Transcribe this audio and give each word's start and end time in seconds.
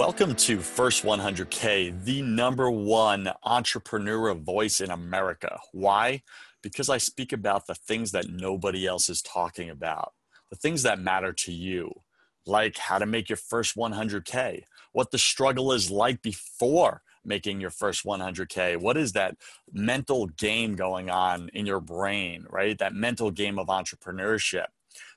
Welcome 0.00 0.34
to 0.36 0.60
First 0.60 1.04
100K, 1.04 2.04
the 2.04 2.22
number 2.22 2.70
one 2.70 3.30
entrepreneur 3.42 4.32
voice 4.32 4.80
in 4.80 4.90
America. 4.90 5.58
Why? 5.72 6.22
Because 6.62 6.88
I 6.88 6.96
speak 6.96 7.34
about 7.34 7.66
the 7.66 7.74
things 7.74 8.10
that 8.12 8.30
nobody 8.30 8.86
else 8.86 9.10
is 9.10 9.20
talking 9.20 9.68
about, 9.68 10.14
the 10.48 10.56
things 10.56 10.84
that 10.84 11.00
matter 11.00 11.34
to 11.34 11.52
you, 11.52 11.92
like 12.46 12.78
how 12.78 12.96
to 12.96 13.04
make 13.04 13.28
your 13.28 13.36
first 13.36 13.76
100K, 13.76 14.62
what 14.92 15.10
the 15.10 15.18
struggle 15.18 15.70
is 15.70 15.90
like 15.90 16.22
before 16.22 17.02
making 17.22 17.60
your 17.60 17.68
first 17.68 18.02
100K. 18.06 18.78
What 18.78 18.96
is 18.96 19.12
that 19.12 19.36
mental 19.70 20.28
game 20.28 20.76
going 20.76 21.10
on 21.10 21.50
in 21.52 21.66
your 21.66 21.80
brain, 21.80 22.46
right? 22.48 22.78
That 22.78 22.94
mental 22.94 23.30
game 23.30 23.58
of 23.58 23.66
entrepreneurship. 23.66 24.68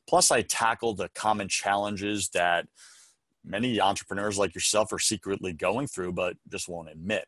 Plus, 0.10 0.30
I 0.30 0.42
tackle 0.42 0.94
the 0.94 1.08
common 1.16 1.48
challenges 1.48 2.28
that 2.34 2.68
many 3.44 3.80
entrepreneurs 3.80 4.38
like 4.38 4.56
yourself 4.56 4.92
are 4.94 5.00
secretly 5.00 5.54
going 5.54 5.88
through, 5.88 6.14
but 6.14 6.38
just 6.50 6.70
won't 6.70 6.90
admit. 6.90 7.26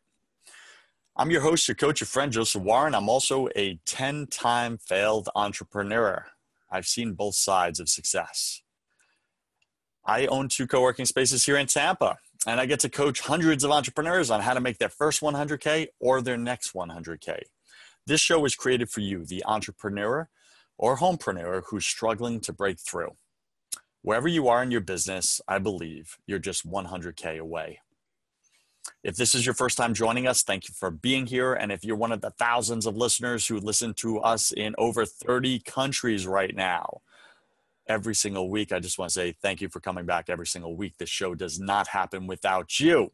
I'm 1.16 1.30
your 1.30 1.40
host, 1.40 1.66
your 1.66 1.74
coach, 1.74 2.00
your 2.00 2.06
friend, 2.06 2.30
Joseph 2.30 2.62
Warren. 2.62 2.94
I'm 2.94 3.08
also 3.08 3.48
a 3.56 3.78
10 3.86 4.26
time 4.26 4.78
failed 4.78 5.28
entrepreneur. 5.34 6.26
I've 6.70 6.86
seen 6.86 7.14
both 7.14 7.36
sides 7.36 7.80
of 7.80 7.88
success. 7.88 8.62
I 10.04 10.26
own 10.26 10.48
two 10.48 10.66
co 10.66 10.82
working 10.82 11.06
spaces 11.06 11.44
here 11.44 11.56
in 11.56 11.66
Tampa, 11.66 12.18
and 12.46 12.60
I 12.60 12.66
get 12.66 12.80
to 12.80 12.88
coach 12.88 13.20
hundreds 13.20 13.64
of 13.64 13.70
entrepreneurs 13.70 14.30
on 14.30 14.42
how 14.42 14.54
to 14.54 14.60
make 14.60 14.78
their 14.78 14.88
first 14.88 15.20
100K 15.20 15.88
or 16.00 16.20
their 16.20 16.36
next 16.36 16.74
100K. 16.74 17.40
This 18.06 18.20
show 18.20 18.44
is 18.44 18.54
created 18.54 18.90
for 18.90 19.00
you, 19.00 19.24
the 19.24 19.42
entrepreneur 19.46 20.28
or 20.78 20.98
homepreneur 20.98 21.62
who's 21.68 21.86
struggling 21.86 22.40
to 22.40 22.52
break 22.52 22.78
through. 22.78 23.16
Wherever 24.06 24.28
you 24.28 24.46
are 24.46 24.62
in 24.62 24.70
your 24.70 24.80
business, 24.80 25.40
I 25.48 25.58
believe 25.58 26.16
you're 26.28 26.38
just 26.38 26.64
100K 26.64 27.40
away. 27.40 27.80
If 29.02 29.16
this 29.16 29.34
is 29.34 29.44
your 29.44 29.56
first 29.56 29.76
time 29.76 29.94
joining 29.94 30.28
us, 30.28 30.44
thank 30.44 30.68
you 30.68 30.74
for 30.78 30.92
being 30.92 31.26
here. 31.26 31.54
And 31.54 31.72
if 31.72 31.84
you're 31.84 31.96
one 31.96 32.12
of 32.12 32.20
the 32.20 32.30
thousands 32.30 32.86
of 32.86 32.96
listeners 32.96 33.48
who 33.48 33.58
listen 33.58 33.94
to 33.94 34.20
us 34.20 34.52
in 34.52 34.76
over 34.78 35.04
30 35.04 35.58
countries 35.58 36.24
right 36.24 36.54
now, 36.54 37.00
every 37.88 38.14
single 38.14 38.48
week, 38.48 38.70
I 38.70 38.78
just 38.78 38.96
want 38.96 39.10
to 39.10 39.12
say 39.12 39.34
thank 39.42 39.60
you 39.60 39.68
for 39.68 39.80
coming 39.80 40.06
back 40.06 40.26
every 40.28 40.46
single 40.46 40.76
week. 40.76 40.98
This 40.98 41.10
show 41.10 41.34
does 41.34 41.58
not 41.58 41.88
happen 41.88 42.28
without 42.28 42.78
you. 42.78 43.10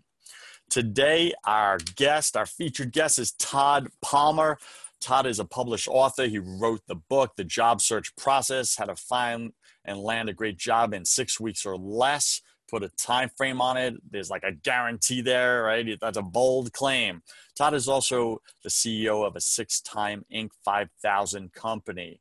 Today, 0.68 1.32
our 1.46 1.78
guest, 1.96 2.36
our 2.36 2.44
featured 2.44 2.92
guest 2.92 3.18
is 3.18 3.32
Todd 3.32 3.88
Palmer. 4.02 4.58
Todd 5.00 5.24
is 5.24 5.38
a 5.38 5.46
published 5.46 5.88
author. 5.88 6.26
He 6.26 6.38
wrote 6.38 6.82
the 6.86 6.96
book, 6.96 7.36
The 7.36 7.44
Job 7.44 7.80
Search 7.80 8.14
Process 8.14 8.76
How 8.76 8.84
to 8.84 8.94
Find 8.94 9.54
and 9.84 9.98
land 9.98 10.28
a 10.28 10.32
great 10.32 10.56
job 10.56 10.94
in 10.94 11.04
six 11.04 11.40
weeks 11.40 11.66
or 11.66 11.76
less 11.76 12.40
put 12.70 12.82
a 12.82 12.88
time 12.90 13.30
frame 13.36 13.60
on 13.60 13.76
it. 13.76 13.94
There's 14.10 14.30
like 14.30 14.44
a 14.44 14.52
guarantee 14.52 15.20
there 15.20 15.64
right? 15.64 15.98
That's 16.00 16.16
a 16.16 16.22
bold 16.22 16.72
claim. 16.72 17.22
Todd 17.56 17.74
is 17.74 17.88
also 17.88 18.40
the 18.62 18.70
ceo 18.70 19.26
of 19.26 19.36
a 19.36 19.40
six 19.40 19.80
time 19.80 20.24
inc 20.32 20.50
5000 20.64 21.52
company. 21.52 22.20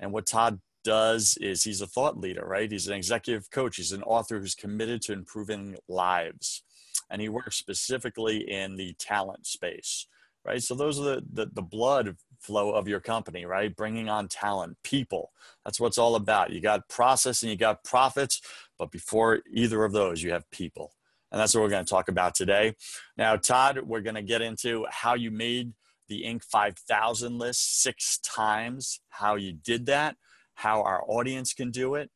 And 0.00 0.12
what 0.12 0.26
todd 0.26 0.60
does 0.84 1.38
is 1.40 1.62
he's 1.62 1.82
a 1.82 1.86
thought 1.86 2.18
leader 2.18 2.44
right? 2.46 2.70
He's 2.70 2.88
an 2.88 2.94
executive 2.94 3.50
coach. 3.50 3.76
He's 3.76 3.92
an 3.92 4.02
author 4.02 4.38
who's 4.38 4.54
committed 4.54 5.02
to 5.02 5.12
improving 5.12 5.76
lives. 5.88 6.62
And 7.10 7.20
he 7.20 7.28
works 7.28 7.56
specifically 7.56 8.50
in 8.50 8.76
the 8.76 8.94
talent 8.98 9.46
space 9.46 10.06
right? 10.44 10.62
So 10.62 10.74
those 10.74 10.98
are 10.98 11.04
the, 11.04 11.22
the, 11.32 11.46
the 11.52 11.62
blood 11.62 12.16
flow 12.42 12.72
of 12.72 12.88
your 12.88 13.00
company, 13.00 13.44
right? 13.44 13.74
Bringing 13.74 14.08
on 14.08 14.28
talent, 14.28 14.76
people. 14.82 15.32
That's 15.64 15.80
what 15.80 15.88
it's 15.88 15.98
all 15.98 16.16
about. 16.16 16.50
You 16.50 16.60
got 16.60 16.88
process 16.88 17.42
and 17.42 17.50
you 17.50 17.56
got 17.56 17.84
profits, 17.84 18.40
but 18.78 18.90
before 18.90 19.40
either 19.50 19.84
of 19.84 19.92
those, 19.92 20.22
you 20.22 20.32
have 20.32 20.50
people. 20.50 20.92
And 21.30 21.40
that's 21.40 21.54
what 21.54 21.62
we're 21.62 21.70
going 21.70 21.84
to 21.84 21.90
talk 21.90 22.08
about 22.08 22.34
today. 22.34 22.74
Now, 23.16 23.36
Todd, 23.36 23.80
we're 23.84 24.02
going 24.02 24.16
to 24.16 24.22
get 24.22 24.42
into 24.42 24.86
how 24.90 25.14
you 25.14 25.30
made 25.30 25.72
the 26.08 26.24
Inc. 26.24 26.44
5000 26.44 27.38
list 27.38 27.82
six 27.82 28.18
times, 28.18 29.00
how 29.08 29.36
you 29.36 29.52
did 29.52 29.86
that, 29.86 30.16
how 30.54 30.82
our 30.82 31.02
audience 31.06 31.54
can 31.54 31.70
do 31.70 31.94
it, 31.94 32.10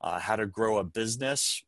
uh, 0.00 0.18
how 0.18 0.36
to 0.36 0.46
grow 0.46 0.78
a 0.78 0.84
business, 0.84 1.62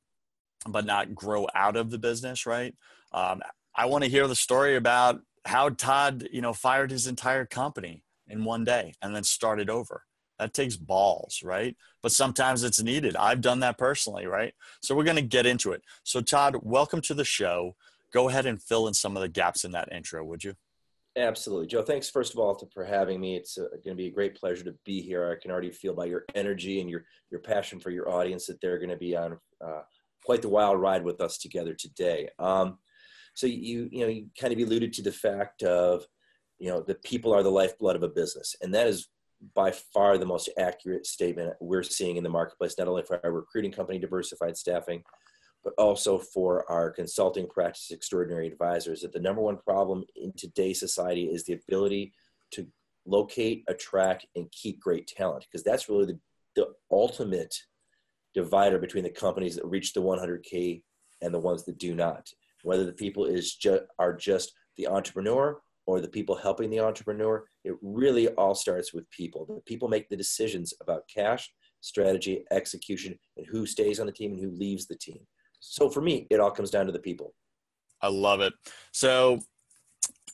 but 0.67 0.87
not 0.87 1.15
grow 1.15 1.47
out 1.55 1.77
of 1.77 1.91
the 1.91 1.99
business, 1.99 2.47
right? 2.47 2.75
Um, 3.13 3.43
I 3.75 3.87
want 3.87 4.05
to 4.05 4.11
hear 4.11 4.27
the 4.27 4.35
story 4.35 4.77
about 4.77 5.21
how 5.47 5.71
Todd, 5.71 6.29
you 6.33 6.41
know, 6.41 6.53
fired 6.53 6.91
his 6.91 7.07
entire 7.07 7.47
company 7.47 8.03
in 8.29 8.45
one 8.45 8.65
day 8.65 8.95
and 9.01 9.15
then 9.15 9.25
started 9.25 9.71
over. 9.71 10.03
That 10.39 10.53
takes 10.53 10.77
balls, 10.77 11.41
right? 11.43 11.75
But 12.03 12.13
sometimes 12.13 12.63
it's 12.63 12.83
needed. 12.83 13.17
I've 13.17 13.41
done 13.41 13.61
that 13.61 13.79
personally, 13.79 14.27
right? 14.27 14.53
So 14.83 14.95
we're 14.95 15.05
going 15.05 15.17
to 15.17 15.23
get 15.23 15.47
into 15.47 15.73
it. 15.73 15.83
So, 16.03 16.21
Todd, 16.21 16.57
welcome 16.63 17.01
to 17.03 17.15
the 17.15 17.25
show. 17.25 17.75
Go 18.13 18.29
ahead 18.29 18.45
and 18.45 18.63
fill 18.63 18.89
in 18.89 18.95
some 18.95 19.17
of 19.17 19.23
the 19.23 19.29
gaps 19.29 19.65
in 19.65 19.73
that 19.73 19.91
intro, 19.93 20.25
would 20.25 20.45
you? 20.45 20.55
Absolutely. 21.17 21.67
Joe, 21.67 21.83
thanks 21.83 22.11
first 22.11 22.35
of 22.35 22.39
all 22.39 22.69
for 22.75 22.85
having 22.85 23.19
me. 23.19 23.37
It's 23.37 23.57
uh, 23.57 23.69
going 23.83 23.85
to 23.85 23.95
be 23.95 24.09
a 24.09 24.13
great 24.13 24.35
pleasure 24.35 24.65
to 24.65 24.75
be 24.85 25.01
here. 25.01 25.31
I 25.31 25.41
can 25.41 25.51
already 25.51 25.71
feel 25.71 25.95
by 25.95 26.05
your 26.05 26.25
energy 26.35 26.83
and 26.83 26.91
your, 26.91 27.05
your 27.31 27.41
passion 27.41 27.81
for 27.81 27.91
your 27.91 28.11
audience 28.11 28.47
that 28.47 28.61
they're 28.61 28.79
going 28.79 28.91
to 28.91 28.97
be 28.99 29.17
on 29.17 29.39
uh, 29.65 29.81
quite 30.25 30.43
the 30.43 30.49
wild 30.51 30.79
ride 30.79 31.05
with 31.05 31.23
us 31.23 31.39
together 31.39 31.73
today. 31.73 32.29
Um, 32.39 32.79
so 33.37 33.47
you 33.47 33.89
you 33.93 34.01
know 34.01 34.09
you 34.09 34.27
kind 34.41 34.53
of 34.53 34.59
alluded 34.59 34.95
to 34.95 35.03
the 35.03 35.13
fact 35.13 35.63
of 35.63 36.07
you 36.59 36.71
know 36.71 36.81
the 36.81 36.95
people 36.95 37.33
are 37.33 37.43
the 37.43 37.51
lifeblood 37.51 37.95
of 37.95 38.03
a 38.03 38.09
business, 38.09 38.57
and 38.63 38.75
that 38.75 38.87
is 38.87 39.09
by 39.55 39.71
far 39.71 40.17
the 40.17 40.25
most 40.25 40.49
accurate 40.59 41.07
statement 41.07 41.55
we're 41.61 41.83
seeing 41.83 42.17
in 42.17 42.25
the 42.25 42.31
marketplace, 42.31 42.77
not 42.79 42.89
only 42.89 43.03
for 43.03 43.21
our 43.23 43.33
recruiting 43.33 43.71
company, 43.71 43.99
Diversified 43.99 44.57
Staffing, 44.57 45.03
but 45.63 45.75
also 45.77 46.19
for 46.19 46.69
our 46.73 46.91
consulting 46.91 47.47
practice, 47.47 47.91
Extraordinary 47.91 48.47
Advisors. 48.47 49.03
That 49.03 49.13
the 49.13 49.21
number 49.21 49.43
one 49.43 49.59
problem 49.59 50.05
in 50.17 50.33
today's 50.39 50.81
society 50.81 51.25
is 51.25 51.45
the 51.45 51.53
ability 51.53 52.15
to 52.53 52.67
locate, 53.05 53.65
attract, 53.69 54.25
and 54.35 54.51
keep 54.51 54.81
great 54.81 55.07
talent, 55.07 55.45
because 55.45 55.63
that's 55.63 55.91
really 55.91 56.07
the, 56.07 56.19
the 56.57 56.69
ultimate 56.91 57.55
divider 58.35 58.79
between 58.79 59.05
the 59.05 59.11
companies 59.11 59.57
that 59.57 59.67
reach 59.67 59.93
the 59.93 60.01
100K 60.01 60.81
and 61.21 61.35
the 61.35 61.39
ones 61.39 61.65
that 61.65 61.77
do 61.77 61.95
not 61.95 62.31
whether 62.63 62.85
the 62.85 62.93
people 62.93 63.25
is 63.25 63.55
just 63.55 63.83
are 63.99 64.15
just 64.15 64.53
the 64.77 64.87
entrepreneur 64.87 65.61
or 65.87 66.01
the 66.01 66.09
people 66.09 66.35
helping 66.35 66.71
the 66.71 66.81
entrepreneur 66.81 67.45
it 67.65 67.75
really 67.83 68.29
all 68.29 68.55
starts 68.55 68.93
with 68.93 69.09
people 69.11 69.47
the 69.47 69.61
people 69.67 69.89
make 69.89 70.09
the 70.09 70.17
decisions 70.17 70.73
about 70.81 71.03
cash 71.13 71.51
strategy 71.81 72.45
execution 72.51 73.17
and 73.37 73.47
who 73.47 73.67
stays 73.67 74.01
on 74.01 74.07
the 74.07 74.13
team 74.13 74.33
and 74.33 74.41
who 74.41 74.51
leaves 74.51 74.87
the 74.87 74.97
team 74.97 75.19
so 75.61 75.89
for 75.89 76.01
me 76.01 76.27
it 76.31 76.41
all 76.41 76.51
comes 76.51 76.71
down 76.71 76.87
to 76.87 76.93
the 76.93 76.99
people 76.99 77.35
i 78.03 78.09
love 78.09 78.41
it 78.41 78.53
so 78.93 79.39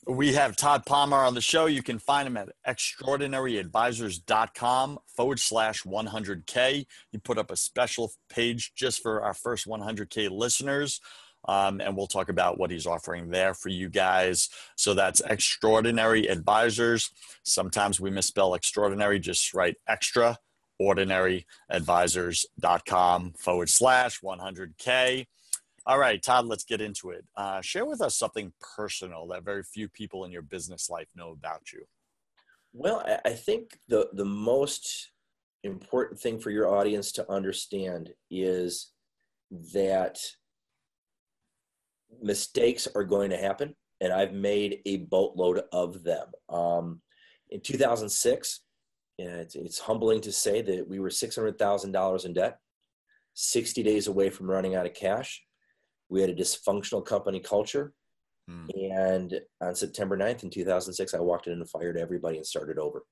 we 0.07 0.33
have 0.33 0.55
Todd 0.55 0.85
Palmer 0.85 1.17
on 1.17 1.33
the 1.33 1.41
show. 1.41 1.65
You 1.67 1.81
can 1.81 1.97
find 1.99 2.27
him 2.27 2.37
at 2.37 2.49
extraordinaryadvisors.com 2.67 4.99
forward 5.15 5.39
slash 5.39 5.83
100K. 5.83 6.85
He 7.11 7.17
put 7.19 7.37
up 7.37 7.51
a 7.51 7.55
special 7.55 8.11
page 8.29 8.73
just 8.75 9.01
for 9.01 9.21
our 9.21 9.33
first 9.33 9.65
100K 9.65 10.29
listeners. 10.29 10.99
Um, 11.45 11.81
and 11.81 11.95
we'll 11.95 12.07
talk 12.07 12.29
about 12.29 12.57
what 12.57 12.71
he's 12.71 12.85
offering 12.85 13.29
there 13.29 13.53
for 13.53 13.69
you 13.69 13.89
guys. 13.89 14.49
So 14.75 14.93
that's 14.93 15.21
Extraordinary 15.21 16.27
Advisors. 16.27 17.11
Sometimes 17.43 17.99
we 17.99 18.11
misspell 18.11 18.53
extraordinary, 18.53 19.19
just 19.19 19.53
write 19.53 19.75
extra 19.87 20.37
ordinaryadvisors.com 20.81 23.33
forward 23.37 23.69
slash 23.69 24.21
100K. 24.21 25.27
All 25.85 25.99
right, 25.99 26.23
Todd, 26.23 26.45
let's 26.45 26.63
get 26.63 26.79
into 26.79 27.09
it. 27.09 27.25
Uh, 27.35 27.59
share 27.61 27.83
with 27.85 27.99
us 28.01 28.17
something 28.17 28.53
personal 28.75 29.27
that 29.27 29.43
very 29.43 29.63
few 29.63 29.89
people 29.89 30.23
in 30.23 30.31
your 30.31 30.41
business 30.41 30.89
life 30.89 31.09
know 31.15 31.31
about 31.31 31.73
you. 31.73 31.83
Well, 32.71 33.05
I 33.25 33.31
think 33.31 33.77
the, 33.87 34.07
the 34.13 34.23
most 34.25 35.11
important 35.63 36.19
thing 36.19 36.39
for 36.39 36.51
your 36.51 36.73
audience 36.73 37.11
to 37.13 37.31
understand 37.31 38.13
is 38.31 38.91
that 39.73 40.19
mistakes 42.21 42.87
are 42.95 43.03
going 43.03 43.29
to 43.29 43.37
happen, 43.37 43.75
and 44.01 44.11
I've 44.11 44.33
made 44.33 44.79
a 44.85 44.97
boatload 44.97 45.61
of 45.71 46.03
them. 46.03 46.27
Um, 46.49 47.01
in 47.49 47.61
2006, 47.61 48.61
it's, 49.17 49.55
it's 49.55 49.79
humbling 49.79 50.21
to 50.21 50.31
say 50.31 50.61
that 50.61 50.87
we 50.87 50.99
were 50.99 51.09
$600,000 51.09 52.25
in 52.25 52.33
debt, 52.33 52.57
60 53.33 53.83
days 53.83 54.07
away 54.07 54.29
from 54.29 54.49
running 54.49 54.75
out 54.75 54.85
of 54.85 54.93
cash. 54.93 55.43
We 56.09 56.21
had 56.21 56.29
a 56.29 56.35
dysfunctional 56.35 57.05
company 57.05 57.39
culture. 57.39 57.93
Hmm. 58.49 58.65
And 58.91 59.39
on 59.61 59.75
September 59.75 60.17
9th 60.17 60.43
in 60.43 60.49
2006, 60.49 61.13
I 61.13 61.19
walked 61.19 61.47
in 61.47 61.53
and 61.53 61.69
fired 61.69 61.97
everybody 61.97 62.37
and 62.37 62.45
started 62.45 62.77
over. 62.77 63.03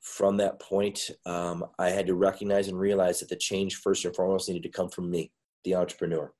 From 0.00 0.36
that 0.36 0.60
point, 0.60 1.10
um, 1.26 1.64
I 1.78 1.90
had 1.90 2.06
to 2.06 2.14
recognize 2.14 2.68
and 2.68 2.78
realize 2.78 3.20
that 3.20 3.28
the 3.28 3.36
change, 3.36 3.76
first 3.76 4.04
and 4.04 4.14
foremost, 4.14 4.48
needed 4.48 4.62
to 4.62 4.68
come 4.68 4.88
from 4.88 5.10
me, 5.10 5.32
the 5.64 5.74
entrepreneur. 5.74 6.32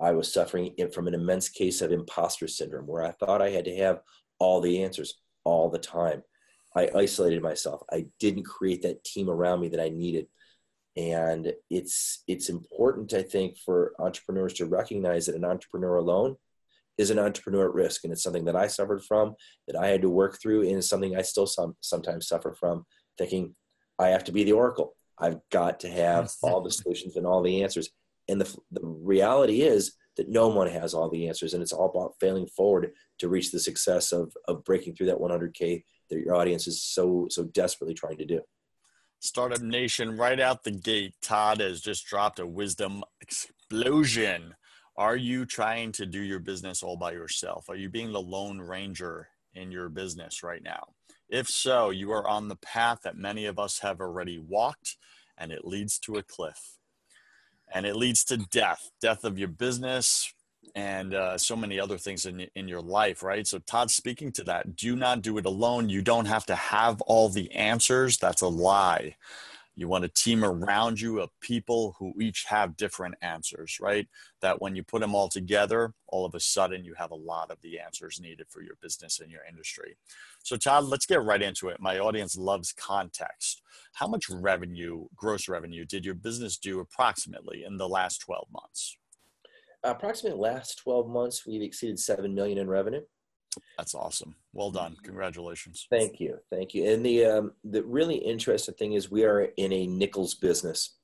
I 0.00 0.12
was 0.12 0.32
suffering 0.32 0.74
from 0.92 1.06
an 1.06 1.14
immense 1.14 1.48
case 1.48 1.80
of 1.80 1.92
imposter 1.92 2.48
syndrome 2.48 2.86
where 2.86 3.04
I 3.04 3.12
thought 3.12 3.42
I 3.42 3.50
had 3.50 3.64
to 3.66 3.76
have 3.76 4.00
all 4.38 4.60
the 4.60 4.82
answers 4.82 5.14
all 5.44 5.70
the 5.70 5.78
time. 5.78 6.22
I 6.74 6.90
isolated 6.94 7.42
myself. 7.42 7.82
I 7.92 8.06
didn't 8.18 8.44
create 8.44 8.82
that 8.82 9.04
team 9.04 9.28
around 9.28 9.60
me 9.60 9.68
that 9.68 9.80
I 9.80 9.90
needed. 9.90 10.26
And 10.96 11.52
it's 11.70 12.22
it's 12.26 12.48
important, 12.48 13.14
I 13.14 13.22
think, 13.22 13.58
for 13.58 13.92
entrepreneurs 13.98 14.54
to 14.54 14.66
recognize 14.66 15.26
that 15.26 15.36
an 15.36 15.44
entrepreneur 15.44 15.96
alone 15.96 16.36
is 16.98 17.10
an 17.10 17.18
entrepreneur 17.18 17.68
at 17.68 17.74
risk, 17.74 18.04
and 18.04 18.12
it's 18.12 18.22
something 18.22 18.44
that 18.44 18.56
I 18.56 18.66
suffered 18.66 19.02
from, 19.02 19.34
that 19.66 19.76
I 19.76 19.88
had 19.88 20.02
to 20.02 20.10
work 20.10 20.38
through, 20.40 20.62
and 20.62 20.76
it's 20.76 20.88
something 20.88 21.16
I 21.16 21.22
still 21.22 21.46
some, 21.46 21.76
sometimes 21.80 22.28
suffer 22.28 22.52
from. 22.52 22.84
Thinking 23.16 23.54
I 23.98 24.08
have 24.08 24.24
to 24.24 24.32
be 24.32 24.44
the 24.44 24.52
oracle. 24.52 24.94
I've 25.18 25.38
got 25.50 25.80
to 25.80 25.90
have 25.90 26.30
all 26.42 26.60
the 26.60 26.70
solutions 26.70 27.16
and 27.16 27.26
all 27.26 27.42
the 27.42 27.62
answers. 27.62 27.90
And 28.28 28.40
the 28.40 28.56
the 28.70 28.84
reality 28.84 29.62
is 29.62 29.94
that 30.16 30.28
no 30.28 30.48
one 30.48 30.68
has 30.68 30.94
all 30.94 31.08
the 31.08 31.28
answers, 31.28 31.54
and 31.54 31.62
it's 31.62 31.72
all 31.72 31.90
about 31.90 32.14
failing 32.20 32.46
forward 32.46 32.92
to 33.18 33.28
reach 33.28 33.50
the 33.50 33.60
success 33.60 34.12
of 34.12 34.32
of 34.48 34.64
breaking 34.64 34.94
through 34.94 35.06
that 35.06 35.18
100k 35.18 35.82
that 36.10 36.20
your 36.20 36.34
audience 36.34 36.66
is 36.66 36.82
so 36.82 37.26
so 37.30 37.44
desperately 37.44 37.94
trying 37.94 38.18
to 38.18 38.26
do. 38.26 38.40
Startup 39.20 39.62
Nation, 39.62 40.16
right 40.16 40.40
out 40.40 40.64
the 40.64 40.72
gate, 40.72 41.14
Todd 41.22 41.60
has 41.60 41.80
just 41.80 42.06
dropped 42.06 42.40
a 42.40 42.46
wisdom 42.46 43.04
explosion. 43.20 44.54
Are 44.96 45.16
you 45.16 45.46
trying 45.46 45.92
to 45.92 46.06
do 46.06 46.20
your 46.20 46.40
business 46.40 46.82
all 46.82 46.96
by 46.96 47.12
yourself? 47.12 47.66
Are 47.68 47.76
you 47.76 47.88
being 47.88 48.12
the 48.12 48.20
lone 48.20 48.60
ranger 48.60 49.28
in 49.54 49.70
your 49.70 49.88
business 49.88 50.42
right 50.42 50.62
now? 50.62 50.88
If 51.28 51.48
so, 51.48 51.90
you 51.90 52.10
are 52.10 52.26
on 52.26 52.48
the 52.48 52.56
path 52.56 53.02
that 53.04 53.16
many 53.16 53.46
of 53.46 53.58
us 53.58 53.78
have 53.78 54.00
already 54.00 54.38
walked, 54.38 54.96
and 55.38 55.52
it 55.52 55.64
leads 55.64 55.98
to 56.00 56.16
a 56.16 56.22
cliff. 56.22 56.78
And 57.74 57.86
it 57.86 57.96
leads 57.96 58.24
to 58.26 58.36
death 58.36 58.90
death 59.00 59.24
of 59.24 59.38
your 59.38 59.48
business, 59.48 60.32
and 60.74 61.14
uh, 61.14 61.38
so 61.38 61.56
many 61.56 61.80
other 61.80 61.98
things 61.98 62.26
in, 62.26 62.46
in 62.54 62.68
your 62.68 62.80
life, 62.82 63.22
right? 63.22 63.46
So, 63.46 63.58
Todd, 63.58 63.90
speaking 63.90 64.32
to 64.32 64.44
that, 64.44 64.76
do 64.76 64.96
not 64.96 65.22
do 65.22 65.38
it 65.38 65.46
alone. 65.46 65.88
You 65.88 66.02
don't 66.02 66.26
have 66.26 66.46
to 66.46 66.54
have 66.54 67.00
all 67.02 67.28
the 67.28 67.52
answers. 67.52 68.18
That's 68.18 68.42
a 68.42 68.48
lie. 68.48 69.16
You 69.74 69.88
want 69.88 70.04
a 70.04 70.08
team 70.08 70.44
around 70.44 71.00
you 71.00 71.20
of 71.20 71.30
people 71.40 71.96
who 71.98 72.12
each 72.20 72.44
have 72.48 72.76
different 72.76 73.14
answers, 73.22 73.78
right? 73.80 74.06
That 74.42 74.60
when 74.60 74.76
you 74.76 74.82
put 74.82 75.00
them 75.00 75.14
all 75.14 75.28
together, 75.28 75.94
all 76.08 76.26
of 76.26 76.34
a 76.34 76.40
sudden 76.40 76.84
you 76.84 76.94
have 76.94 77.10
a 77.10 77.16
lot 77.16 77.50
of 77.50 77.60
the 77.62 77.78
answers 77.78 78.20
needed 78.20 78.46
for 78.50 78.62
your 78.62 78.76
business 78.82 79.20
and 79.20 79.30
your 79.30 79.42
industry. 79.48 79.96
So, 80.42 80.56
Todd, 80.56 80.84
let's 80.84 81.06
get 81.06 81.22
right 81.22 81.40
into 81.40 81.68
it. 81.68 81.80
My 81.80 81.98
audience 81.98 82.36
loves 82.36 82.72
context. 82.72 83.62
How 83.94 84.06
much 84.06 84.28
revenue, 84.28 85.06
gross 85.16 85.48
revenue, 85.48 85.86
did 85.86 86.04
your 86.04 86.14
business 86.14 86.58
do 86.58 86.80
approximately 86.80 87.64
in 87.64 87.78
the 87.78 87.88
last 87.88 88.18
12 88.18 88.48
months? 88.52 88.98
approximately 89.84 90.38
last 90.38 90.78
12 90.78 91.08
months, 91.08 91.46
we've 91.46 91.62
exceeded 91.62 91.98
7 91.98 92.34
million 92.34 92.58
in 92.58 92.68
revenue. 92.68 93.00
That's 93.76 93.94
awesome. 93.94 94.36
Well 94.52 94.70
done. 94.70 94.96
Congratulations. 95.02 95.86
Thank 95.90 96.20
you. 96.20 96.38
Thank 96.50 96.74
you. 96.74 96.90
And 96.90 97.04
the, 97.04 97.24
um, 97.24 97.52
the 97.64 97.82
really 97.84 98.16
interesting 98.16 98.74
thing 98.74 98.92
is 98.94 99.10
we 99.10 99.24
are 99.24 99.48
in 99.56 99.72
a 99.72 99.86
nickels 99.86 100.34
business. 100.34 100.96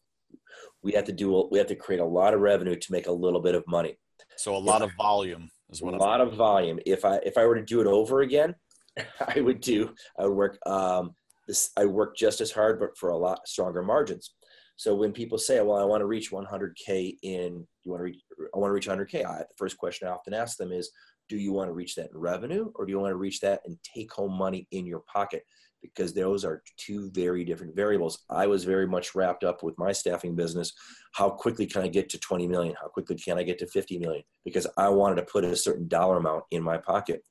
We 0.82 0.92
have 0.92 1.04
to 1.04 1.12
do, 1.12 1.48
we 1.50 1.58
have 1.58 1.66
to 1.68 1.74
create 1.74 2.00
a 2.00 2.04
lot 2.04 2.34
of 2.34 2.40
revenue 2.40 2.76
to 2.76 2.92
make 2.92 3.06
a 3.06 3.12
little 3.12 3.40
bit 3.40 3.54
of 3.54 3.64
money. 3.66 3.98
So 4.36 4.56
a 4.56 4.58
lot 4.58 4.82
of 4.82 4.92
volume 4.96 5.50
is 5.70 5.82
what 5.82 5.94
a 5.94 5.98
lot 5.98 6.20
of 6.20 6.34
volume. 6.34 6.78
If 6.86 7.04
I, 7.04 7.16
if 7.16 7.36
I 7.36 7.44
were 7.44 7.56
to 7.56 7.64
do 7.64 7.80
it 7.80 7.86
over 7.86 8.20
again, 8.20 8.54
I 9.36 9.40
would 9.40 9.60
do, 9.60 9.94
I 10.18 10.26
would 10.26 10.36
work, 10.36 10.58
um, 10.66 11.14
this, 11.46 11.70
I 11.76 11.86
work 11.86 12.16
just 12.16 12.40
as 12.40 12.50
hard, 12.50 12.78
but 12.78 12.96
for 12.96 13.10
a 13.10 13.16
lot 13.16 13.48
stronger 13.48 13.82
margins. 13.82 14.34
So 14.76 14.94
when 14.94 15.12
people 15.12 15.38
say, 15.38 15.60
"Well, 15.60 15.76
I 15.76 15.84
want 15.84 16.02
to 16.02 16.06
reach 16.06 16.30
100k 16.30 17.16
in," 17.22 17.66
you 17.84 17.90
want 17.90 18.00
to 18.00 18.04
reach, 18.04 18.20
I 18.54 18.58
want 18.58 18.70
to 18.70 18.74
reach 18.74 18.88
100k. 18.88 19.26
I, 19.26 19.38
the 19.38 19.46
first 19.56 19.76
question 19.76 20.06
I 20.06 20.12
often 20.12 20.32
ask 20.32 20.56
them 20.56 20.70
is, 20.70 20.92
"Do 21.28 21.36
you 21.36 21.52
want 21.52 21.68
to 21.68 21.72
reach 21.72 21.94
that 21.96 22.10
in 22.10 22.18
revenue, 22.18 22.70
or 22.74 22.86
do 22.86 22.92
you 22.92 22.98
want 22.98 23.12
to 23.12 23.16
reach 23.16 23.40
that 23.40 23.60
and 23.64 23.78
take 23.82 24.12
home 24.12 24.32
money 24.32 24.66
in 24.70 24.86
your 24.86 25.00
pocket?" 25.00 25.44
Because 25.80 26.12
those 26.12 26.44
are 26.44 26.62
two 26.76 27.10
very 27.12 27.44
different 27.44 27.76
variables. 27.76 28.24
I 28.28 28.46
was 28.48 28.64
very 28.64 28.86
much 28.86 29.14
wrapped 29.14 29.44
up 29.44 29.62
with 29.62 29.78
my 29.78 29.92
staffing 29.92 30.34
business. 30.34 30.72
How 31.12 31.30
quickly 31.30 31.66
can 31.66 31.82
I 31.82 31.88
get 31.88 32.08
to 32.10 32.18
20 32.18 32.48
million? 32.48 32.74
How 32.80 32.88
quickly 32.88 33.16
can 33.16 33.38
I 33.38 33.44
get 33.44 33.58
to 33.60 33.66
50 33.66 33.98
million? 33.98 34.24
Because 34.44 34.66
I 34.76 34.88
wanted 34.88 35.16
to 35.16 35.22
put 35.22 35.44
a 35.44 35.54
certain 35.54 35.86
dollar 35.86 36.16
amount 36.16 36.44
in 36.50 36.62
my 36.62 36.78
pocket. 36.78 37.22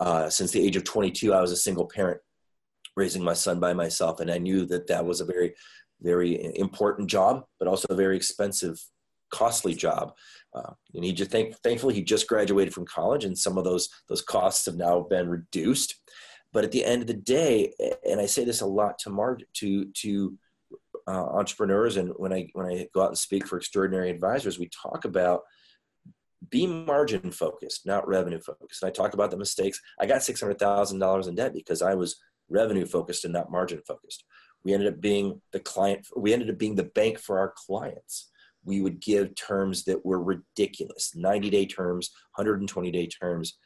Uh, 0.00 0.28
since 0.28 0.50
the 0.50 0.64
age 0.64 0.74
of 0.74 0.84
22, 0.84 1.32
I 1.32 1.40
was 1.40 1.52
a 1.52 1.56
single 1.56 1.86
parent 1.86 2.20
raising 2.96 3.22
my 3.22 3.34
son 3.34 3.60
by 3.60 3.74
myself 3.74 4.20
and 4.20 4.30
i 4.30 4.38
knew 4.38 4.64
that 4.64 4.86
that 4.86 5.04
was 5.04 5.20
a 5.20 5.24
very 5.26 5.54
very 6.00 6.52
important 6.56 7.08
job, 7.08 7.44
but 7.58 7.68
also 7.68 7.86
a 7.90 7.96
very 7.96 8.16
expensive, 8.16 8.78
costly 9.30 9.74
job. 9.74 10.12
Uh, 10.54 10.72
and 10.94 11.04
he 11.04 11.12
just 11.12 11.30
think, 11.30 11.54
thankfully 11.58 11.94
he 11.94 12.02
just 12.02 12.26
graduated 12.26 12.72
from 12.72 12.86
college, 12.86 13.24
and 13.24 13.36
some 13.36 13.58
of 13.58 13.64
those 13.64 13.88
those 14.08 14.22
costs 14.22 14.66
have 14.66 14.76
now 14.76 15.00
been 15.00 15.28
reduced. 15.28 15.94
But 16.52 16.64
at 16.64 16.72
the 16.72 16.84
end 16.84 17.02
of 17.02 17.08
the 17.08 17.14
day, 17.14 17.72
and 18.08 18.20
I 18.20 18.26
say 18.26 18.44
this 18.44 18.62
a 18.62 18.66
lot 18.66 18.98
to 19.00 19.10
mar- 19.10 19.38
to 19.54 19.84
to 19.84 20.38
uh, 21.06 21.26
entrepreneurs, 21.26 21.96
and 21.96 22.12
when 22.16 22.32
I 22.32 22.48
when 22.54 22.66
I 22.66 22.88
go 22.94 23.02
out 23.02 23.08
and 23.08 23.18
speak 23.18 23.46
for 23.46 23.58
extraordinary 23.58 24.10
advisors, 24.10 24.58
we 24.58 24.70
talk 24.70 25.04
about 25.04 25.42
be 26.48 26.66
margin 26.66 27.30
focused, 27.30 27.86
not 27.86 28.06
revenue 28.06 28.40
focused. 28.40 28.82
And 28.82 28.88
I 28.88 28.92
talk 28.92 29.14
about 29.14 29.30
the 29.30 29.36
mistakes. 29.36 29.80
I 30.00 30.06
got 30.06 30.22
six 30.22 30.40
hundred 30.40 30.58
thousand 30.58 30.98
dollars 30.98 31.26
in 31.26 31.34
debt 31.34 31.52
because 31.52 31.82
I 31.82 31.94
was 31.94 32.16
revenue 32.48 32.86
focused 32.86 33.24
and 33.24 33.34
not 33.34 33.50
margin 33.50 33.82
focused. 33.86 34.24
We 34.64 34.72
ended 34.72 34.92
up 34.92 35.00
being 35.00 35.40
the 35.52 35.60
client, 35.60 36.06
we 36.16 36.32
ended 36.32 36.50
up 36.50 36.58
being 36.58 36.74
the 36.74 36.84
bank 36.84 37.18
for 37.18 37.38
our 37.38 37.52
clients. 37.66 38.30
We 38.66 38.80
would 38.82 39.00
give 39.00 39.34
terms 39.34 39.84
that 39.84 40.04
were 40.04 40.22
ridiculous 40.22 41.12
90 41.14 41.50
day 41.50 41.66
terms, 41.66 42.10
120 42.34 42.90
day 42.90 43.06
terms. 43.06 43.56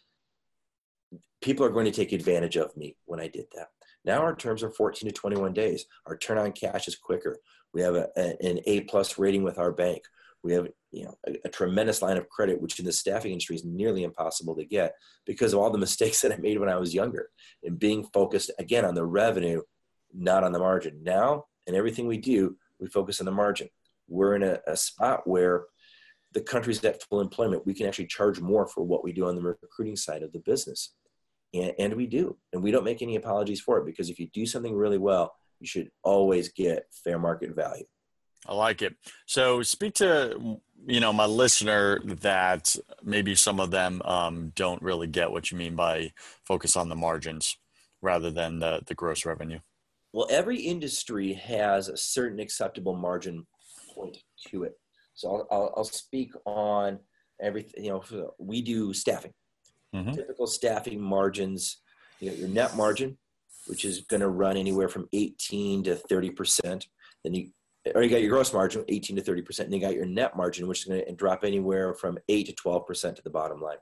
People 1.42 1.64
are 1.64 1.70
going 1.70 1.86
to 1.86 1.90
take 1.90 2.12
advantage 2.12 2.56
of 2.56 2.76
me 2.76 2.96
when 3.06 3.18
I 3.18 3.26
did 3.26 3.46
that. 3.54 3.68
Now 4.04 4.20
our 4.20 4.36
terms 4.36 4.62
are 4.62 4.70
14 4.70 5.08
to 5.08 5.12
21 5.12 5.52
days. 5.52 5.86
Our 6.06 6.16
turn 6.16 6.38
on 6.38 6.52
cash 6.52 6.86
is 6.86 6.96
quicker. 6.96 7.38
We 7.72 7.82
have 7.82 7.94
a, 7.94 8.08
an 8.16 8.60
A 8.66 8.82
plus 8.82 9.18
rating 9.18 9.42
with 9.42 9.58
our 9.58 9.72
bank. 9.72 10.02
We 10.42 10.52
have 10.52 10.68
you 10.90 11.04
know 11.04 11.18
a, 11.26 11.36
a, 11.44 11.48
tremendous 11.48 12.02
line 12.02 12.16
of 12.16 12.28
credit, 12.28 12.60
which 12.60 12.78
in 12.78 12.84
the 12.84 12.92
staffing 12.92 13.32
industry 13.32 13.56
is 13.56 13.64
nearly 13.64 14.04
impossible 14.04 14.56
to 14.56 14.64
get 14.64 14.94
because 15.26 15.52
of 15.52 15.60
all 15.60 15.70
the 15.70 15.78
mistakes 15.86 16.20
that 16.22 16.32
I 16.32 16.36
made 16.36 16.58
when 16.58 16.68
I 16.68 16.76
was 16.76 16.94
younger 16.94 17.28
and 17.62 17.78
being 17.78 18.04
focused 18.12 18.50
again 18.58 18.84
on 18.84 18.94
the 18.94 19.04
revenue 19.04 19.62
not 20.12 20.44
on 20.44 20.52
the 20.52 20.58
margin. 20.58 21.02
Now, 21.02 21.44
in 21.66 21.74
everything 21.74 22.06
we 22.06 22.18
do, 22.18 22.56
we 22.78 22.88
focus 22.88 23.20
on 23.20 23.26
the 23.26 23.32
margin. 23.32 23.68
We're 24.10 24.34
in 24.34 24.42
a, 24.42 24.58
a 24.66 24.76
spot 24.76 25.26
where 25.26 25.64
the 26.32 26.40
country's 26.40 26.84
at 26.84 27.02
full 27.04 27.20
employment. 27.20 27.66
We 27.66 27.74
can 27.74 27.86
actually 27.86 28.06
charge 28.06 28.40
more 28.40 28.66
for 28.66 28.84
what 28.84 29.02
we 29.02 29.12
do 29.12 29.26
on 29.26 29.36
the 29.36 29.42
recruiting 29.42 29.96
side 29.96 30.22
of 30.22 30.32
the 30.32 30.40
business. 30.40 30.94
And, 31.54 31.72
and 31.78 31.94
we 31.94 32.06
do. 32.06 32.36
And 32.52 32.62
we 32.62 32.70
don't 32.70 32.84
make 32.84 33.02
any 33.02 33.16
apologies 33.16 33.60
for 33.60 33.78
it 33.78 33.86
because 33.86 34.10
if 34.10 34.18
you 34.18 34.28
do 34.32 34.46
something 34.46 34.74
really 34.74 34.98
well, 34.98 35.32
you 35.58 35.66
should 35.66 35.90
always 36.02 36.50
get 36.50 36.86
fair 37.04 37.18
market 37.18 37.54
value. 37.54 37.84
I 38.46 38.54
like 38.54 38.82
it. 38.82 38.96
So 39.26 39.62
speak 39.62 39.94
to 39.94 40.60
you 40.86 41.00
know 41.00 41.12
my 41.12 41.26
listener 41.26 42.00
that 42.04 42.74
maybe 43.02 43.34
some 43.34 43.60
of 43.60 43.70
them 43.70 44.00
um, 44.04 44.52
don't 44.54 44.80
really 44.82 45.06
get 45.06 45.30
what 45.30 45.50
you 45.50 45.58
mean 45.58 45.76
by 45.76 46.12
focus 46.44 46.76
on 46.76 46.88
the 46.88 46.96
margins 46.96 47.56
rather 48.00 48.30
than 48.30 48.58
the 48.58 48.80
the 48.86 48.94
gross 48.94 49.26
revenue. 49.26 49.58
Well, 50.12 50.26
every 50.30 50.60
industry 50.60 51.34
has 51.34 51.88
a 51.88 51.96
certain 51.96 52.40
acceptable 52.40 52.96
margin 52.96 53.46
point 54.00 54.18
to 54.48 54.64
it. 54.64 54.72
So 55.14 55.28
I'll, 55.28 55.46
I'll, 55.50 55.74
I'll 55.78 55.84
speak 55.84 56.32
on 56.46 56.98
everything. 57.40 57.84
You 57.84 57.90
know, 57.90 58.32
we 58.38 58.62
do 58.62 58.92
staffing. 58.92 59.32
Mm-hmm. 59.94 60.12
Typical 60.12 60.46
staffing 60.46 61.00
margins. 61.00 61.78
You 62.20 62.30
got 62.30 62.38
your 62.38 62.48
net 62.48 62.76
margin, 62.76 63.18
which 63.66 63.84
is 63.84 64.02
going 64.02 64.20
to 64.20 64.28
run 64.28 64.56
anywhere 64.56 64.88
from 64.88 65.08
18 65.12 65.84
to 65.84 65.96
30 65.96 66.30
percent. 66.30 66.86
Then 67.24 67.34
you, 67.34 67.50
or 67.94 68.02
you 68.02 68.10
got 68.10 68.22
your 68.22 68.30
gross 68.30 68.52
margin, 68.52 68.84
18 68.88 69.16
to 69.16 69.22
30 69.22 69.42
percent. 69.42 69.66
And 69.66 69.74
you 69.74 69.80
got 69.80 69.94
your 69.94 70.06
net 70.06 70.36
margin, 70.36 70.68
which 70.68 70.80
is 70.80 70.84
going 70.86 71.04
to 71.04 71.12
drop 71.12 71.44
anywhere 71.44 71.94
from 71.94 72.18
8 72.28 72.46
to 72.46 72.52
12 72.54 72.86
percent 72.86 73.16
to 73.16 73.22
the 73.22 73.30
bottom 73.30 73.60
line. 73.60 73.78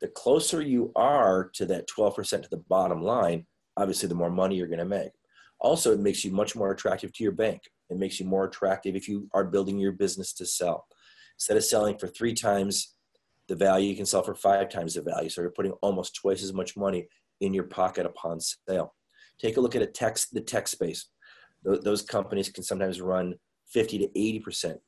The 0.00 0.08
closer 0.08 0.60
you 0.60 0.92
are 0.96 1.50
to 1.54 1.66
that 1.66 1.86
12 1.86 2.16
percent 2.16 2.42
to 2.44 2.50
the 2.50 2.62
bottom 2.68 3.02
line, 3.02 3.46
obviously, 3.76 4.08
the 4.08 4.14
more 4.14 4.30
money 4.30 4.56
you're 4.56 4.66
going 4.68 4.78
to 4.78 4.84
make. 4.84 5.12
Also, 5.62 5.92
it 5.92 6.00
makes 6.00 6.24
you 6.24 6.32
much 6.32 6.56
more 6.56 6.72
attractive 6.72 7.12
to 7.12 7.22
your 7.22 7.32
bank. 7.32 7.62
It 7.88 7.96
makes 7.96 8.18
you 8.18 8.26
more 8.26 8.44
attractive 8.46 8.96
if 8.96 9.08
you 9.08 9.28
are 9.32 9.44
building 9.44 9.78
your 9.78 9.92
business 9.92 10.32
to 10.34 10.44
sell. 10.44 10.86
Instead 11.36 11.56
of 11.56 11.64
selling 11.64 11.96
for 11.96 12.08
three 12.08 12.34
times 12.34 12.94
the 13.48 13.54
value, 13.54 13.88
you 13.88 13.96
can 13.96 14.04
sell 14.04 14.24
for 14.24 14.34
five 14.34 14.68
times 14.68 14.94
the 14.94 15.02
value. 15.02 15.30
So 15.30 15.40
you're 15.40 15.50
putting 15.50 15.72
almost 15.80 16.16
twice 16.16 16.42
as 16.42 16.52
much 16.52 16.76
money 16.76 17.06
in 17.40 17.54
your 17.54 17.64
pocket 17.64 18.06
upon 18.06 18.40
sale. 18.40 18.94
Take 19.38 19.56
a 19.56 19.60
look 19.60 19.76
at 19.76 19.82
a 19.82 19.86
tech, 19.86 20.18
the 20.32 20.40
tech 20.40 20.66
space. 20.66 21.06
Those 21.62 22.02
companies 22.02 22.48
can 22.48 22.64
sometimes 22.64 23.00
run 23.00 23.34
50 23.68 23.98
to 23.98 24.08
80% 24.08 24.78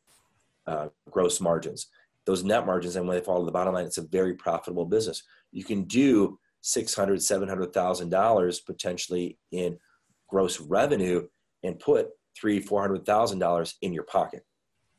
uh, 0.66 0.88
gross 1.08 1.40
margins. 1.40 1.86
Those 2.26 2.42
net 2.42 2.66
margins, 2.66 2.96
and 2.96 3.06
when 3.06 3.16
they 3.16 3.24
fall 3.24 3.38
to 3.38 3.46
the 3.46 3.52
bottom 3.52 3.74
line, 3.74 3.86
it's 3.86 3.98
a 3.98 4.02
very 4.02 4.34
profitable 4.34 4.86
business. 4.86 5.22
You 5.52 5.62
can 5.62 5.84
do 5.84 6.38
$600,000, 6.64 7.70
$700,000 7.70 8.66
potentially 8.66 9.38
in 9.52 9.78
gross 10.34 10.60
revenue 10.60 11.24
and 11.62 11.78
put 11.78 12.08
three, 12.36 12.58
four 12.58 12.80
hundred 12.80 13.06
thousand 13.06 13.38
dollars 13.38 13.76
in 13.82 13.92
your 13.92 14.02
pocket. 14.02 14.44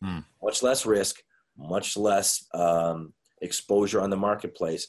Hmm. 0.02 0.20
Much 0.42 0.64
less 0.64 0.86
risk, 0.86 1.18
much 1.58 1.98
less 1.98 2.48
um, 2.54 3.14
exposure 3.42 4.00
on 4.00 4.10
the 4.10 4.16
marketplace, 4.16 4.88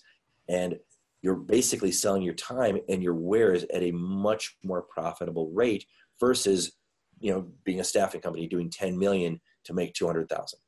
and 0.48 0.76
you're 1.20 1.34
basically 1.34 1.90
selling 1.90 2.22
your 2.22 2.34
time 2.34 2.78
and 2.88 3.02
your 3.02 3.14
wares 3.14 3.64
at 3.74 3.82
a 3.82 3.90
much 3.90 4.56
more 4.62 4.82
profitable 4.82 5.50
rate 5.50 5.84
versus 6.20 6.76
you 7.18 7.32
know, 7.32 7.48
being 7.64 7.80
a 7.80 7.84
staffing 7.84 8.20
company 8.20 8.46
doing 8.46 8.70
10 8.70 8.96
million 8.96 9.40
to 9.64 9.74
make 9.74 9.94
200,000. 9.94 10.58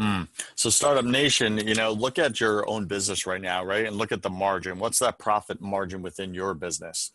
Mm. 0.00 0.28
So, 0.54 0.70
Startup 0.70 1.04
Nation, 1.04 1.58
you 1.58 1.74
know, 1.74 1.92
look 1.92 2.18
at 2.18 2.40
your 2.40 2.68
own 2.68 2.86
business 2.86 3.26
right 3.26 3.40
now, 3.40 3.64
right? 3.64 3.86
And 3.86 3.96
look 3.96 4.10
at 4.10 4.22
the 4.22 4.30
margin. 4.30 4.78
What's 4.78 5.00
that 5.00 5.18
profit 5.18 5.60
margin 5.60 6.02
within 6.02 6.34
your 6.34 6.54
business? 6.54 7.12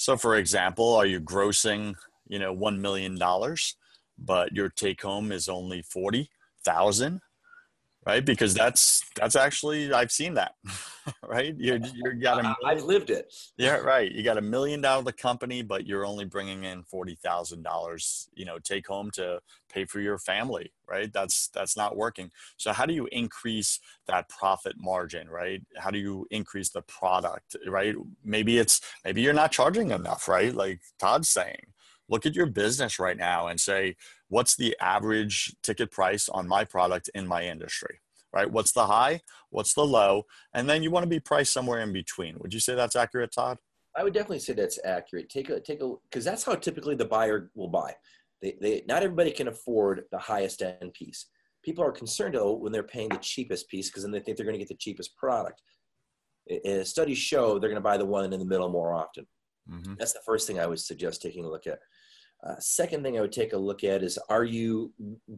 So, 0.00 0.16
for 0.16 0.36
example, 0.36 0.94
are 0.96 1.04
you 1.04 1.20
grossing, 1.20 1.94
you 2.26 2.38
know, 2.38 2.56
$1 2.56 2.78
million, 2.78 3.18
but 4.18 4.50
your 4.50 4.70
take 4.70 5.02
home 5.02 5.30
is 5.30 5.46
only 5.46 5.82
40,000? 5.82 7.20
Right? 8.06 8.24
Because 8.24 8.54
that's 8.54 9.02
that's 9.14 9.36
actually 9.36 9.92
I've 9.92 10.10
seen 10.10 10.34
that, 10.34 10.54
right? 11.28 11.54
You 11.58 11.80
you 11.94 12.14
got 12.14 12.44
a 12.44 12.54
I've 12.64 12.82
lived 12.82 13.10
it. 13.10 13.32
Yeah, 13.58 13.76
right. 13.76 14.10
You 14.10 14.22
got 14.22 14.38
a 14.38 14.42
million 14.42 14.80
dollar 14.80 15.12
company, 15.12 15.62
but 15.62 15.86
you're 15.86 16.06
only 16.06 16.24
bringing 16.24 16.64
in 16.64 16.82
forty 16.84 17.16
thousand 17.16 17.62
dollars, 17.62 18.28
you 18.34 18.44
know, 18.44 18.58
take 18.58 18.86
home 18.86 19.10
to 19.12 19.40
pay 19.70 19.84
for 19.84 20.00
your 20.00 20.18
family, 20.18 20.72
right? 20.88 21.12
That's 21.12 21.48
that's 21.48 21.76
not 21.76 21.96
working. 21.96 22.30
So 22.56 22.72
how 22.72 22.86
do 22.86 22.94
you 22.94 23.08
increase 23.12 23.80
that 24.06 24.28
profit 24.28 24.74
margin, 24.78 25.28
right? 25.28 25.62
How 25.76 25.90
do 25.90 25.98
you 25.98 26.26
increase 26.30 26.70
the 26.70 26.82
product, 26.82 27.56
right? 27.66 27.94
Maybe 28.24 28.58
it's 28.58 28.80
maybe 29.04 29.20
you're 29.20 29.32
not 29.34 29.52
charging 29.52 29.90
enough, 29.90 30.26
right? 30.28 30.54
Like 30.54 30.80
Todd's 30.98 31.28
saying. 31.28 31.66
Look 32.08 32.26
at 32.26 32.34
your 32.34 32.46
business 32.46 32.98
right 32.98 33.16
now 33.16 33.46
and 33.46 33.60
say, 33.60 33.94
what's 34.30 34.56
the 34.56 34.74
average 34.80 35.54
ticket 35.62 35.90
price 35.90 36.28
on 36.28 36.48
my 36.48 36.64
product 36.64 37.10
in 37.14 37.26
my 37.26 37.44
industry 37.44 38.00
right? 38.32 38.50
What's 38.50 38.72
the 38.72 38.86
high? 38.86 39.20
What's 39.50 39.74
the 39.74 39.84
low? 39.84 40.26
And 40.54 40.68
then 40.68 40.84
you 40.84 40.90
want 40.92 41.02
to 41.02 41.08
be 41.08 41.18
priced 41.18 41.52
somewhere 41.52 41.80
in 41.80 41.92
between. 41.92 42.38
Would 42.38 42.54
you 42.54 42.60
say 42.60 42.76
that's 42.76 42.96
accurate 42.96 43.32
todd? 43.32 43.58
I 43.96 44.04
would 44.04 44.14
definitely 44.14 44.38
say 44.38 44.52
that's 44.52 44.78
accurate. 44.84 45.28
Take 45.28 45.50
a 45.50 45.58
take 45.58 45.82
a 45.82 45.94
because 46.08 46.24
that's 46.24 46.44
how 46.44 46.54
typically 46.54 46.94
the 46.94 47.04
buyer 47.04 47.50
will 47.56 47.68
buy. 47.68 47.96
They, 48.40 48.56
they 48.60 48.82
not 48.86 49.02
everybody 49.02 49.32
can 49.32 49.48
afford 49.48 50.04
the 50.12 50.18
highest 50.18 50.62
end 50.62 50.94
piece. 50.94 51.26
People 51.64 51.82
are 51.84 51.90
concerned 51.90 52.36
though 52.36 52.52
when 52.52 52.72
they're 52.72 52.84
paying 52.84 53.08
the 53.08 53.18
cheapest 53.18 53.68
piece 53.68 53.88
because 53.88 54.04
then 54.04 54.12
they 54.12 54.20
think 54.20 54.36
they're 54.36 54.46
going 54.46 54.54
to 54.54 54.64
get 54.64 54.68
the 54.68 54.76
cheapest 54.76 55.16
product. 55.16 55.60
Studies 56.84 57.18
show 57.18 57.58
they're 57.58 57.68
going 57.68 57.74
to 57.74 57.80
buy 57.80 57.96
the 57.96 58.06
one 58.06 58.32
in 58.32 58.38
the 58.38 58.46
middle 58.46 58.68
more 58.68 58.94
often. 58.94 59.26
Mm-hmm. 59.70 59.94
that's 59.98 60.14
the 60.14 60.20
first 60.24 60.46
thing 60.46 60.58
i 60.58 60.66
would 60.66 60.80
suggest 60.80 61.22
taking 61.22 61.44
a 61.44 61.48
look 61.48 61.66
at 61.66 61.78
uh, 62.46 62.54
second 62.58 63.02
thing 63.02 63.18
I 63.18 63.20
would 63.20 63.32
take 63.32 63.52
a 63.52 63.58
look 63.58 63.84
at 63.84 64.02
is 64.02 64.18
are 64.28 64.44
you 64.44 64.92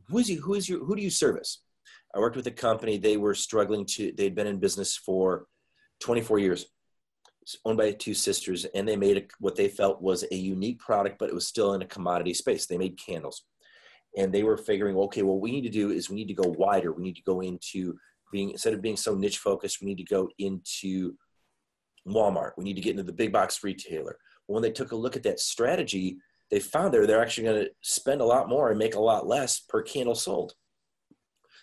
who 0.09 0.18
is 0.18 0.28
you 0.30 0.40
who 0.40 0.54
is 0.54 0.68
you 0.68 0.85
who 0.85 0.97
do 0.97 1.02
you 1.02 1.11
service? 1.11 1.62
I 2.14 2.18
worked 2.18 2.37
with 2.37 2.47
a 2.47 2.52
company. 2.52 2.97
They 2.97 3.16
were 3.16 3.35
struggling 3.35 3.87
to. 3.87 4.12
They'd 4.16 4.35
been 4.35 4.47
in 4.47 4.59
business 4.59 4.97
for 4.97 5.47
24 6.00 6.38
years. 6.38 6.66
Owned 7.64 7.78
by 7.78 7.90
two 7.90 8.14
sisters, 8.14 8.66
and 8.66 8.87
they 8.87 8.94
made 8.94 9.16
a, 9.16 9.23
what 9.40 9.56
they 9.56 9.66
felt 9.66 10.00
was 10.00 10.25
a 10.30 10.37
unique 10.37 10.78
product, 10.78 11.18
but 11.18 11.28
it 11.28 11.35
was 11.35 11.49
still 11.49 11.75
in 11.75 11.82
a 11.82 11.87
commodity 11.87 12.35
space. 12.35 12.66
They 12.66 12.78
made 12.78 13.00
candles, 13.04 13.42
and 14.16 14.32
they 14.32 14.44
were 14.44 14.56
figuring, 14.56 14.97
okay, 14.97 15.23
what 15.23 15.40
we 15.40 15.50
need 15.50 15.62
to 15.62 15.68
do 15.68 15.90
is 15.90 16.09
we 16.09 16.14
need 16.14 16.28
to 16.28 16.35
go 16.35 16.54
wider. 16.56 16.92
We 16.92 17.02
need 17.02 17.16
to 17.16 17.23
go 17.23 17.40
into 17.40 17.97
being 18.30 18.50
instead 18.50 18.75
of 18.75 18.82
being 18.82 18.97
so 18.97 19.14
niche 19.14 19.38
focused, 19.38 19.80
we 19.80 19.87
need 19.87 19.99
to 19.99 20.04
go 20.04 20.28
into 20.38 21.16
Walmart. 22.06 22.52
We 22.56 22.64
need 22.64 22.75
to 22.75 22.80
get 22.80 22.92
into 22.92 23.02
the 23.02 23.12
big 23.12 23.32
box 23.32 23.62
retailer. 23.62 24.16
When 24.47 24.62
they 24.62 24.73
took 24.73 24.92
a 24.92 24.97
look 24.97 25.16
at 25.16 25.23
that 25.25 25.40
strategy, 25.40 26.18
they 26.52 26.61
found 26.61 26.92
there 26.92 27.06
they're 27.06 27.23
actually 27.23 27.44
going 27.44 27.64
to 27.64 27.71
spend 27.80 28.21
a 28.21 28.26
lot 28.26 28.47
more 28.47 28.68
and 28.68 28.78
make 28.78 28.94
a 28.94 29.00
lot 29.00 29.26
less 29.26 29.59
per 29.59 29.82
candle 29.82 30.14
sold. 30.14 30.52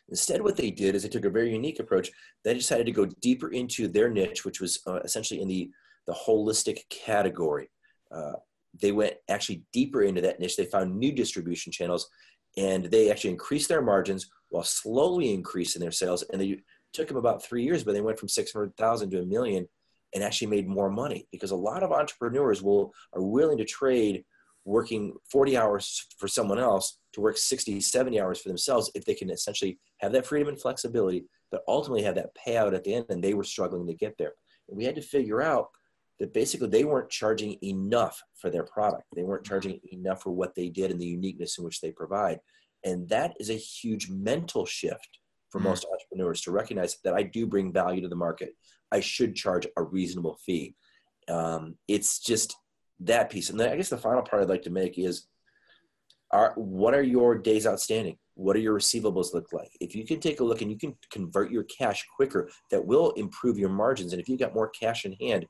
Instead, 0.10 0.42
what 0.42 0.58
they 0.58 0.72
did 0.72 0.96
is 0.96 1.04
they 1.04 1.10
took 1.10 1.26
a 1.26 1.30
very 1.30 1.52
unique 1.52 1.80
approach. 1.80 2.10
They 2.44 2.56
decided 2.56 2.88
to 2.88 2.92
go 2.92 3.06
deeper 3.22 3.50
into 3.50 3.88
their 3.88 4.10
niche, 4.10 4.44
which 4.44 4.60
was 4.60 4.80
uh, 4.88 5.00
essentially 5.02 5.42
in 5.42 5.48
the, 5.48 5.70
the 6.08 6.14
holistic 6.14 6.90
category. 6.90 7.70
Uh, 8.12 8.34
they 8.82 8.92
went 8.92 9.14
actually 9.30 9.62
deeper 9.72 10.02
into 10.02 10.22
that 10.22 10.40
niche. 10.40 10.58
They 10.58 10.66
found 10.66 10.98
new 10.98 11.12
distribution 11.12 11.72
channels 11.72 12.10
and 12.58 12.86
they 12.86 13.12
actually 13.12 13.30
increased 13.30 13.70
their 13.70 13.84
margins 13.84 14.28
while 14.50 14.64
slowly 14.64 15.32
increasing 15.36 15.82
their 15.82 15.92
sales. 15.92 16.24
And 16.34 16.42
they 16.42 16.62
took 16.94 17.08
them 17.08 17.18
about 17.18 17.44
three 17.44 17.64
years, 17.64 17.84
but 17.84 17.94
they 17.94 18.02
went 18.02 18.18
from 18.18 18.28
600,000 18.30 19.12
to 19.12 19.22
a 19.22 19.26
million 19.26 19.68
and 20.16 20.24
actually 20.24 20.48
made 20.48 20.68
more 20.68 20.90
money 20.90 21.28
because 21.32 21.52
a 21.52 21.56
lot 21.56 21.84
of 21.84 21.92
entrepreneurs 21.92 22.64
will 22.64 22.92
are 23.14 23.22
willing 23.22 23.60
to 23.60 23.66
trade 23.66 24.24
working 24.66 25.14
40 25.32 25.58
hours 25.58 26.06
for 26.18 26.28
someone 26.28 26.60
else 26.60 26.98
to 27.14 27.22
work 27.22 27.38
60, 27.38 27.82
70 27.82 28.20
hours 28.20 28.40
for 28.40 28.50
themselves 28.50 28.92
if 28.94 29.06
they 29.06 29.16
can 29.16 29.30
essentially 29.30 29.80
have 30.00 30.12
that 30.12 30.26
freedom 30.26 30.50
and 30.50 30.62
flexibility, 30.62 31.26
but 31.52 31.64
ultimately 31.68 32.04
have 32.04 32.16
that 32.16 32.36
payout 32.36 32.74
at 32.74 32.84
the 32.84 32.94
end. 32.94 33.06
And 33.10 33.24
they 33.24 33.34
were 33.34 33.44
struggling 33.44 33.88
to 33.88 33.94
get 33.94 34.16
there. 34.18 34.34
And 34.68 34.78
we 34.78 34.86
had 34.86 34.96
to 34.96 35.02
figure 35.02 35.42
out 35.42 35.68
that 36.20 36.34
basically 36.34 36.68
they 36.68 36.84
weren't 36.84 37.10
charging 37.10 37.58
enough 37.64 38.22
for 38.36 38.50
their 38.50 38.64
product. 38.64 39.04
They 39.16 39.24
weren't 39.24 39.46
charging 39.46 39.80
enough 39.92 40.22
for 40.22 40.32
what 40.32 40.54
they 40.54 40.70
did 40.70 40.92
and 40.92 41.00
the 41.00 41.08
uniqueness 41.08 41.58
in 41.58 41.64
which 41.64 41.82
they 41.82 41.92
provide. 41.92 42.40
And 42.84 43.08
that 43.10 43.34
is 43.40 43.50
a 43.50 43.56
huge 43.56 44.10
mental 44.10 44.66
shift 44.66 45.20
for 45.50 45.60
mm-hmm. 45.60 45.70
most 45.70 45.86
entrepreneurs 45.92 46.42
to 46.42 46.52
recognize 46.52 46.98
that 47.04 47.14
I 47.14 47.24
do 47.24 47.48
bring 47.48 47.74
value 47.74 48.02
to 48.02 48.08
the 48.08 48.16
market. 48.16 48.56
I 48.92 49.00
should 49.00 49.36
charge 49.36 49.68
a 49.78 49.84
reasonable 49.84 50.38
fee. 50.46 50.76
Um, 51.30 51.76
it's 51.88 52.20
just 52.20 52.56
that 53.02 53.30
piece. 53.30 53.50
And 53.50 53.60
then 53.60 53.70
I 53.70 53.76
guess 53.76 53.90
the 53.90 53.98
final 53.98 54.22
part 54.22 54.42
I'd 54.42 54.50
like 54.50 54.64
to 54.64 54.70
make 54.70 54.98
is 54.98 55.28
are 56.32 56.54
what 56.56 56.94
are 56.94 57.04
your 57.04 57.38
days 57.38 57.66
outstanding? 57.66 58.18
What 58.36 58.54
do 58.54 58.60
your 58.60 58.78
receivables 58.78 59.34
look 59.34 59.52
like? 59.52 59.72
If 59.82 59.96
you 59.96 60.06
can 60.06 60.20
take 60.20 60.40
a 60.40 60.44
look 60.44 60.62
and 60.62 60.72
you 60.72 60.78
can 60.78 60.96
convert 61.12 61.52
your 61.52 61.64
cash 61.64 62.06
quicker, 62.16 62.50
that 62.72 62.86
will 62.86 63.12
improve 63.12 63.58
your 63.58 63.70
margins. 63.70 64.14
And 64.14 64.22
if 64.22 64.30
you 64.30 64.38
got 64.38 64.54
more 64.54 64.70
cash 64.70 65.06
in 65.06 65.14
hand, 65.14 65.46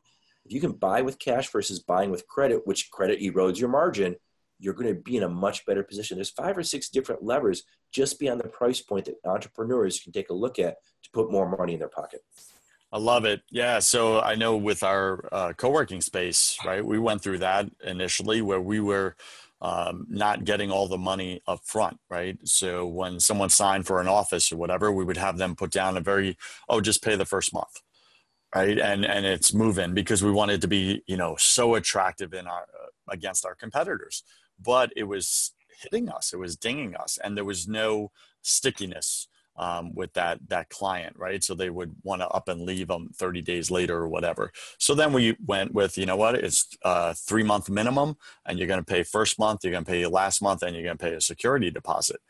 if 0.46 0.53
you 0.53 0.62
can 0.62 0.72
buy 0.72 1.01
with 1.01 1.20
cash 1.20 1.51
versus 1.51 1.79
buying 1.79 2.10
with 2.10 2.27
credit, 2.27 2.65
which 2.65 2.89
credit 2.91 3.20
erodes 3.20 3.60
your 3.60 3.70
margin, 3.70 4.15
you're 4.58 4.74
going 4.74 4.94
to 4.94 5.01
be 5.01 5.18
in 5.18 5.24
a 5.24 5.29
much 5.29 5.65
better 5.65 5.84
position. 5.84 6.18
There's 6.18 6.29
five 6.29 6.58
or 6.58 6.63
six 6.63 6.89
different 6.89 7.24
levers 7.24 7.63
just 7.94 8.20
beyond 8.20 8.41
the 8.41 8.50
price 8.50 8.82
point 8.82 9.06
that 9.06 9.15
entrepreneurs 9.25 10.00
can 10.00 10.12
take 10.12 10.29
a 10.29 10.34
look 10.34 10.60
at 10.60 10.77
to 11.03 11.10
put 11.13 11.32
more 11.32 11.58
money 11.58 11.74
in 11.74 11.79
their 11.79 11.89
pocket. 11.89 12.22
I 12.91 12.98
love 12.98 13.25
it. 13.25 13.41
Yeah. 13.51 13.79
So 13.79 14.19
I 14.19 14.36
know 14.36 14.58
with 14.58 14.81
our 14.81 15.29
uh, 15.31 15.53
co 15.53 15.69
working 15.69 16.01
space, 16.01 16.58
right, 16.65 16.84
we 16.84 16.98
went 16.98 17.22
through 17.22 17.39
that 17.39 17.67
initially 17.84 18.41
where 18.41 18.62
we 18.62 18.79
were 18.79 19.15
um, 19.62 20.08
not 20.10 20.43
getting 20.43 20.72
all 20.72 20.88
the 20.88 20.98
money 20.98 21.41
up 21.46 21.60
front, 21.65 22.00
right? 22.10 22.38
So 22.46 22.88
when 22.88 23.19
someone 23.19 23.50
signed 23.50 23.86
for 23.86 24.00
an 24.00 24.08
office 24.08 24.51
or 24.51 24.58
whatever, 24.58 24.91
we 24.91 25.03
would 25.03 25.17
have 25.17 25.38
them 25.38 25.55
put 25.55 25.72
down 25.72 25.98
a 25.98 26.01
very, 26.01 26.38
oh, 26.67 26.81
just 26.81 27.03
pay 27.03 27.15
the 27.15 27.25
first 27.25 27.53
month. 27.53 27.81
Right. 28.55 28.79
And, 28.79 29.05
and 29.05 29.27
it's 29.27 29.53
moving 29.53 29.93
because 29.93 30.24
we 30.24 30.31
wanted 30.31 30.62
to 30.62 30.67
be, 30.67 31.03
you 31.05 31.17
know, 31.17 31.36
so 31.38 31.75
attractive 31.75 32.34
in 32.34 32.48
our, 32.48 32.63
uh, 32.63 32.88
against 33.12 33.46
our 33.46 33.53
competitors, 33.53 34.24
but 34.60 34.91
it 34.96 35.03
was 35.03 35.53
hitting 35.84 36.10
us, 36.10 36.34
it 36.34 36.39
was 36.39 36.55
dinging 36.55 36.96
us, 36.96 37.19
and 37.24 37.38
there 37.38 37.46
was 37.46 37.67
no 37.67 38.12
stickiness 38.41 39.27
um, 39.60 39.94
with 39.94 40.13
that 40.13 40.39
that 40.48 40.70
client, 40.70 41.16
right? 41.18 41.44
So 41.44 41.54
they 41.54 41.70
would 41.70 41.94
want 42.04 42.22
to 42.22 42.28
up 42.30 42.48
and 42.48 42.62
leave 42.62 42.88
them 42.88 43.10
30 43.16 43.42
days 43.42 43.70
later 43.70 43.98
or 43.98 44.08
whatever. 44.08 44.51
So 44.78 44.96
then 44.96 45.13
we 45.13 45.36
went 45.46 45.74
with, 45.74 45.98
you 45.98 46.06
know 46.06 46.16
what? 46.16 46.36
It's 46.36 46.75
a 46.84 47.13
three 47.13 47.44
month 47.44 47.70
minimum, 47.70 48.18
and 48.46 48.58
you're 48.58 48.68
going 48.68 48.80
to 48.80 48.86
pay 48.86 49.04
first 49.04 49.38
month, 49.38 49.63
you're 49.63 49.74
going 49.74 49.86
to 49.86 49.92
pay 49.92 50.06
last 50.08 50.42
month, 50.42 50.63
and 50.63 50.75
you're 50.75 50.86
going 50.86 50.98
to 50.98 51.04
pay 51.04 51.13
a 51.13 51.22
security 51.22 51.70
deposit. 51.70 52.22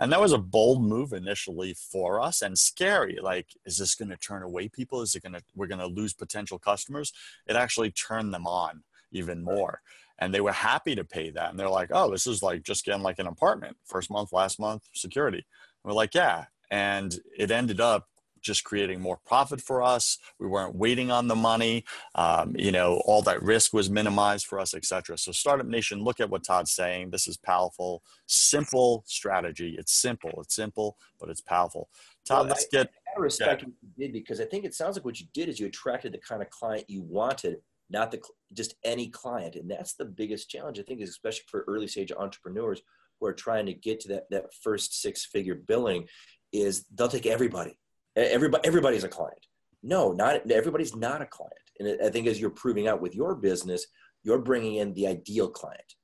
And 0.00 0.12
that 0.12 0.20
was 0.20 0.32
a 0.32 0.38
bold 0.38 0.82
move 0.82 1.12
initially 1.12 1.74
for 1.74 2.20
us 2.20 2.40
and 2.40 2.56
scary. 2.56 3.18
Like, 3.20 3.48
is 3.66 3.78
this 3.78 3.96
going 3.96 4.10
to 4.10 4.16
turn 4.16 4.42
away 4.42 4.68
people? 4.68 5.02
Is 5.02 5.14
it 5.14 5.22
going 5.22 5.34
to 5.34 5.42
we're 5.54 5.66
going 5.66 5.80
to 5.80 5.86
lose 5.86 6.14
potential 6.14 6.58
customers? 6.58 7.12
It 7.46 7.56
actually 7.56 7.90
turned 7.90 8.32
them 8.32 8.46
on 8.46 8.82
even 9.12 9.42
more 9.42 9.80
and 10.18 10.34
they 10.34 10.40
were 10.40 10.52
happy 10.52 10.94
to 10.94 11.04
pay 11.04 11.30
that 11.30 11.50
and 11.50 11.58
they're 11.58 11.68
like 11.68 11.90
oh 11.92 12.10
this 12.10 12.26
is 12.26 12.42
like 12.42 12.62
just 12.62 12.84
getting 12.84 13.02
like 13.02 13.18
an 13.18 13.26
apartment 13.26 13.76
first 13.86 14.10
month 14.10 14.32
last 14.32 14.60
month 14.60 14.82
security 14.92 15.38
and 15.38 15.44
we're 15.84 15.92
like 15.92 16.14
yeah 16.14 16.44
and 16.70 17.18
it 17.36 17.50
ended 17.50 17.80
up 17.80 18.06
just 18.40 18.64
creating 18.64 19.00
more 19.00 19.18
profit 19.26 19.60
for 19.60 19.82
us. 19.82 20.18
We 20.38 20.46
weren't 20.46 20.74
waiting 20.74 21.10
on 21.10 21.28
the 21.28 21.36
money. 21.36 21.84
Um, 22.14 22.54
you 22.56 22.72
know, 22.72 23.02
all 23.04 23.22
that 23.22 23.42
risk 23.42 23.72
was 23.72 23.90
minimized 23.90 24.46
for 24.46 24.58
us, 24.58 24.74
etc. 24.74 25.18
So, 25.18 25.32
Startup 25.32 25.66
Nation, 25.66 26.02
look 26.02 26.20
at 26.20 26.30
what 26.30 26.44
Todd's 26.44 26.72
saying. 26.72 27.10
This 27.10 27.28
is 27.28 27.36
powerful, 27.36 28.02
simple 28.26 29.04
strategy. 29.06 29.76
It's 29.78 29.92
simple. 29.92 30.32
It's 30.40 30.54
simple, 30.54 30.96
but 31.20 31.28
it's 31.28 31.40
powerful. 31.40 31.88
Todd, 32.26 32.40
well, 32.40 32.48
let's 32.48 32.66
I, 32.72 32.78
get. 32.78 32.90
I 33.16 33.20
respect 33.20 33.62
yeah. 33.62 33.68
what 33.68 33.74
you 33.82 34.06
did 34.06 34.12
because 34.12 34.40
I 34.40 34.44
think 34.44 34.64
it 34.64 34.74
sounds 34.74 34.96
like 34.96 35.04
what 35.04 35.20
you 35.20 35.26
did 35.34 35.48
is 35.48 35.58
you 35.58 35.66
attracted 35.66 36.12
the 36.12 36.18
kind 36.18 36.42
of 36.42 36.50
client 36.50 36.84
you 36.88 37.02
wanted, 37.02 37.56
not 37.90 38.10
the 38.10 38.20
just 38.52 38.74
any 38.84 39.08
client, 39.08 39.56
and 39.56 39.70
that's 39.70 39.94
the 39.94 40.04
biggest 40.04 40.48
challenge 40.48 40.78
I 40.78 40.82
think, 40.82 41.00
is 41.00 41.10
especially 41.10 41.44
for 41.50 41.64
early 41.66 41.86
stage 41.86 42.12
entrepreneurs 42.12 42.82
who 43.20 43.26
are 43.26 43.32
trying 43.32 43.66
to 43.66 43.74
get 43.74 44.00
to 44.00 44.08
that 44.08 44.30
that 44.30 44.54
first 44.62 45.00
six 45.00 45.24
figure 45.24 45.54
billing 45.54 46.06
is 46.52 46.84
they'll 46.94 47.08
take 47.08 47.26
everybody. 47.26 47.78
Everybody, 48.16 48.66
everybody's 48.66 49.04
a 49.04 49.08
client. 49.08 49.46
No, 49.82 50.12
not 50.12 50.50
everybody's 50.50 50.96
not 50.96 51.22
a 51.22 51.26
client. 51.26 51.54
And 51.78 52.00
I 52.02 52.10
think 52.10 52.26
as 52.26 52.40
you're 52.40 52.50
proving 52.50 52.88
out 52.88 53.00
with 53.00 53.14
your 53.14 53.34
business, 53.36 53.86
you're 54.24 54.40
bringing 54.40 54.76
in 54.76 54.92
the 54.94 55.06
ideal 55.06 55.48
client. 55.48 55.94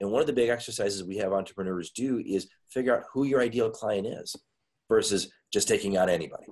And 0.00 0.10
one 0.10 0.20
of 0.20 0.26
the 0.26 0.32
big 0.32 0.48
exercises 0.48 1.04
we 1.04 1.18
have 1.18 1.32
entrepreneurs 1.32 1.90
do 1.90 2.22
is 2.24 2.48
figure 2.70 2.96
out 2.96 3.04
who 3.12 3.24
your 3.24 3.40
ideal 3.40 3.70
client 3.70 4.06
is 4.06 4.34
versus 4.88 5.30
just 5.52 5.68
taking 5.68 5.98
on 5.98 6.08
anybody. 6.08 6.46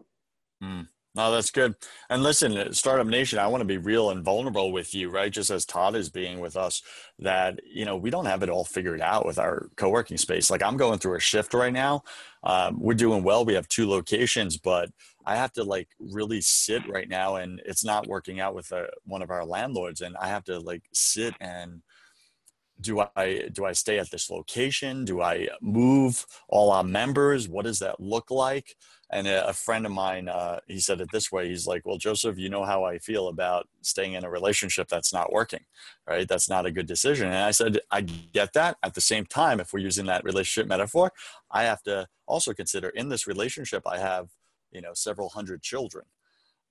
Mm, 0.63 0.87
No, 1.15 1.33
that's 1.33 1.51
good. 1.51 1.75
And 2.11 2.23
listen, 2.23 2.73
Startup 2.73 3.07
Nation, 3.07 3.39
I 3.39 3.49
want 3.49 3.63
to 3.63 3.67
be 3.67 3.79
real 3.79 4.11
and 4.11 4.23
vulnerable 4.23 4.71
with 4.71 4.95
you, 4.95 5.11
right? 5.11 5.33
Just 5.33 5.51
as 5.51 5.65
Todd 5.65 5.97
is 5.97 6.11
being 6.11 6.39
with 6.39 6.57
us, 6.57 6.83
that, 7.19 7.59
you 7.67 7.85
know, 7.85 7.97
we 7.97 8.11
don't 8.11 8.27
have 8.27 8.43
it 8.43 8.51
all 8.51 8.65
figured 8.65 9.01
out 9.01 9.27
with 9.27 9.39
our 9.39 9.69
co 9.77 9.89
working 9.89 10.17
space. 10.19 10.51
Like 10.51 10.63
I'm 10.63 10.77
going 10.77 10.99
through 10.99 11.17
a 11.17 11.21
shift 11.21 11.55
right 11.55 11.73
now. 11.73 12.03
Um, 12.45 12.79
we're 12.79 12.95
doing 12.95 13.25
well. 13.25 13.45
We 13.45 13.55
have 13.55 13.67
two 13.69 13.89
locations, 13.89 14.59
but 14.59 14.91
I 15.27 15.35
have 15.35 15.53
to 15.55 15.65
like 15.65 15.89
really 15.99 16.41
sit 16.41 16.87
right 16.89 17.09
now 17.09 17.37
and 17.37 17.61
it's 17.65 17.85
not 17.85 18.07
working 18.07 18.39
out 18.39 18.55
with 18.55 18.71
uh, 18.71 18.85
one 19.05 19.23
of 19.23 19.31
our 19.31 19.45
landlords. 19.45 20.03
And 20.03 20.17
I 20.19 20.29
have 20.29 20.45
to 20.45 20.61
like 20.61 20.85
sit 20.93 21.35
and, 21.41 21.83
do 22.81 23.01
I 23.17 23.49
do 23.53 23.65
I 23.65 23.73
stay 23.73 23.99
at 23.99 24.11
this 24.11 24.31
location? 24.31 25.05
Do 25.05 25.21
I 25.21 25.49
move 25.61 26.25
all 26.49 26.71
our 26.71 26.85
members? 26.85 27.49
What 27.49 27.65
does 27.65 27.81
that 27.81 27.99
look 27.99 28.31
like? 28.31 28.77
And 29.11 29.27
a, 29.27 29.55
friend 29.55 29.87
of 29.87 29.93
mine, 29.93 30.29
uh, 30.29 30.61
he 30.67 30.81
said 30.81 31.01
it 31.01 31.09
this 31.13 31.33
way. 31.33 31.49
He's 31.49 31.67
like, 31.67 31.87
"Well, 31.87 31.97
Joseph, 31.97 32.39
you 32.39 32.51
know 32.51 32.65
how 32.65 32.85
I 32.85 32.99
feel 32.99 33.29
about 33.29 33.67
staying 33.81 34.13
in 34.13 34.25
a 34.25 34.31
relationship 34.31 34.89
that's 34.89 35.15
not 35.15 35.33
working, 35.33 35.65
right? 36.07 36.29
That's 36.29 36.49
not 36.51 36.67
a 36.67 36.71
good 36.71 36.87
decision." 36.87 37.29
And 37.29 37.37
I 37.37 37.53
said, 37.53 37.81
"I 37.91 38.03
get 38.03 38.53
that. 38.53 38.77
At 38.83 38.95
the 38.95 39.01
same 39.01 39.25
time, 39.25 39.61
if 39.61 39.73
we're 39.73 39.79
using 39.81 40.07
that 40.07 40.25
relationship 40.25 40.69
metaphor, 40.69 41.13
I 41.51 41.65
have 41.65 41.83
to 41.85 42.07
also 42.27 42.53
consider 42.53 42.91
in 42.91 43.09
this 43.09 43.27
relationship, 43.27 43.83
I 43.87 43.99
have, 43.99 44.29
you 44.73 44.83
know, 44.83 44.93
several 44.95 45.31
hundred 45.31 45.63
children 45.63 46.05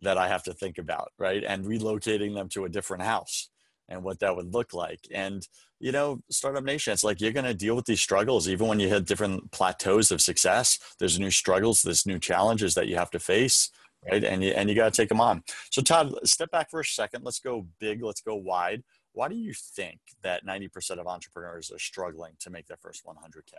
that 0.01 0.17
I 0.17 0.27
have 0.27 0.43
to 0.43 0.53
think 0.53 0.77
about, 0.77 1.13
right? 1.17 1.43
And 1.43 1.65
relocating 1.65 2.35
them 2.35 2.49
to 2.49 2.65
a 2.65 2.69
different 2.69 3.03
house." 3.03 3.49
and 3.89 4.03
what 4.03 4.19
that 4.19 4.35
would 4.35 4.53
look 4.53 4.73
like. 4.73 4.99
And, 5.11 5.47
you 5.79 5.91
know, 5.91 6.19
Startup 6.31 6.63
Nation, 6.63 6.93
it's 6.93 7.03
like 7.03 7.21
you're 7.21 7.31
going 7.31 7.45
to 7.45 7.53
deal 7.53 7.75
with 7.75 7.85
these 7.85 8.01
struggles. 8.01 8.49
Even 8.49 8.67
when 8.67 8.79
you 8.79 8.89
hit 8.89 9.05
different 9.05 9.51
plateaus 9.51 10.11
of 10.11 10.21
success, 10.21 10.79
there's 10.99 11.19
new 11.19 11.31
struggles, 11.31 11.83
there's 11.83 12.05
new 12.05 12.19
challenges 12.19 12.73
that 12.73 12.87
you 12.87 12.95
have 12.95 13.11
to 13.11 13.19
face, 13.19 13.69
right? 14.09 14.23
And 14.23 14.43
you, 14.43 14.51
and 14.51 14.69
you 14.69 14.75
got 14.75 14.91
to 14.91 15.01
take 15.01 15.09
them 15.09 15.21
on. 15.21 15.43
So, 15.71 15.81
Todd, 15.81 16.13
step 16.23 16.51
back 16.51 16.71
for 16.71 16.79
a 16.79 16.85
second. 16.85 17.23
Let's 17.23 17.39
go 17.39 17.67
big, 17.79 18.03
let's 18.03 18.21
go 18.21 18.35
wide. 18.35 18.83
Why 19.13 19.27
do 19.27 19.35
you 19.35 19.53
think 19.53 19.99
that 20.23 20.45
90% 20.45 20.99
of 20.99 21.07
entrepreneurs 21.07 21.71
are 21.71 21.79
struggling 21.79 22.33
to 22.39 22.49
make 22.49 22.67
their 22.67 22.77
first 22.77 23.05
100K? 23.05 23.53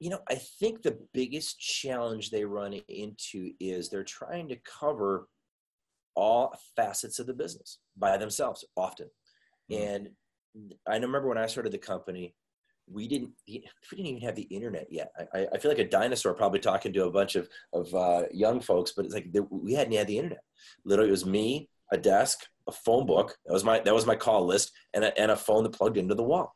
You 0.00 0.10
know, 0.10 0.20
I 0.28 0.36
think 0.36 0.82
the 0.82 0.98
biggest 1.12 1.58
challenge 1.58 2.30
they 2.30 2.44
run 2.44 2.74
into 2.88 3.50
is 3.58 3.88
they're 3.88 4.04
trying 4.04 4.48
to 4.48 4.56
cover 4.64 5.28
all 6.14 6.52
facets 6.76 7.18
of 7.18 7.26
the 7.26 7.34
business 7.34 7.78
by 7.96 8.16
themselves 8.16 8.64
often. 8.76 9.08
Mm-hmm. 9.70 9.82
And 9.82 10.08
I 10.86 10.94
remember 10.94 11.28
when 11.28 11.38
I 11.38 11.46
started 11.46 11.72
the 11.72 11.78
company, 11.78 12.34
we 12.90 13.06
didn't 13.06 13.30
we 13.46 13.62
didn't 13.90 14.06
even 14.06 14.22
have 14.22 14.34
the 14.34 14.42
internet 14.42 14.86
yet. 14.90 15.12
I, 15.34 15.46
I 15.52 15.58
feel 15.58 15.70
like 15.70 15.78
a 15.78 15.88
dinosaur 15.88 16.34
probably 16.34 16.60
talking 16.60 16.92
to 16.94 17.04
a 17.04 17.10
bunch 17.10 17.36
of 17.36 17.48
of 17.72 17.94
uh, 17.94 18.24
young 18.32 18.60
folks, 18.60 18.92
but 18.96 19.04
it's 19.04 19.14
like 19.14 19.28
we 19.50 19.74
hadn't 19.74 19.92
had 19.94 20.06
the 20.06 20.18
internet. 20.18 20.42
Literally, 20.84 21.10
it 21.10 21.12
was 21.12 21.26
me, 21.26 21.68
a 21.92 21.98
desk, 21.98 22.40
a 22.66 22.72
phone 22.72 23.06
book. 23.06 23.36
That 23.46 23.52
was 23.52 23.64
my 23.64 23.80
that 23.80 23.94
was 23.94 24.06
my 24.06 24.16
call 24.16 24.46
list, 24.46 24.72
and 24.94 25.04
a, 25.04 25.18
and 25.20 25.30
a 25.30 25.36
phone 25.36 25.64
that 25.64 25.72
plugged 25.72 25.98
into 25.98 26.14
the 26.14 26.22
wall. 26.22 26.54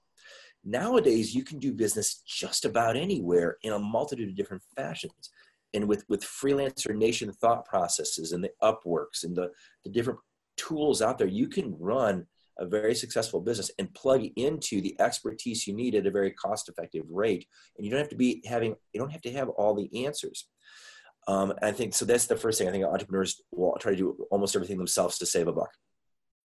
Nowadays, 0.65 1.35
you 1.35 1.45
can 1.45 1.59
do 1.59 1.73
business 1.73 2.23
just 2.27 2.65
about 2.65 2.97
anywhere 2.97 3.57
in 3.63 3.73
a 3.73 3.79
multitude 3.79 4.29
of 4.31 4.37
different 4.37 4.63
fashions 4.77 5.31
and 5.75 5.89
with 5.89 6.05
with 6.09 6.23
freelancer 6.23 6.95
nation 6.95 7.33
thought 7.33 7.65
processes 7.65 8.33
and 8.33 8.45
the 8.45 8.51
upworks 8.63 9.25
and 9.25 9.37
the, 9.37 9.51
the 9.85 9.91
different 9.91 10.19
tools 10.57 11.01
out 11.01 11.19
there 11.19 11.27
you 11.27 11.49
can 11.49 11.77
run 11.79 12.27
a 12.59 12.67
very 12.67 12.95
successful 12.95 13.41
business 13.41 13.71
and 13.79 13.93
plug 13.95 14.25
into 14.37 14.81
the 14.81 14.95
expertise 15.01 15.67
you 15.67 15.75
need 15.75 15.95
at 15.95 16.07
a 16.07 16.11
very 16.11 16.31
cost 16.33 16.69
effective 16.69 17.05
rate 17.11 17.47
and 17.77 17.85
you 17.85 17.91
don't 17.91 18.01
have 18.01 18.09
to 18.09 18.17
be 18.17 18.43
having 18.47 18.75
you 18.93 19.01
don't 19.01 19.13
have 19.13 19.23
to 19.23 19.33
have 19.33 19.49
all 19.51 19.75
the 19.75 20.05
answers 20.07 20.49
um, 21.29 21.53
i 21.63 21.71
think 21.71 21.95
so 21.95 22.05
that's 22.05 22.27
the 22.27 22.37
first 22.37 22.59
thing 22.59 22.69
i 22.69 22.71
think 22.71 22.85
entrepreneurs 22.85 23.41
will 23.51 23.77
try 23.81 23.93
to 23.93 23.99
do 23.99 24.27
almost 24.31 24.55
everything 24.55 24.79
themselves 24.79 25.19
to 25.19 25.27
save 25.27 25.49
a 25.49 25.53
buck 25.53 25.71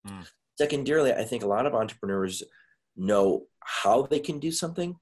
mm. 0.07 0.25
secondarily 0.57 1.13
i 1.13 1.23
think 1.23 1.43
a 1.43 1.47
lot 1.47 1.65
of 1.65 1.75
entrepreneurs 1.75 2.43
know 2.95 3.43
how 3.59 4.03
they 4.03 4.19
can 4.19 4.39
do 4.39 4.51
something 4.51 4.95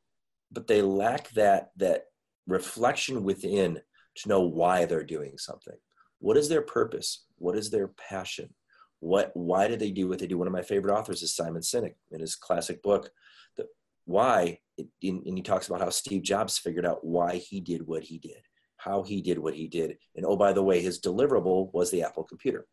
but 0.51 0.67
they 0.67 0.81
lack 0.81 1.29
that 1.31 1.69
that 1.77 2.05
reflection 2.47 3.23
within 3.23 3.79
to 4.15 4.29
know 4.29 4.41
why 4.41 4.85
they're 4.85 5.03
doing 5.03 5.37
something. 5.37 5.75
What 6.19 6.37
is 6.37 6.49
their 6.49 6.61
purpose? 6.61 7.25
What 7.37 7.57
is 7.57 7.69
their 7.69 7.89
passion? 7.89 8.53
What, 8.99 9.31
why 9.33 9.67
do 9.67 9.75
they 9.75 9.91
do 9.91 10.07
what 10.07 10.19
they 10.19 10.27
do? 10.27 10.37
One 10.37 10.47
of 10.47 10.53
my 10.53 10.61
favorite 10.61 10.93
authors 10.93 11.21
is 11.21 11.35
Simon 11.35 11.61
Sinek 11.61 11.95
in 12.11 12.21
his 12.21 12.35
classic 12.35 12.81
book, 12.81 13.09
The 13.57 13.67
Why, 14.05 14.59
it, 14.77 14.87
and 15.01 15.37
he 15.37 15.41
talks 15.41 15.67
about 15.67 15.81
how 15.81 15.89
Steve 15.89 16.23
Jobs 16.23 16.57
figured 16.57 16.85
out 16.85 17.05
why 17.05 17.35
he 17.35 17.59
did 17.59 17.85
what 17.85 18.03
he 18.03 18.17
did, 18.17 18.41
how 18.77 19.03
he 19.03 19.21
did 19.21 19.37
what 19.37 19.53
he 19.53 19.67
did. 19.67 19.97
And 20.15 20.25
oh, 20.25 20.35
by 20.35 20.53
the 20.53 20.63
way, 20.63 20.81
his 20.81 20.99
deliverable 20.99 21.73
was 21.73 21.91
the 21.91 22.03
Apple 22.03 22.23
computer. 22.23 22.65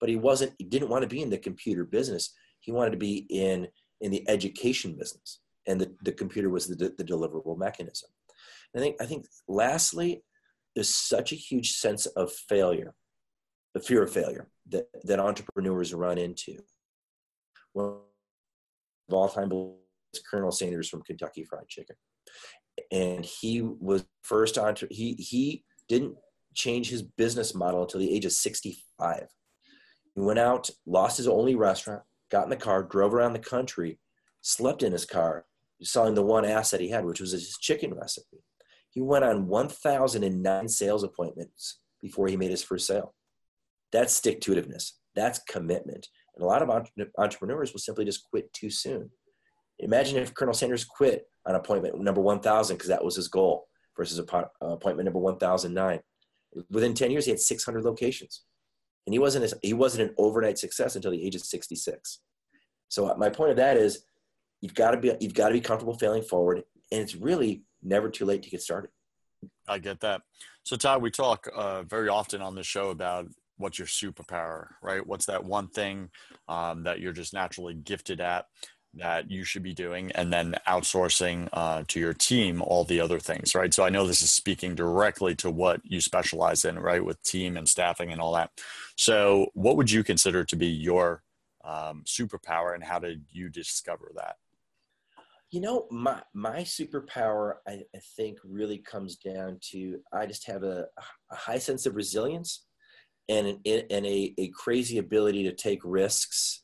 But 0.00 0.08
he 0.08 0.16
wasn't, 0.16 0.52
he 0.58 0.64
didn't 0.64 0.88
want 0.88 1.02
to 1.02 1.08
be 1.08 1.22
in 1.22 1.30
the 1.30 1.38
computer 1.38 1.84
business. 1.84 2.34
He 2.60 2.72
wanted 2.72 2.92
to 2.92 2.96
be 2.96 3.26
in, 3.28 3.68
in 4.00 4.10
the 4.10 4.28
education 4.28 4.96
business. 4.96 5.40
And 5.66 5.80
the, 5.80 5.94
the 6.02 6.12
computer 6.12 6.48
was 6.48 6.66
the, 6.66 6.94
the 6.96 7.04
deliverable 7.04 7.58
mechanism. 7.58 8.10
I 8.74 8.78
think, 8.78 8.96
I 9.00 9.06
think 9.06 9.26
lastly, 9.48 10.22
there's 10.74 10.94
such 10.94 11.32
a 11.32 11.36
huge 11.36 11.72
sense 11.72 12.06
of 12.06 12.32
failure, 12.32 12.94
the 13.74 13.80
fear 13.80 14.02
of 14.02 14.12
failure 14.12 14.48
that, 14.68 14.86
that 15.04 15.20
entrepreneurs 15.20 15.94
run 15.94 16.18
into. 16.18 16.58
One 17.72 17.98
of 19.08 19.14
all 19.14 19.28
time 19.28 19.50
is 20.12 20.22
Colonel 20.28 20.50
Sanders 20.50 20.88
from 20.88 21.02
Kentucky 21.02 21.44
Fried 21.44 21.68
Chicken. 21.68 21.96
And 22.90 23.24
he 23.24 23.62
was 23.62 24.04
first 24.22 24.58
on, 24.58 24.74
he, 24.90 25.14
he 25.14 25.64
didn't 25.88 26.16
change 26.54 26.90
his 26.90 27.02
business 27.02 27.54
model 27.54 27.82
until 27.82 28.00
the 28.00 28.12
age 28.12 28.24
of 28.24 28.32
65. 28.32 29.26
He 30.14 30.20
went 30.20 30.38
out, 30.38 30.70
lost 30.86 31.16
his 31.16 31.28
only 31.28 31.54
restaurant, 31.54 32.02
got 32.30 32.44
in 32.44 32.50
the 32.50 32.56
car, 32.56 32.82
drove 32.82 33.14
around 33.14 33.32
the 33.32 33.38
country, 33.38 34.00
slept 34.40 34.82
in 34.82 34.92
his 34.92 35.04
car, 35.04 35.46
selling 35.82 36.14
the 36.14 36.22
one 36.22 36.44
asset 36.44 36.80
he 36.80 36.88
had, 36.88 37.04
which 37.04 37.20
was 37.20 37.32
his 37.32 37.56
chicken 37.58 37.94
recipe. 37.94 38.38
He 38.90 39.00
went 39.00 39.24
on 39.24 39.46
1,009 39.46 40.68
sales 40.68 41.04
appointments 41.04 41.78
before 42.00 42.26
he 42.26 42.36
made 42.36 42.50
his 42.50 42.64
first 42.64 42.86
sale. 42.86 43.14
That's 43.92 44.14
stick 44.14 44.40
to 44.42 44.52
itiveness. 44.52 44.92
That's 45.14 45.40
commitment. 45.40 46.08
And 46.34 46.44
a 46.44 46.46
lot 46.46 46.62
of 46.62 46.70
entrepreneurs 47.18 47.72
will 47.72 47.80
simply 47.80 48.04
just 48.04 48.28
quit 48.30 48.52
too 48.52 48.70
soon. 48.70 49.10
Imagine 49.80 50.18
if 50.18 50.34
Colonel 50.34 50.54
Sanders 50.54 50.84
quit 50.84 51.26
on 51.46 51.54
appointment 51.54 52.00
number 52.00 52.20
1,000 52.20 52.76
because 52.76 52.88
that 52.88 53.04
was 53.04 53.16
his 53.16 53.28
goal 53.28 53.66
versus 53.96 54.18
appointment 54.18 55.04
number 55.04 55.18
1,009. 55.18 56.00
Within 56.70 56.94
10 56.94 57.10
years, 57.10 57.24
he 57.24 57.30
had 57.30 57.40
600 57.40 57.84
locations. 57.84 58.42
And 59.06 59.14
he 59.14 59.18
wasn't, 59.18 59.50
a, 59.50 59.58
he 59.62 59.72
wasn't 59.72 60.08
an 60.08 60.14
overnight 60.18 60.58
success 60.58 60.96
until 60.96 61.10
the 61.10 61.24
age 61.24 61.34
of 61.34 61.42
66. 61.42 62.20
So 62.88 63.14
my 63.16 63.30
point 63.30 63.52
of 63.52 63.56
that 63.56 63.76
is 63.76 64.04
you've 64.60 64.74
got 64.74 64.90
to 64.90 64.98
be, 64.98 65.12
you've 65.20 65.34
got 65.34 65.48
to 65.48 65.54
be 65.54 65.60
comfortable 65.60 65.96
failing 65.96 66.22
forward. 66.22 66.62
And 66.92 67.00
it's 67.00 67.14
really 67.14 67.62
never 67.82 68.10
too 68.10 68.24
late 68.24 68.42
to 68.42 68.50
get 68.50 68.60
started. 68.60 68.90
I 69.68 69.78
get 69.78 70.00
that. 70.00 70.22
So, 70.64 70.76
Todd, 70.76 71.00
we 71.00 71.10
talk 71.10 71.48
uh, 71.54 71.82
very 71.84 72.08
often 72.08 72.42
on 72.42 72.54
the 72.54 72.62
show 72.62 72.90
about 72.90 73.28
what's 73.60 73.78
your 73.78 73.86
superpower, 73.86 74.68
right? 74.82 75.06
What's 75.06 75.26
that 75.26 75.44
one 75.44 75.68
thing 75.68 76.10
um, 76.48 76.84
that 76.84 77.00
you're 77.00 77.12
just 77.12 77.34
naturally 77.34 77.74
gifted 77.74 78.20
at 78.20 78.46
that 78.94 79.30
you 79.30 79.44
should 79.44 79.62
be 79.62 79.72
doing, 79.72 80.10
and 80.12 80.32
then 80.32 80.56
outsourcing 80.66 81.48
uh, 81.52 81.84
to 81.86 82.00
your 82.00 82.12
team 82.12 82.60
all 82.60 82.84
the 82.84 83.00
other 83.00 83.20
things, 83.20 83.54
right? 83.54 83.72
So, 83.72 83.84
I 83.84 83.90
know 83.90 84.06
this 84.06 84.22
is 84.22 84.32
speaking 84.32 84.74
directly 84.74 85.36
to 85.36 85.50
what 85.50 85.80
you 85.84 86.00
specialize 86.00 86.64
in, 86.64 86.78
right, 86.78 87.04
with 87.04 87.22
team 87.22 87.56
and 87.56 87.68
staffing 87.68 88.10
and 88.10 88.20
all 88.20 88.32
that. 88.34 88.50
So, 88.96 89.46
what 89.54 89.76
would 89.76 89.90
you 89.90 90.02
consider 90.02 90.44
to 90.44 90.56
be 90.56 90.66
your 90.66 91.22
um, 91.64 92.02
superpower, 92.04 92.74
and 92.74 92.82
how 92.82 92.98
did 92.98 93.24
you 93.30 93.48
discover 93.48 94.10
that? 94.16 94.36
You 95.52 95.60
know, 95.60 95.86
my 95.90 96.22
my 96.34 96.62
superpower, 96.62 97.54
I, 97.68 97.82
I 97.94 97.98
think, 98.16 98.38
really 98.44 98.78
comes 98.78 99.16
down 99.16 99.58
to 99.70 100.00
I 100.12 100.26
just 100.26 100.46
have 100.48 100.64
a, 100.64 100.86
a 101.30 101.36
high 101.36 101.58
sense 101.58 101.86
of 101.86 101.94
resilience 101.94 102.64
and 103.30 103.46
an, 103.46 103.82
and 103.90 104.06
a, 104.06 104.34
a 104.38 104.48
crazy 104.48 104.98
ability 104.98 105.44
to 105.44 105.54
take 105.54 105.80
risks, 105.84 106.62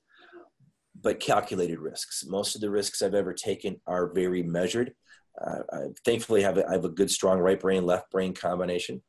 but 1.01 1.21
calculated 1.21 1.79
risks. 1.79 2.25
Most 2.27 2.55
of 2.55 2.61
the 2.61 2.71
risks 2.71 3.01
I've 3.01 3.15
ever 3.15 3.33
taken 3.33 3.81
are 3.87 4.13
very 4.13 4.43
measured. 4.43 4.93
Uh, 5.41 5.61
I 5.73 5.79
thankfully 6.05 6.43
have 6.43 6.59
a, 6.59 6.67
I 6.69 6.73
have 6.73 6.85
a 6.85 6.91
good, 6.91 7.11
strong 7.11 7.39
right 7.39 7.61
brain, 7.61 7.87
left 7.87 8.11
brain 8.11 8.35
combination. 8.35 9.03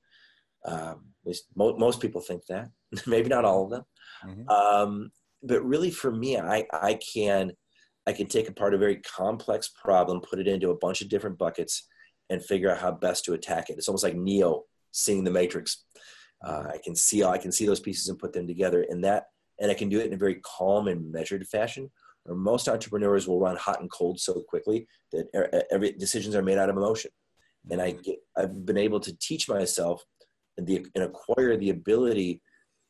Um, 0.65 1.07
mo- 1.55 1.77
most 1.77 1.99
people 1.99 2.21
think 2.21 2.45
that, 2.47 2.69
maybe 3.07 3.29
not 3.29 3.45
all 3.45 3.65
of 3.65 3.71
them. 3.71 3.83
Mm-hmm. 4.25 4.49
Um, 4.49 5.11
but 5.43 5.63
really, 5.63 5.91
for 5.91 6.11
me, 6.11 6.37
I 6.37 6.65
I 6.71 6.99
can 7.13 7.53
I 8.05 8.13
can 8.13 8.27
take 8.27 8.49
apart 8.49 8.73
a 8.73 8.77
very 8.77 8.97
complex 8.97 9.69
problem, 9.69 10.21
put 10.21 10.39
it 10.39 10.47
into 10.47 10.71
a 10.71 10.77
bunch 10.77 11.01
of 11.01 11.09
different 11.09 11.37
buckets, 11.37 11.87
and 12.29 12.43
figure 12.43 12.71
out 12.71 12.79
how 12.79 12.91
best 12.91 13.25
to 13.25 13.33
attack 13.33 13.69
it. 13.69 13.77
It's 13.77 13.87
almost 13.87 14.03
like 14.03 14.15
Neo 14.15 14.63
seeing 14.91 15.23
the 15.23 15.31
Matrix. 15.31 15.83
Uh, 16.43 16.65
I 16.73 16.79
can 16.83 16.95
see 16.95 17.23
I 17.23 17.37
can 17.37 17.51
see 17.51 17.65
those 17.65 17.79
pieces 17.79 18.09
and 18.09 18.19
put 18.19 18.33
them 18.33 18.47
together, 18.47 18.85
and 18.89 19.03
that 19.03 19.27
and 19.59 19.71
I 19.71 19.73
can 19.73 19.89
do 19.89 19.99
it 19.99 20.07
in 20.07 20.13
a 20.13 20.17
very 20.17 20.35
calm 20.43 20.87
and 20.87 21.11
measured 21.11 21.47
fashion. 21.47 21.89
Or 22.25 22.35
most 22.35 22.67
entrepreneurs 22.67 23.27
will 23.27 23.39
run 23.39 23.55
hot 23.55 23.81
and 23.81 23.89
cold 23.89 24.19
so 24.19 24.41
quickly 24.41 24.87
that 25.13 25.65
every 25.71 25.93
decisions 25.93 26.35
are 26.35 26.41
made 26.41 26.57
out 26.57 26.69
of 26.69 26.75
emotion. 26.75 27.09
And 27.71 27.81
I 27.81 27.91
get, 27.91 28.17
I've 28.35 28.65
been 28.65 28.77
able 28.77 28.99
to 28.99 29.17
teach 29.17 29.47
myself 29.47 30.03
and, 30.57 30.67
the, 30.67 30.85
and 30.93 31.05
acquire 31.05 31.55
the 31.55 31.69
ability 31.69 32.41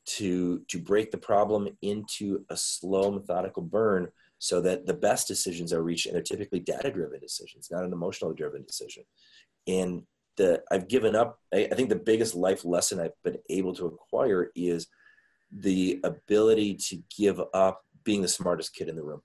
to 0.08 0.62
to 0.70 0.80
break 0.80 1.12
the 1.12 1.18
problem 1.18 1.68
into 1.82 2.46
a 2.50 2.58
slow 2.58 3.12
methodical 3.12 3.62
burn 3.62 4.08
so 4.40 4.62
that 4.62 4.86
the 4.86 4.94
best 4.94 5.28
decisions 5.28 5.74
are 5.74 5.84
reached 5.84 6.06
and 6.06 6.16
they're 6.16 6.22
typically 6.22 6.60
data 6.60 6.90
driven 6.90 7.20
decisions 7.20 7.68
not 7.70 7.84
an 7.84 7.92
emotional 7.92 8.34
driven 8.34 8.64
decision 8.64 9.04
and 9.68 10.04
the 10.38 10.62
i've 10.72 10.88
given 10.88 11.16
up 11.16 11.40
I, 11.54 11.68
I 11.72 11.76
think 11.76 11.90
the 11.90 11.96
biggest 11.96 12.36
life 12.36 12.64
lesson 12.64 13.00
i've 13.00 13.12
been 13.24 13.38
able 13.50 13.74
to 13.76 13.86
acquire 13.86 14.52
is 14.56 14.88
the 15.52 16.00
ability 16.04 16.76
to 16.76 16.98
give 17.16 17.42
up 17.54 17.84
being 18.04 18.22
the 18.22 18.28
smartest 18.28 18.74
kid 18.74 18.90
in 18.90 18.96
the 18.96 19.04
room. 19.04 19.22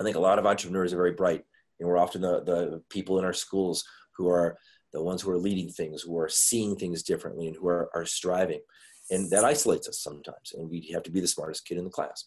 I 0.00 0.04
think 0.04 0.16
a 0.16 0.20
lot 0.20 0.38
of 0.38 0.46
entrepreneurs 0.46 0.92
are 0.92 0.96
very 0.96 1.12
bright 1.12 1.44
and 1.78 1.88
we're 1.88 1.98
often 1.98 2.20
the, 2.20 2.42
the 2.42 2.82
people 2.90 3.18
in 3.18 3.24
our 3.24 3.32
schools 3.32 3.84
who 4.16 4.28
are 4.28 4.58
the 4.92 5.02
ones 5.02 5.22
who 5.22 5.30
are 5.30 5.38
leading 5.38 5.70
things 5.70 6.02
who 6.02 6.18
are 6.18 6.28
seeing 6.28 6.76
things 6.76 7.02
differently 7.02 7.48
and 7.48 7.56
who 7.56 7.66
are, 7.68 7.90
are 7.94 8.06
striving. 8.06 8.60
And 9.10 9.30
that 9.30 9.44
isolates 9.44 9.88
us 9.88 10.00
sometimes 10.00 10.52
and 10.54 10.70
we 10.70 10.90
have 10.92 11.02
to 11.04 11.10
be 11.10 11.20
the 11.20 11.28
smartest 11.28 11.66
kid 11.66 11.78
in 11.78 11.84
the 11.84 11.90
class. 11.90 12.24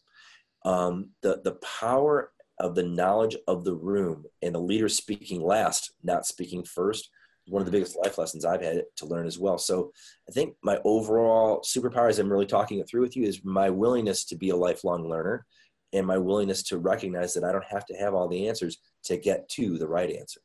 Um, 0.66 1.10
the, 1.22 1.42
the 1.44 1.58
power 1.80 2.32
of 2.60 2.76
the 2.76 2.84
knowledge 2.84 3.38
of 3.48 3.64
the 3.64 3.76
room 3.76 4.26
and 4.42 4.54
the 4.54 4.60
leader 4.60 4.90
speaking 4.90 5.42
last 5.42 5.92
not 6.04 6.26
speaking 6.26 6.64
first 6.64 7.10
one 7.48 7.62
of 7.62 7.66
the 7.66 7.72
biggest 7.72 7.98
life 7.98 8.18
lessons 8.18 8.46
i've 8.46 8.62
had 8.62 8.84
to 8.96 9.06
learn 9.06 9.28
as 9.28 9.40
well 9.40 9.58
so 9.58 9.92
i 10.28 10.32
think 10.32 10.56
my 10.64 10.80
overall 10.84 11.62
superpower 11.62 12.10
as 12.10 12.20
i'm 12.20 12.32
really 12.32 12.46
talking 12.46 12.80
it 12.80 12.88
through 12.88 13.02
with 13.02 13.16
you 13.16 13.24
is 13.24 13.44
my 13.44 13.70
willingness 13.70 14.26
to 14.26 14.36
be 14.36 14.50
a 14.50 14.56
lifelong 14.56 15.08
learner 15.08 15.46
and 15.94 16.06
my 16.06 16.18
willingness 16.18 16.64
to 16.64 16.78
recognize 16.78 17.34
that 17.34 17.44
i 17.44 17.52
don't 17.52 17.66
have 17.66 17.86
to 17.86 17.96
have 17.96 18.14
all 18.14 18.28
the 18.28 18.48
answers 18.48 18.78
to 19.04 19.18
get 19.18 19.48
to 19.50 19.78
the 19.78 19.88
right 19.88 20.12
answer 20.12 20.42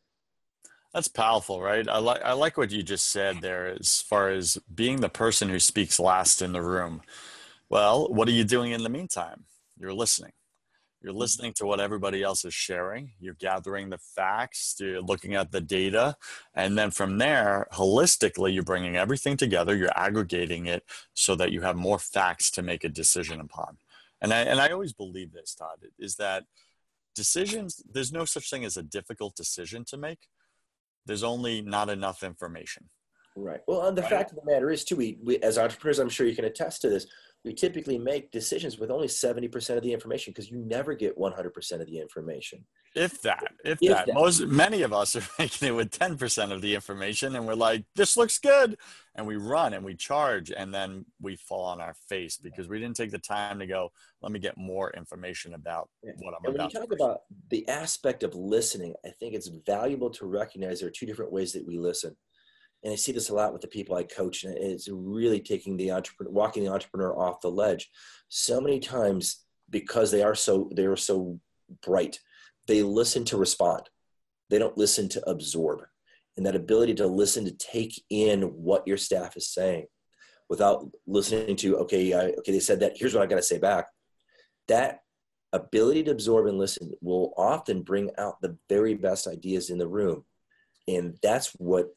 that's 0.94 1.08
powerful, 1.08 1.62
right? 1.62 1.88
I 1.88 1.98
like 1.98 2.22
I 2.22 2.34
like 2.34 2.58
what 2.58 2.70
you 2.70 2.82
just 2.82 3.08
said 3.08 3.40
there 3.40 3.66
as 3.66 4.02
far 4.02 4.28
as 4.28 4.58
being 4.74 5.00
the 5.00 5.08
person 5.08 5.48
who 5.48 5.58
speaks 5.58 5.98
last 5.98 6.42
in 6.42 6.52
the 6.52 6.60
room. 6.60 7.00
Well, 7.70 8.08
what 8.08 8.28
are 8.28 8.32
you 8.32 8.44
doing 8.44 8.72
in 8.72 8.82
the 8.82 8.90
meantime? 8.90 9.44
You're 9.78 9.94
listening. 9.94 10.32
You're 11.02 11.12
mm-hmm. 11.12 11.20
listening 11.20 11.52
to 11.54 11.66
what 11.66 11.80
everybody 11.80 12.22
else 12.22 12.44
is 12.44 12.54
sharing. 12.54 13.12
You're 13.20 13.34
gathering 13.34 13.90
the 13.90 13.98
facts, 13.98 14.76
you're 14.78 15.00
looking 15.00 15.34
at 15.34 15.50
the 15.50 15.60
data, 15.60 16.16
and 16.54 16.78
then 16.78 16.90
from 16.90 17.18
there, 17.18 17.66
holistically, 17.72 18.54
you're 18.54 18.62
bringing 18.62 18.96
everything 18.96 19.36
together, 19.36 19.76
you're 19.76 19.96
aggregating 19.96 20.66
it 20.66 20.84
so 21.14 21.34
that 21.36 21.52
you 21.52 21.62
have 21.62 21.76
more 21.76 21.98
facts 21.98 22.50
to 22.52 22.62
make 22.62 22.84
a 22.84 22.88
decision 22.88 23.40
upon. 23.40 23.78
And 24.20 24.32
I, 24.32 24.42
and 24.42 24.60
I 24.60 24.68
always 24.68 24.92
believe 24.92 25.32
this, 25.32 25.54
Todd, 25.54 25.78
is 25.98 26.16
that 26.16 26.44
decisions, 27.14 27.82
there's 27.90 28.12
no 28.12 28.24
such 28.24 28.48
thing 28.48 28.64
as 28.64 28.76
a 28.76 28.82
difficult 28.82 29.34
decision 29.34 29.84
to 29.86 29.96
make 29.96 30.28
there's 31.06 31.24
only 31.24 31.62
not 31.62 31.88
enough 31.88 32.22
information. 32.22 32.88
Right. 33.34 33.60
Well, 33.66 33.86
and 33.86 33.96
the 33.96 34.02
right. 34.02 34.10
fact 34.10 34.30
of 34.30 34.36
the 34.36 34.50
matter 34.50 34.70
is, 34.70 34.84
too, 34.84 34.96
we, 34.96 35.18
we 35.22 35.38
as 35.38 35.58
entrepreneurs, 35.58 35.98
I'm 35.98 36.08
sure 36.08 36.26
you 36.26 36.36
can 36.36 36.44
attest 36.44 36.82
to 36.82 36.88
this 36.88 37.06
we 37.44 37.52
typically 37.52 37.98
make 37.98 38.30
decisions 38.30 38.78
with 38.78 38.90
only 38.90 39.08
70% 39.08 39.76
of 39.76 39.82
the 39.82 39.92
information 39.92 40.32
because 40.32 40.50
you 40.50 40.58
never 40.58 40.94
get 40.94 41.18
100% 41.18 41.80
of 41.80 41.86
the 41.86 41.98
information 41.98 42.64
if 42.94 43.22
that 43.22 43.44
if, 43.64 43.78
if 43.80 43.90
that. 43.90 44.06
that. 44.06 44.14
most 44.14 44.42
many 44.46 44.82
of 44.82 44.92
us 44.92 45.16
are 45.16 45.22
making 45.38 45.68
it 45.68 45.72
with 45.72 45.90
10% 45.90 46.52
of 46.52 46.60
the 46.60 46.74
information 46.74 47.34
and 47.36 47.46
we're 47.46 47.54
like 47.54 47.84
this 47.96 48.16
looks 48.16 48.38
good 48.38 48.76
and 49.14 49.26
we 49.26 49.36
run 49.36 49.72
and 49.72 49.84
we 49.84 49.94
charge 49.94 50.52
and 50.54 50.72
then 50.72 51.04
we 51.20 51.36
fall 51.36 51.64
on 51.64 51.80
our 51.80 51.94
face 52.08 52.36
because 52.36 52.68
we 52.68 52.78
didn't 52.78 52.96
take 52.96 53.10
the 53.10 53.18
time 53.18 53.58
to 53.58 53.66
go 53.66 53.90
let 54.20 54.30
me 54.30 54.38
get 54.38 54.56
more 54.56 54.90
information 54.90 55.54
about 55.54 55.88
yeah. 56.02 56.12
what 56.18 56.34
i'm 56.34 56.44
and 56.44 56.54
about 56.54 56.72
when 56.74 56.82
you 56.82 56.86
talk 56.86 56.92
about 56.92 57.20
the 57.50 57.66
aspect 57.68 58.22
of 58.22 58.34
listening 58.34 58.94
i 59.04 59.10
think 59.20 59.34
it's 59.34 59.50
valuable 59.66 60.10
to 60.10 60.26
recognize 60.26 60.80
there 60.80 60.88
are 60.88 60.92
two 60.92 61.06
different 61.06 61.32
ways 61.32 61.52
that 61.52 61.66
we 61.66 61.78
listen 61.78 62.14
and 62.82 62.92
I 62.92 62.96
see 62.96 63.12
this 63.12 63.28
a 63.28 63.34
lot 63.34 63.52
with 63.52 63.62
the 63.62 63.68
people 63.68 63.96
I 63.96 64.02
coach, 64.02 64.44
and 64.44 64.56
it's 64.56 64.88
really 64.88 65.40
taking 65.40 65.76
the 65.76 65.92
entrepreneur, 65.92 66.32
walking 66.32 66.64
the 66.64 66.72
entrepreneur 66.72 67.16
off 67.16 67.40
the 67.40 67.50
ledge. 67.50 67.90
So 68.28 68.60
many 68.60 68.80
times, 68.80 69.44
because 69.70 70.10
they 70.10 70.22
are 70.22 70.34
so 70.34 70.70
they 70.74 70.86
are 70.86 70.96
so 70.96 71.38
bright, 71.82 72.18
they 72.66 72.82
listen 72.82 73.24
to 73.26 73.36
respond. 73.36 73.82
They 74.50 74.58
don't 74.58 74.76
listen 74.76 75.08
to 75.10 75.28
absorb, 75.28 75.82
and 76.36 76.44
that 76.44 76.56
ability 76.56 76.94
to 76.94 77.06
listen 77.06 77.44
to 77.44 77.52
take 77.52 78.02
in 78.10 78.42
what 78.42 78.86
your 78.86 78.96
staff 78.98 79.36
is 79.36 79.48
saying, 79.48 79.86
without 80.48 80.90
listening 81.06 81.56
to 81.56 81.78
okay, 81.78 82.12
I, 82.12 82.30
okay, 82.38 82.52
they 82.52 82.60
said 82.60 82.80
that. 82.80 82.94
Here's 82.96 83.14
what 83.14 83.22
I 83.22 83.26
got 83.26 83.36
to 83.36 83.42
say 83.42 83.58
back. 83.58 83.86
That 84.68 85.00
ability 85.52 86.02
to 86.04 86.10
absorb 86.10 86.46
and 86.46 86.58
listen 86.58 86.92
will 87.00 87.32
often 87.36 87.82
bring 87.82 88.10
out 88.18 88.40
the 88.40 88.56
very 88.68 88.94
best 88.94 89.26
ideas 89.28 89.70
in 89.70 89.78
the 89.78 89.88
room, 89.88 90.24
and 90.88 91.16
that's 91.22 91.50
what 91.58 91.94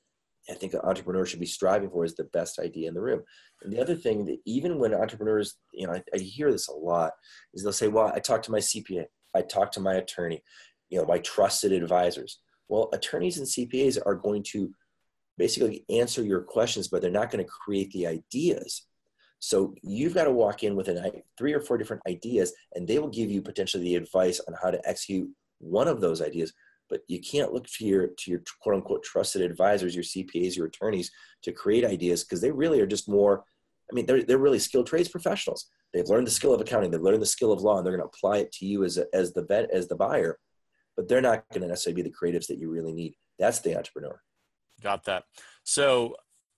I 0.50 0.54
think 0.54 0.74
an 0.74 0.82
entrepreneur 0.84 1.26
should 1.26 1.40
be 1.40 1.46
striving 1.46 1.90
for 1.90 2.06
is 2.06 2.16
the 2.16 2.26
best 2.26 2.60
idea 2.60 2.88
in 2.88 2.94
the 2.94 3.02
room. 3.02 3.24
And 3.64 3.74
the 3.74 3.82
other 3.82 3.96
thing 3.96 4.26
that 4.26 4.40
even 4.46 4.78
when 4.80 4.94
entrepreneurs, 4.94 5.58
you 5.74 5.88
know, 5.88 5.94
I, 5.94 6.04
I 6.14 6.18
hear 6.18 6.52
this 6.52 6.68
a 6.68 6.74
lot, 6.74 7.14
is 7.54 7.64
they'll 7.64 7.74
say, 7.74 7.88
"Well, 7.88 8.12
I 8.14 8.20
talked 8.20 8.46
to 8.46 8.52
my 8.52 8.60
CPA, 8.60 9.06
I 9.34 9.42
talked 9.42 9.74
to 9.76 9.80
my 9.80 9.96
attorney, 9.96 10.44
you 10.90 11.00
know, 11.00 11.06
my 11.06 11.20
trusted 11.20 11.72
advisors." 11.72 12.40
Well, 12.68 12.90
attorneys 12.94 13.38
and 13.38 13.48
CPAs 13.48 14.00
are 14.06 14.16
going 14.16 14.44
to 14.52 14.72
basically 15.38 15.86
answer 15.90 16.24
your 16.24 16.42
questions, 16.42 16.88
but 16.88 17.02
they're 17.02 17.12
not 17.12 17.32
going 17.32 17.44
to 17.44 17.52
create 17.52 17.92
the 17.92 18.08
ideas. 18.08 18.86
So 19.40 19.76
you've 19.84 20.14
got 20.14 20.24
to 20.24 20.32
walk 20.32 20.64
in 20.64 20.76
with 20.76 20.88
an, 20.88 21.22
three 21.38 21.54
or 21.54 21.60
four 21.60 21.78
different 21.78 22.02
ideas, 22.08 22.54
and 22.74 22.88
they 22.88 23.00
will 23.00 23.10
give 23.10 23.30
you 23.30 23.42
potentially 23.42 23.84
the 23.84 23.96
advice 23.96 24.40
on 24.48 24.56
how 24.62 24.72
to 24.72 24.88
execute 24.88 25.30
one 25.60 25.88
of 25.88 26.02
those 26.02 26.22
ideas 26.22 26.54
but 26.90 27.02
you 27.08 27.20
can't 27.20 27.54
look 27.54 27.68
to 27.68 27.86
your 27.86 28.08
to 28.08 28.32
your 28.32 28.42
quote 28.62 28.76
unquote 28.76 29.04
trusted 29.04 29.42
advisors, 29.42 29.96
your 29.96 30.04
CPAs, 30.04 30.56
your 30.56 30.68
attorneys 30.68 31.12
to 31.44 31.52
create 31.52 31.86
ideas 31.86 32.24
because 32.24 32.42
they 32.42 32.52
really 32.52 32.82
are 32.82 32.88
just 32.88 33.10
more. 33.10 33.44
I 33.92 33.96
mean, 33.96 34.06
they're 34.06 34.24
they're 34.24 34.38
really 34.38 34.60
skilled 34.60 34.88
trades 34.88 35.10
professionals. 35.10 35.68
They've 35.94 36.08
learned 36.08 36.28
the 36.28 36.32
skill 36.32 36.54
of 36.54 36.62
accounting. 36.62 36.92
They've 36.92 37.02
learned 37.02 37.22
the 37.22 37.28
skill 37.28 37.52
of 37.52 37.62
law, 37.62 37.78
and 37.78 37.86
they're 37.86 37.96
going 37.96 38.08
to 38.08 38.14
apply 38.14 38.38
it 38.40 38.52
to 38.54 38.66
you 38.66 38.84
as 38.84 38.98
a, 38.98 39.06
as 39.14 39.34
the 39.34 39.44
vet 39.44 39.70
as 39.72 39.88
the 39.88 39.96
buyer. 39.96 40.38
But 40.96 41.08
they're 41.08 41.22
not 41.22 41.44
going 41.52 41.62
to 41.62 41.68
necessarily 41.68 42.02
be 42.02 42.10
the 42.10 42.16
creatives 42.16 42.48
that 42.48 42.58
you 42.58 42.70
really 42.70 42.94
need. 42.94 43.16
That's 43.38 43.60
the 43.60 43.76
entrepreneur. 43.76 44.22
Got 44.82 45.06
that. 45.06 45.24
So 45.64 46.16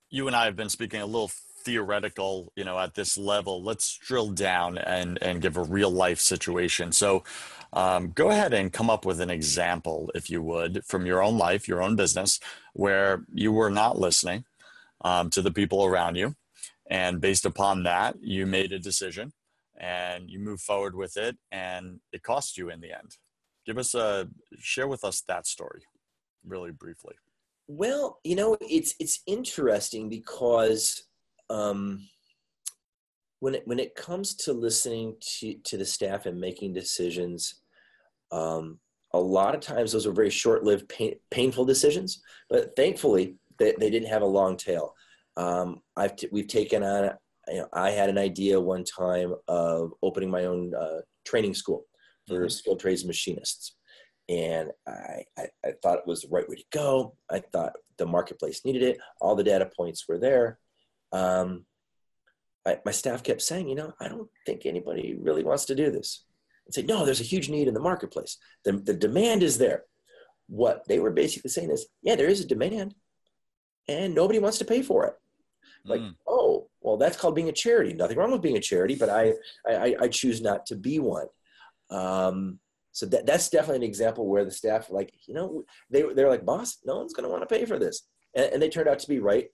you 0.10 0.28
and 0.28 0.36
I 0.36 0.46
have 0.46 0.56
been 0.56 0.70
speaking 0.70 1.02
a 1.02 1.06
little 1.06 1.32
theoretical, 1.64 2.52
you 2.56 2.64
know, 2.64 2.80
at 2.80 2.96
this 2.96 3.18
level. 3.18 3.64
Let's 3.64 3.98
drill 3.98 4.30
down 4.30 4.78
and 4.78 5.22
and 5.22 5.42
give 5.42 5.58
a 5.58 5.64
real 5.64 5.92
life 5.92 6.20
situation. 6.20 6.92
So 6.92 7.24
um, 7.74 8.12
go 8.12 8.30
ahead 8.30 8.54
and 8.54 8.72
come 8.72 8.90
up 8.90 9.06
with 9.06 9.20
an 9.20 9.30
example, 9.30 10.10
if 10.16 10.30
you 10.30 10.42
would, 10.42 10.84
from 10.86 11.06
your 11.06 11.22
own 11.22 11.38
life, 11.38 11.68
your 11.68 11.82
own 11.82 11.96
business, 11.96 12.40
where 12.74 13.26
you 13.34 13.52
were 13.52 13.70
not 13.70 14.00
listening 14.00 14.46
um, 15.02 15.30
to 15.32 15.42
the 15.42 15.52
people 15.52 15.86
around 15.86 16.16
you. 16.16 16.36
And 16.90 17.20
based 17.20 17.46
upon 17.46 17.84
that, 17.84 18.16
you 18.22 18.46
made 18.46 18.72
a 18.72 18.80
decision 18.80 19.34
and 19.78 20.30
you 20.30 20.40
move 20.40 20.60
forward 20.60 20.96
with 20.96 21.18
it, 21.18 21.38
and 21.52 22.00
it 22.12 22.24
cost 22.24 22.58
you 22.58 22.70
in 22.70 22.82
the 22.82 22.92
end. 22.92 23.18
Give 23.66 23.78
us 23.78 23.94
a 23.94 24.28
share 24.58 24.88
with 24.88 25.04
us 25.04 25.22
that 25.28 25.46
story, 25.46 25.84
really 26.46 26.72
briefly. 26.72 27.16
Well, 27.68 28.20
you 28.24 28.36
know, 28.36 28.58
it's 28.62 28.96
it's 29.00 29.22
interesting 29.28 30.08
because 30.10 31.04
um, 31.50 32.08
when 33.40 33.56
it 33.56 33.64
when 33.66 33.80
it 33.80 33.96
comes 33.96 34.36
to 34.36 34.54
listening 34.54 35.16
to 35.22 35.56
to 35.66 35.78
the 35.78 35.86
staff 35.86 36.26
and 36.26 36.40
making 36.40 36.74
decisions 36.74 37.62
um, 38.32 38.80
a 39.14 39.20
lot 39.20 39.56
of 39.56 39.62
times 39.62 39.92
those 39.92 40.06
are 40.06 40.12
very 40.12 40.30
short-lived 40.30 40.88
pain, 40.90 41.16
painful 41.32 41.66
decisions 41.66 42.22
but 42.50 42.76
thankfully 42.76 43.36
they, 43.58 43.74
they 43.80 43.90
didn't 43.90 44.10
have 44.10 44.22
a 44.22 44.26
long 44.26 44.58
tail. 44.58 44.94
Um, 45.36 45.82
I've 45.96 46.16
t- 46.16 46.30
we've 46.32 46.48
taken 46.48 46.84
on 46.84 47.12
you 47.48 47.60
know, 47.60 47.68
I 47.74 47.92
had 47.92 48.10
an 48.10 48.18
idea 48.18 48.60
one 48.60 48.84
time 48.84 49.34
of 49.48 49.94
opening 50.04 50.30
my 50.30 50.46
own 50.46 50.74
uh, 50.76 51.02
training 51.26 51.54
school 51.54 51.86
for 52.28 52.40
mm-hmm. 52.40 52.50
skilled 52.50 52.80
trades 52.80 53.06
machinists. 53.06 53.76
And 54.30 54.72
I, 54.86 55.24
I, 55.40 55.48
I 55.66 55.72
thought 55.82 56.00
it 56.00 56.08
was 56.08 56.22
the 56.22 56.28
right 56.30 56.48
way 56.50 56.58
to 56.58 56.64
go. 56.74 57.16
I 57.30 57.40
thought 57.40 57.74
the 57.98 58.06
marketplace 58.06 58.66
needed 58.66 58.84
it. 58.84 58.98
All 59.22 59.36
the 59.36 59.44
data 59.44 59.70
points 59.78 60.06
were 60.10 60.18
there 60.18 60.60
um, 61.12 61.66
I, 62.66 62.80
my 62.86 62.92
staff 62.92 63.24
kept 63.24 63.42
saying, 63.42 63.70
you 63.70 63.76
know, 63.76 63.94
I 64.00 64.10
don't 64.10 64.30
think 64.46 64.66
anybody 64.66 65.18
really 65.20 65.44
wants 65.44 65.66
to 65.66 65.76
do 65.76 65.90
this. 65.90 66.26
And 66.66 66.74
say, 66.74 66.84
no, 66.84 67.06
there's 67.06 67.22
a 67.22 67.24
huge 67.24 67.50
need 67.50 67.68
in 67.68 67.74
the 67.74 67.80
marketplace. 67.80 68.38
The, 68.66 68.74
the 68.74 68.94
demand 68.94 69.42
is 69.42 69.58
there. 69.58 69.84
What 70.48 70.84
they 70.88 71.00
were 71.00 71.12
basically 71.12 71.50
saying 71.50 71.72
is, 71.72 71.88
yeah, 72.02 72.16
there 72.16 72.28
is 72.28 72.42
a 72.42 72.48
demand 72.48 72.94
and 73.88 74.14
nobody 74.14 74.40
wants 74.40 74.58
to 74.60 74.66
pay 74.66 74.82
for 74.82 75.06
it. 75.06 75.14
Like, 75.86 76.02
mm. 76.02 76.16
oh, 76.28 76.68
well, 76.82 76.98
that's 76.98 77.18
called 77.18 77.36
being 77.36 77.50
a 77.50 77.54
charity. 77.54 77.94
Nothing 77.94 78.18
wrong 78.18 78.32
with 78.32 78.42
being 78.42 78.58
a 78.58 78.62
charity, 78.62 78.96
but 78.96 79.10
I, 79.10 79.34
I, 79.66 79.96
I 80.02 80.08
choose 80.10 80.42
not 80.42 80.66
to 80.68 80.76
be 80.76 81.00
one. 81.00 81.28
Um, 81.90 82.60
so 82.92 83.06
that, 83.06 83.26
that's 83.26 83.50
definitely 83.50 83.78
an 83.78 83.90
example 83.90 84.28
where 84.28 84.44
the 84.44 84.52
staff, 84.52 84.90
like, 84.90 85.14
you 85.26 85.34
know, 85.34 85.64
they, 85.90 86.02
they're 86.02 86.30
like, 86.30 86.46
boss, 86.46 86.80
no 86.84 86.98
one's 86.98 87.14
going 87.14 87.24
to 87.24 87.30
want 87.30 87.48
to 87.48 87.56
pay 87.56 87.64
for 87.64 87.80
this. 87.80 88.08
And, 88.36 88.54
and 88.54 88.62
they 88.62 88.70
turned 88.70 88.90
out 88.90 89.00
to 89.00 89.08
be 89.08 89.20
right. 89.20 89.48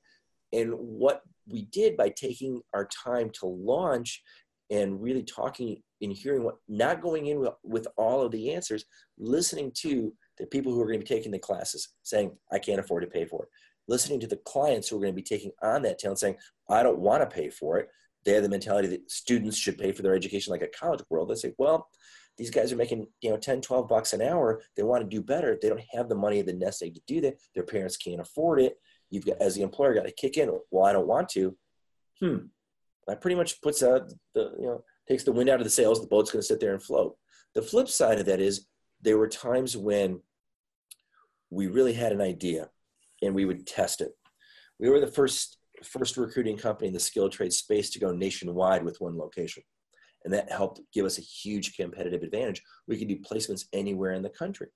And 0.51 0.73
what 0.73 1.21
we 1.47 1.63
did 1.71 1.97
by 1.97 2.10
taking 2.10 2.62
our 2.73 2.88
time 2.88 3.29
to 3.39 3.45
launch 3.45 4.21
and 4.69 5.01
really 5.01 5.23
talking 5.23 5.82
and 6.01 6.12
hearing 6.12 6.43
what, 6.43 6.56
not 6.67 7.01
going 7.01 7.27
in 7.27 7.39
with, 7.39 7.51
with 7.63 7.88
all 7.97 8.21
of 8.21 8.32
the 8.32 8.51
answers, 8.53 8.86
listening 9.17 9.71
to 9.75 10.13
the 10.38 10.45
people 10.47 10.73
who 10.73 10.82
are 10.82 10.86
going 10.86 10.99
to 10.99 11.06
be 11.06 11.15
taking 11.15 11.32
the 11.32 11.39
classes, 11.39 11.89
saying, 12.03 12.32
I 12.51 12.60
can't 12.60 12.79
afford 12.79 13.03
to 13.03 13.10
pay 13.10 13.25
for 13.25 13.43
it. 13.43 13.49
listening 13.88 14.19
to 14.21 14.27
the 14.27 14.39
clients 14.45 14.89
who 14.89 14.97
are 14.97 15.01
going 15.01 15.13
to 15.13 15.15
be 15.15 15.21
taking 15.21 15.51
on 15.62 15.82
that 15.84 15.99
talent 15.99 16.19
saying, 16.19 16.36
I 16.69 16.84
don't 16.84 16.99
want 16.99 17.21
to 17.21 17.36
pay 17.36 17.49
for 17.49 17.77
it. 17.77 17.89
They 18.25 18.34
have 18.34 18.43
the 18.43 18.49
mentality 18.49 18.88
that 18.89 19.12
students 19.12 19.58
should 19.58 19.77
pay 19.77 19.91
for 19.91 20.01
their 20.01 20.15
education 20.15 20.51
like 20.51 20.62
a 20.62 20.67
college 20.67 21.01
world. 21.10 21.29
They 21.29 21.36
say, 21.36 21.53
well, 21.58 21.88
these 22.38 22.49
guys 22.49 22.71
are 22.71 22.77
making 22.77 23.06
you 23.21 23.29
know 23.29 23.38
10 23.38 23.62
12 23.62 23.88
bucks 23.88 24.13
an 24.13 24.21
hour 24.21 24.62
they 24.75 24.84
want 24.84 25.03
to 25.03 25.15
do 25.15 25.21
better 25.21 25.58
they 25.62 25.69
don't 25.69 25.82
have 25.93 26.10
the 26.10 26.15
money 26.15 26.41
the 26.41 26.53
nest 26.53 26.82
egg 26.82 26.95
to 26.95 27.01
do 27.08 27.21
that 27.21 27.36
their 27.53 27.63
parents 27.63 27.97
can't 27.97 28.21
afford 28.21 28.60
it 28.60 28.77
you've 29.13 29.26
got 29.26 29.41
as 29.41 29.56
the 29.56 29.62
employer 29.62 29.93
got 29.93 30.06
to 30.06 30.12
kick 30.12 30.38
in 30.38 30.52
well 30.71 30.86
i 30.86 30.93
don't 30.93 31.08
want 31.08 31.30
to 31.30 31.56
hmm 32.19 32.38
that 33.08 33.19
pretty 33.21 33.36
much 33.36 33.62
puts 33.62 33.84
out 33.84 34.12
the 34.34 34.54
you 34.60 34.65
know 34.65 34.84
takes 35.08 35.23
the 35.23 35.32
wind 35.32 35.49
out 35.49 35.60
of 35.60 35.65
the 35.65 35.69
sails 35.69 36.02
the 36.02 36.08
boat's 36.08 36.32
going 36.32 36.41
to 36.41 36.47
sit 36.47 36.60
there 36.60 36.73
and 36.73 36.82
float 36.82 37.15
the 37.56 37.62
flip 37.62 37.88
side 37.88 38.19
of 38.19 38.26
that 38.26 38.39
is 38.39 38.67
there 39.02 39.17
were 39.17 39.28
times 39.28 39.78
when 39.78 40.19
we 41.49 41.67
really 41.67 41.93
had 41.93 42.12
an 42.12 42.21
idea 42.21 42.69
and 43.21 43.36
we 43.36 43.45
would 43.45 43.67
test 43.67 44.02
it. 44.02 44.12
We 44.80 44.89
were 44.89 44.99
the 44.99 45.08
first 45.08 45.58
first 45.84 46.15
recruiting 46.15 46.58
company 46.58 46.88
in 46.88 46.93
the 46.93 46.99
skilled 46.99 47.34
trade 47.34 47.52
space 47.52 47.89
to 47.89 47.99
go 47.99 48.12
nationwide 48.13 48.84
with 48.84 49.02
one 49.02 49.17
location. 49.17 49.63
And 50.23 50.34
that 50.34 50.49
helped 50.49 50.80
give 50.93 51.06
us 51.06 51.17
a 51.17 51.21
huge 51.21 51.76
competitive 51.76 52.23
advantage. 52.23 52.62
We 52.88 52.97
could 52.97 53.10
do 53.10 53.17
placements 53.17 53.65
anywhere 53.73 54.13
in 54.13 54.21
the 54.21 54.30
country. 54.30 54.67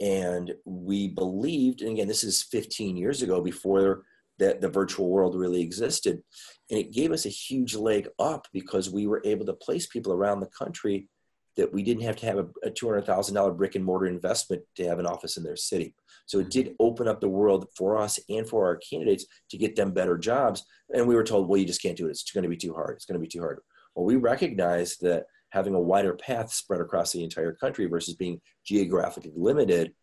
And 0.00 0.54
we 0.64 1.08
believed, 1.08 1.80
and 1.80 1.92
again, 1.92 2.08
this 2.08 2.24
is 2.24 2.42
15 2.42 2.96
years 2.96 3.22
ago 3.22 3.40
before 3.40 4.02
that 4.38 4.60
the 4.60 4.68
virtual 4.68 5.08
world 5.08 5.34
really 5.34 5.62
existed. 5.62 6.22
And 6.70 6.78
it 6.78 6.92
gave 6.92 7.12
us 7.12 7.24
a 7.24 7.30
huge 7.30 7.74
leg 7.74 8.08
up 8.18 8.46
because 8.52 8.90
we 8.90 9.06
were 9.06 9.22
able 9.24 9.46
to 9.46 9.54
place 9.54 9.86
people 9.86 10.12
around 10.12 10.40
the 10.40 10.46
country 10.46 11.08
that 11.56 11.72
we 11.72 11.82
didn't 11.82 12.02
have 12.02 12.16
to 12.16 12.26
have 12.26 12.38
a, 12.38 12.46
a 12.64 12.70
$200,000 12.70 13.56
brick 13.56 13.74
and 13.74 13.84
mortar 13.84 14.06
investment 14.06 14.62
to 14.76 14.86
have 14.86 14.98
an 14.98 15.06
office 15.06 15.38
in 15.38 15.42
their 15.42 15.56
city. 15.56 15.94
So 16.26 16.38
it 16.38 16.42
mm-hmm. 16.42 16.50
did 16.50 16.76
open 16.78 17.08
up 17.08 17.20
the 17.20 17.28
world 17.28 17.66
for 17.76 17.96
us 17.96 18.18
and 18.28 18.46
for 18.46 18.66
our 18.66 18.76
candidates 18.76 19.24
to 19.50 19.56
get 19.56 19.74
them 19.74 19.92
better 19.92 20.18
jobs. 20.18 20.64
And 20.94 21.06
we 21.06 21.14
were 21.14 21.24
told, 21.24 21.48
well, 21.48 21.58
you 21.58 21.66
just 21.66 21.82
can't 21.82 21.96
do 21.96 22.08
it. 22.08 22.10
It's 22.10 22.30
going 22.30 22.42
to 22.42 22.48
be 22.48 22.56
too 22.56 22.74
hard. 22.74 22.96
It's 22.96 23.06
going 23.06 23.18
to 23.18 23.24
be 23.24 23.28
too 23.28 23.40
hard. 23.40 23.60
Well, 23.94 24.04
we 24.04 24.16
recognized 24.16 25.00
that 25.00 25.24
having 25.50 25.74
a 25.74 25.80
wider 25.80 26.14
path 26.14 26.52
spread 26.52 26.80
across 26.80 27.12
the 27.12 27.22
entire 27.22 27.52
country 27.52 27.86
versus 27.86 28.14
being 28.14 28.40
geographically 28.64 29.32
limited 29.36 29.94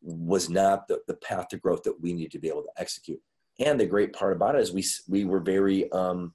was 0.00 0.48
not 0.48 0.88
the, 0.88 1.00
the 1.06 1.14
path 1.14 1.48
to 1.48 1.56
growth 1.56 1.82
that 1.82 2.00
we 2.00 2.12
need 2.12 2.30
to 2.30 2.38
be 2.38 2.48
able 2.48 2.62
to 2.62 2.80
execute. 2.80 3.20
And 3.58 3.78
the 3.78 3.86
great 3.86 4.12
part 4.12 4.34
about 4.34 4.54
it 4.54 4.60
is 4.60 4.72
we, 4.72 4.84
we 5.08 5.24
were 5.24 5.40
very, 5.40 5.90
um, 5.92 6.32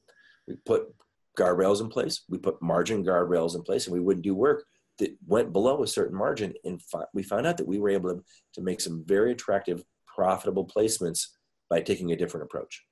we 0.48 0.56
put 0.66 0.94
guardrails 1.38 1.82
in 1.82 1.90
place. 1.90 2.24
We 2.30 2.38
put 2.38 2.62
margin 2.62 3.04
guardrails 3.04 3.56
in 3.56 3.62
place, 3.62 3.88
and 3.88 3.94
we 3.94 4.02
wouldn't 4.02 4.26
do 4.26 4.36
work 4.36 4.66
that 5.00 5.16
went 5.26 5.54
below 5.54 5.82
a 5.82 5.88
certain 5.88 6.18
margin. 6.18 6.54
And 6.64 6.82
fi- 6.82 7.06
we 7.14 7.24
found 7.24 7.48
out 7.48 7.58
that 7.58 7.68
we 7.68 7.80
were 7.80 7.90
able 7.90 8.14
to, 8.14 8.24
to 8.54 8.62
make 8.62 8.82
some 8.82 9.04
very 9.06 9.32
attractive, 9.32 9.84
profitable 10.06 10.68
placements 10.68 11.28
by 11.70 11.82
taking 11.82 12.12
a 12.12 12.16
different 12.16 12.44
approach. 12.44 12.84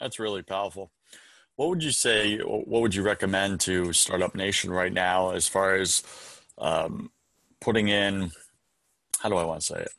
That's 0.00 0.18
really 0.18 0.42
powerful. 0.42 0.90
What 1.58 1.70
would 1.70 1.82
you 1.82 1.90
say? 1.90 2.38
What 2.38 2.82
would 2.82 2.94
you 2.94 3.02
recommend 3.02 3.58
to 3.62 3.92
Startup 3.92 4.32
Nation 4.32 4.70
right 4.70 4.92
now, 4.92 5.30
as 5.32 5.48
far 5.48 5.74
as 5.74 6.04
um, 6.56 7.10
putting 7.60 7.88
in? 7.88 8.30
How 9.18 9.28
do 9.28 9.34
I 9.34 9.42
want 9.42 9.62
to 9.62 9.66
say 9.66 9.80
it? 9.80 9.90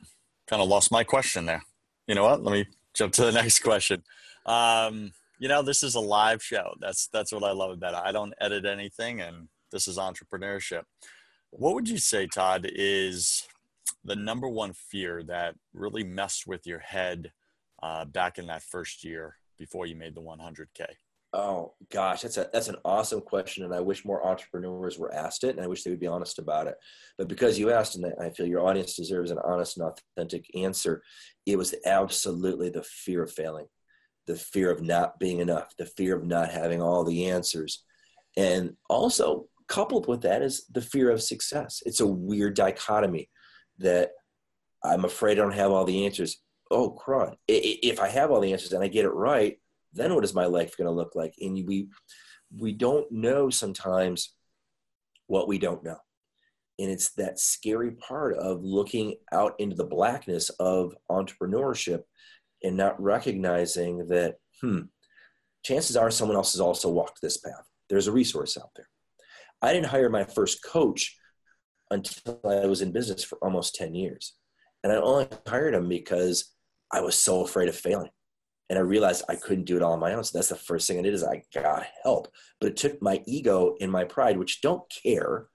Kind 0.48 0.62
of 0.62 0.68
lost 0.68 0.90
my 0.90 1.04
question 1.04 1.44
there. 1.44 1.62
You 2.06 2.14
know 2.14 2.24
what? 2.24 2.42
Let 2.42 2.52
me 2.52 2.64
jump 2.94 3.12
to 3.12 3.26
the 3.26 3.32
next 3.42 3.58
question. 3.58 4.02
Um, 4.46 5.12
you 5.38 5.48
know, 5.48 5.60
this 5.60 5.82
is 5.82 5.96
a 5.96 6.00
live 6.00 6.42
show. 6.42 6.72
That's 6.80 7.08
that's 7.08 7.30
what 7.30 7.44
I 7.44 7.52
love 7.52 7.72
about 7.72 7.92
it. 7.92 8.08
I 8.08 8.10
don't 8.10 8.32
edit 8.40 8.64
anything, 8.64 9.20
and 9.20 9.48
this 9.70 9.86
is 9.86 9.98
entrepreneurship. 9.98 10.84
What 11.50 11.74
would 11.74 11.90
you 11.90 11.98
say, 11.98 12.26
Todd, 12.26 12.70
is 12.74 13.46
the 14.02 14.16
number 14.16 14.48
one 14.48 14.72
fear 14.72 15.22
that 15.24 15.56
really 15.74 16.04
messed 16.04 16.46
with 16.46 16.66
your 16.66 16.78
head 16.78 17.32
uh, 17.82 18.06
back 18.06 18.38
in 18.38 18.46
that 18.46 18.62
first 18.62 19.04
year 19.04 19.36
before 19.58 19.84
you 19.84 19.94
made 19.94 20.14
the 20.14 20.22
100K? 20.22 20.86
Oh 21.32 21.74
gosh, 21.92 22.22
that's 22.22 22.38
a 22.38 22.48
that's 22.52 22.68
an 22.68 22.76
awesome 22.84 23.20
question, 23.20 23.64
and 23.64 23.72
I 23.72 23.80
wish 23.80 24.04
more 24.04 24.26
entrepreneurs 24.26 24.98
were 24.98 25.14
asked 25.14 25.44
it, 25.44 25.54
and 25.54 25.60
I 25.60 25.68
wish 25.68 25.84
they 25.84 25.90
would 25.90 26.00
be 26.00 26.08
honest 26.08 26.40
about 26.40 26.66
it. 26.66 26.74
But 27.16 27.28
because 27.28 27.58
you 27.58 27.70
asked, 27.70 27.94
and 27.94 28.12
I 28.20 28.30
feel 28.30 28.46
your 28.46 28.66
audience 28.66 28.96
deserves 28.96 29.30
an 29.30 29.38
honest 29.44 29.78
and 29.78 29.86
authentic 29.86 30.46
answer, 30.56 31.02
it 31.46 31.56
was 31.56 31.74
absolutely 31.86 32.70
the 32.70 32.82
fear 32.82 33.22
of 33.22 33.30
failing 33.30 33.66
the 34.30 34.36
fear 34.36 34.70
of 34.70 34.80
not 34.80 35.18
being 35.18 35.40
enough, 35.40 35.74
the 35.76 35.86
fear 35.86 36.16
of 36.16 36.24
not 36.24 36.50
having 36.50 36.80
all 36.80 37.04
the 37.04 37.26
answers. 37.26 37.84
And 38.36 38.76
also, 38.88 39.46
coupled 39.66 40.06
with 40.06 40.22
that 40.22 40.42
is 40.42 40.66
the 40.70 40.80
fear 40.80 41.10
of 41.10 41.22
success. 41.22 41.82
It's 41.84 42.00
a 42.00 42.06
weird 42.06 42.54
dichotomy 42.54 43.28
that 43.78 44.10
I'm 44.84 45.04
afraid 45.04 45.32
I 45.32 45.42
don't 45.42 45.52
have 45.52 45.72
all 45.72 45.84
the 45.84 46.06
answers. 46.06 46.40
Oh, 46.70 46.96
crud. 46.96 47.34
If 47.48 47.98
I 47.98 48.08
have 48.08 48.30
all 48.30 48.40
the 48.40 48.52
answers 48.52 48.72
and 48.72 48.84
I 48.84 48.88
get 48.88 49.04
it 49.04 49.10
right, 49.10 49.59
then 49.92 50.14
what 50.14 50.24
is 50.24 50.34
my 50.34 50.46
life 50.46 50.76
going 50.76 50.86
to 50.86 50.92
look 50.92 51.14
like? 51.14 51.34
And 51.40 51.54
we, 51.66 51.88
we 52.56 52.72
don't 52.72 53.10
know 53.10 53.50
sometimes 53.50 54.34
what 55.26 55.48
we 55.48 55.58
don't 55.58 55.84
know. 55.84 55.98
And 56.78 56.90
it's 56.90 57.10
that 57.14 57.38
scary 57.38 57.92
part 57.92 58.36
of 58.36 58.64
looking 58.64 59.16
out 59.32 59.54
into 59.58 59.76
the 59.76 59.84
blackness 59.84 60.48
of 60.58 60.94
entrepreneurship 61.10 62.02
and 62.62 62.76
not 62.76 63.00
recognizing 63.00 64.08
that, 64.08 64.36
hmm, 64.60 64.82
chances 65.62 65.96
are 65.96 66.10
someone 66.10 66.36
else 66.36 66.52
has 66.52 66.60
also 66.60 66.88
walked 66.88 67.20
this 67.20 67.36
path. 67.36 67.64
There's 67.88 68.06
a 68.06 68.12
resource 68.12 68.56
out 68.56 68.70
there. 68.76 68.88
I 69.60 69.72
didn't 69.72 69.88
hire 69.88 70.08
my 70.08 70.24
first 70.24 70.64
coach 70.64 71.16
until 71.90 72.40
I 72.44 72.66
was 72.66 72.80
in 72.80 72.92
business 72.92 73.24
for 73.24 73.36
almost 73.42 73.74
10 73.74 73.94
years. 73.94 74.34
And 74.82 74.92
I 74.92 74.96
only 74.96 75.28
hired 75.46 75.74
him 75.74 75.88
because 75.88 76.54
I 76.92 77.00
was 77.00 77.16
so 77.16 77.44
afraid 77.44 77.68
of 77.68 77.76
failing. 77.76 78.10
And 78.70 78.78
I 78.78 78.82
realized 78.82 79.24
I 79.28 79.34
couldn't 79.34 79.64
do 79.64 79.76
it 79.76 79.82
all 79.82 79.92
on 79.92 80.00
my 80.00 80.14
own. 80.14 80.24
So 80.24 80.38
that's 80.38 80.48
the 80.48 80.54
first 80.54 80.86
thing 80.86 80.98
I 80.98 81.02
did 81.02 81.12
is 81.12 81.24
I 81.24 81.42
got 81.52 81.84
help. 82.02 82.28
But 82.60 82.70
it 82.70 82.76
took 82.76 83.02
my 83.02 83.22
ego 83.26 83.76
and 83.80 83.92
my 83.92 84.04
pride, 84.04 84.38
which 84.38 84.62
don't 84.62 84.82
care, 85.02 85.48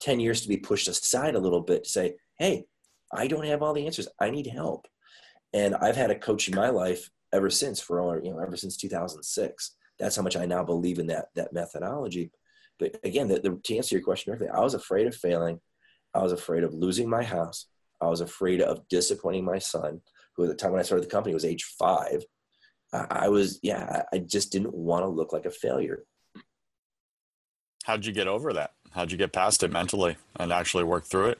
10 0.00 0.20
years 0.20 0.42
to 0.42 0.48
be 0.48 0.56
pushed 0.56 0.88
aside 0.88 1.34
a 1.34 1.40
little 1.40 1.60
bit 1.60 1.84
to 1.84 1.90
say, 1.90 2.16
hey, 2.38 2.66
I 3.12 3.26
don't 3.26 3.46
have 3.46 3.62
all 3.62 3.72
the 3.72 3.86
answers. 3.86 4.08
I 4.20 4.30
need 4.30 4.48
help. 4.48 4.86
And 5.52 5.74
I've 5.76 5.96
had 5.96 6.10
a 6.10 6.18
coach 6.18 6.48
in 6.48 6.54
my 6.54 6.68
life 6.68 7.08
ever 7.32 7.50
since 7.50 7.80
for 7.80 8.00
all, 8.00 8.18
you 8.22 8.30
know 8.30 8.38
ever 8.38 8.56
since 8.56 8.76
2006. 8.76 9.76
That's 9.98 10.16
how 10.16 10.22
much 10.22 10.36
I 10.36 10.46
now 10.46 10.64
believe 10.64 10.98
in 10.98 11.06
that 11.08 11.26
that 11.34 11.52
methodology. 11.52 12.30
But 12.78 12.96
again, 13.02 13.28
the, 13.28 13.40
the, 13.40 13.58
to 13.64 13.76
answer 13.76 13.96
your 13.96 14.04
question 14.04 14.30
directly, 14.30 14.48
I 14.48 14.60
was 14.60 14.74
afraid 14.74 15.06
of 15.06 15.16
failing. 15.16 15.60
I 16.14 16.22
was 16.22 16.32
afraid 16.32 16.62
of 16.62 16.74
losing 16.74 17.08
my 17.08 17.22
house. 17.22 17.66
I 18.00 18.06
was 18.06 18.20
afraid 18.20 18.60
of 18.60 18.86
disappointing 18.88 19.44
my 19.44 19.58
son, 19.58 20.00
who 20.36 20.44
at 20.44 20.48
the 20.48 20.54
time 20.54 20.70
when 20.72 20.80
I 20.80 20.84
started 20.84 21.04
the 21.04 21.10
company 21.10 21.34
was 21.34 21.44
age 21.44 21.64
five. 21.78 22.24
I, 22.92 23.28
was, 23.28 23.60
yeah, 23.62 24.02
I 24.12 24.18
just 24.18 24.52
didn't 24.52 24.74
want 24.74 25.04
to 25.04 25.08
look 25.08 25.32
like 25.32 25.44
a 25.44 25.50
failure. 25.50 26.04
How'd 27.84 28.06
you 28.06 28.12
get 28.12 28.28
over 28.28 28.52
that? 28.54 28.72
How'd 28.92 29.12
you 29.12 29.18
get 29.18 29.32
past 29.32 29.62
it 29.62 29.70
mentally 29.70 30.16
and 30.36 30.52
actually 30.52 30.84
work 30.84 31.04
through 31.04 31.28
it? 31.28 31.38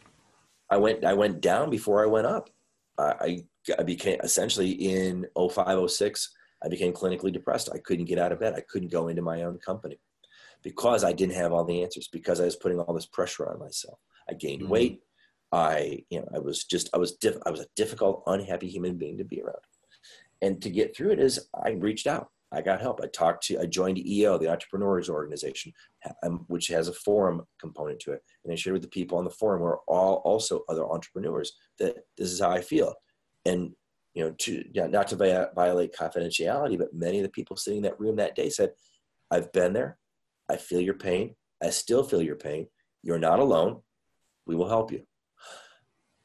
I 0.70 0.76
went, 0.76 1.04
I 1.04 1.14
went 1.14 1.40
down 1.40 1.70
before 1.70 2.02
I 2.02 2.06
went 2.06 2.26
up. 2.26 2.50
I, 2.98 3.44
I 3.78 3.82
became 3.84 4.18
essentially 4.22 4.70
in 4.70 5.26
05, 5.36 5.90
06, 5.90 6.34
I 6.64 6.68
became 6.68 6.92
clinically 6.92 7.32
depressed. 7.32 7.70
I 7.72 7.78
couldn't 7.78 8.06
get 8.06 8.18
out 8.18 8.32
of 8.32 8.40
bed. 8.40 8.54
I 8.54 8.62
couldn't 8.68 8.90
go 8.90 9.08
into 9.08 9.22
my 9.22 9.42
own 9.42 9.58
company 9.58 10.00
because 10.62 11.04
I 11.04 11.12
didn't 11.12 11.36
have 11.36 11.52
all 11.52 11.64
the 11.64 11.82
answers, 11.82 12.08
because 12.08 12.40
I 12.40 12.44
was 12.44 12.56
putting 12.56 12.80
all 12.80 12.94
this 12.94 13.06
pressure 13.06 13.48
on 13.48 13.58
myself. 13.58 13.98
I 14.28 14.34
gained 14.34 14.62
mm-hmm. 14.62 14.72
weight. 14.72 15.00
I, 15.52 16.04
you 16.10 16.20
know, 16.20 16.28
I 16.34 16.40
was 16.40 16.64
just, 16.64 16.90
I 16.92 16.98
was, 16.98 17.12
diff- 17.12 17.38
I 17.46 17.50
was 17.50 17.60
a 17.60 17.66
difficult, 17.76 18.22
unhappy 18.26 18.68
human 18.68 18.96
being 18.98 19.16
to 19.18 19.24
be 19.24 19.40
around. 19.40 19.56
And 20.42 20.62
to 20.62 20.70
get 20.70 20.96
through 20.96 21.10
it 21.10 21.20
is 21.20 21.48
I 21.54 21.70
reached 21.70 22.06
out. 22.06 22.28
I 22.50 22.62
got 22.62 22.80
help. 22.80 23.00
I 23.02 23.08
talked 23.08 23.44
to, 23.48 23.60
I 23.60 23.66
joined 23.66 23.98
EO, 23.98 24.38
the 24.38 24.50
Entrepreneurs 24.50 25.10
Organization, 25.10 25.72
um, 26.22 26.46
which 26.48 26.68
has 26.68 26.88
a 26.88 26.94
forum 26.94 27.42
component 27.60 28.00
to 28.00 28.12
it. 28.12 28.22
And 28.44 28.52
I 28.52 28.56
shared 28.56 28.72
with 28.72 28.82
the 28.82 28.88
people 28.88 29.18
on 29.18 29.24
the 29.24 29.30
forum 29.30 29.60
who 29.60 29.66
are 29.66 29.80
all 29.86 30.22
also 30.24 30.62
other 30.68 30.86
entrepreneurs 30.86 31.52
that 31.78 31.96
this 32.16 32.32
is 32.32 32.40
how 32.40 32.50
I 32.50 32.62
feel 32.62 32.94
and 33.44 33.72
you 34.14 34.24
know, 34.24 34.34
to 34.38 34.64
yeah, 34.72 34.86
not 34.86 35.08
to 35.08 35.50
violate 35.54 35.94
confidentiality, 35.94 36.76
but 36.76 36.92
many 36.92 37.18
of 37.18 37.22
the 37.22 37.30
people 37.30 37.56
sitting 37.56 37.78
in 37.78 37.82
that 37.84 38.00
room 38.00 38.16
that 38.16 38.34
day 38.34 38.50
said, 38.50 38.72
"I've 39.30 39.52
been 39.52 39.72
there. 39.72 39.98
I 40.48 40.56
feel 40.56 40.80
your 40.80 40.94
pain. 40.94 41.36
I 41.62 41.70
still 41.70 42.02
feel 42.02 42.22
your 42.22 42.36
pain. 42.36 42.66
You're 43.02 43.18
not 43.18 43.38
alone. 43.38 43.82
We 44.46 44.56
will 44.56 44.68
help 44.68 44.90
you." 44.90 45.02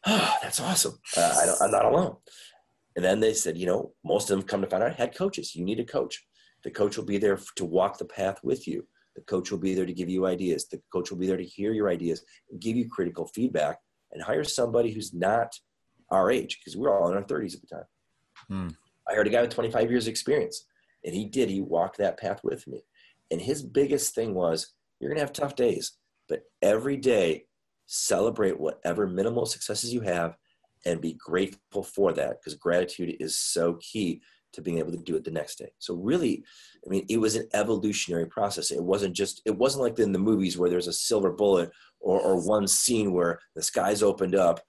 Oh, 0.08 0.36
that's 0.41 0.60
awesome. 0.60 0.97
Uh, 1.15 1.56
I 1.62 1.65
am 1.65 1.71
not 1.71 1.86
alone. 1.86 2.15
And 2.96 3.04
then 3.04 3.20
they 3.20 3.34
said, 3.34 3.58
you 3.58 3.66
know, 3.66 3.94
most 4.04 4.30
of 4.30 4.38
them 4.38 4.48
come 4.48 4.62
to 4.62 4.68
find 4.68 4.84
out 4.84 4.96
head 4.96 5.16
coaches. 5.16 5.56
You 5.56 5.66
need 5.66 5.80
a 5.80 5.86
coach. 5.86 6.24
The 6.64 6.72
coach 6.72 6.98
will 6.98 7.06
be 7.06 7.18
there 7.18 7.40
to 7.56 7.66
walk 7.66 7.98
the 7.98 8.06
path 8.06 8.40
with 8.44 8.68
you. 8.68 8.88
The 9.16 9.22
coach 9.22 9.52
will 9.52 9.60
be 9.60 9.74
there 9.74 9.86
to 9.86 9.94
give 9.94 10.10
you 10.10 10.26
ideas. 10.26 10.68
The 10.68 10.82
coach 10.92 11.12
will 11.12 11.18
be 11.18 11.28
there 11.28 11.38
to 11.38 11.44
hear 11.44 11.74
your 11.74 11.90
ideas 11.90 12.24
give 12.60 12.76
you 12.76 12.90
critical 12.90 13.28
feedback. 13.28 13.78
And 14.12 14.22
hire 14.22 14.44
somebody 14.44 14.92
who's 14.92 15.12
not 15.12 15.56
our 16.12 16.30
age 16.30 16.60
because 16.60 16.78
we 16.78 16.84
were 16.84 16.96
all 16.96 17.10
in 17.10 17.18
our 17.18 17.24
30s 17.24 17.56
at 17.56 17.62
the 17.62 17.68
time. 17.68 17.86
Hmm. 18.48 18.68
I 19.10 19.16
heard 19.16 19.28
a 19.28 19.32
guy 19.32 19.42
with 19.42 19.50
25 19.50 19.90
years 19.90 20.08
experience 20.08 20.66
and 21.04 21.14
he 21.14 21.26
did. 21.26 21.50
He 21.50 21.62
walked 21.62 21.98
that 21.98 22.20
path 22.20 22.42
with 22.44 22.68
me. 22.68 22.84
And 23.32 23.42
his 23.42 23.64
biggest 23.64 24.14
thing 24.16 24.34
was 24.34 24.74
you're 25.00 25.10
going 25.10 25.18
to 25.18 25.24
have 25.26 25.34
tough 25.34 25.56
days, 25.56 25.94
but 26.30 26.44
every 26.62 26.98
day 26.98 27.46
celebrate 27.86 28.60
whatever 28.60 29.08
minimal 29.08 29.46
successes 29.46 29.94
you 29.94 30.02
have 30.02 30.36
and 30.86 31.02
be 31.02 31.13
grateful 31.13 31.84
for 31.84 32.13
that 32.13 32.39
because 32.39 32.56
gratitude 32.56 33.15
is 33.19 33.38
so 33.38 33.78
key 33.82 34.22
to 34.54 34.62
being 34.62 34.78
able 34.78 34.91
to 34.91 34.98
do 34.98 35.15
it 35.15 35.24
the 35.24 35.32
next 35.32 35.58
day. 35.58 35.72
So 35.80 35.96
really, 35.96 36.43
I 36.86 36.89
mean, 36.89 37.06
it 37.10 37.17
was 37.17 37.36
an 37.36 37.48
evolutionary 37.54 38.28
process. 38.28 38.72
It 38.72 38.84
wasn't 38.84 39.15
just, 39.15 39.41
it 39.46 39.58
wasn't 39.58 39.84
like 39.84 40.00
in 40.00 40.12
the 40.12 40.19
movies 40.19 40.58
where 40.58 40.69
there's 40.69 40.88
a 40.88 40.93
silver 40.93 41.32
bullet 41.32 41.72
or, 42.00 42.19
or 42.19 42.48
one 42.48 42.67
scene 42.67 43.13
where 43.13 43.39
the 43.56 43.63
skies 43.63 44.04
opened 44.04 44.36
up, 44.36 44.62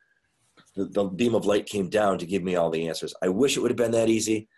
the, 0.74 0.86
the 0.86 1.04
beam 1.04 1.34
of 1.34 1.46
light 1.46 1.66
came 1.66 1.90
down 1.90 2.18
to 2.18 2.26
give 2.26 2.42
me 2.42 2.56
all 2.56 2.70
the 2.70 2.88
answers. 2.88 3.14
I 3.22 3.28
wish 3.28 3.56
it 3.56 3.60
would 3.60 3.70
have 3.70 3.76
been 3.76 3.90
that 3.92 4.08
easy. 4.08 4.48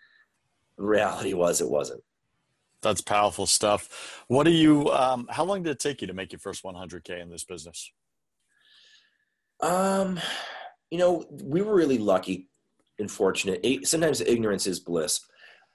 The 0.77 0.85
reality 0.85 1.33
was 1.33 1.59
it 1.59 1.69
wasn't. 1.69 2.01
That's 2.81 3.01
powerful 3.01 3.47
stuff. 3.47 4.23
What 4.27 4.43
do 4.43 4.51
you, 4.51 4.89
um, 4.91 5.27
how 5.29 5.43
long 5.43 5.63
did 5.63 5.71
it 5.71 5.79
take 5.79 6.01
you 6.01 6.07
to 6.07 6.13
make 6.13 6.31
your 6.31 6.39
first 6.39 6.63
100K 6.63 7.21
in 7.21 7.29
this 7.29 7.43
business? 7.43 7.91
Um, 9.59 10.19
you 10.89 10.97
know, 10.97 11.25
we 11.43 11.61
were 11.61 11.75
really 11.75 11.97
lucky 11.97 12.49
and 12.99 13.09
fortunate. 13.09 13.87
Sometimes 13.87 14.21
ignorance 14.21 14.67
is 14.67 14.79
bliss. 14.79 15.19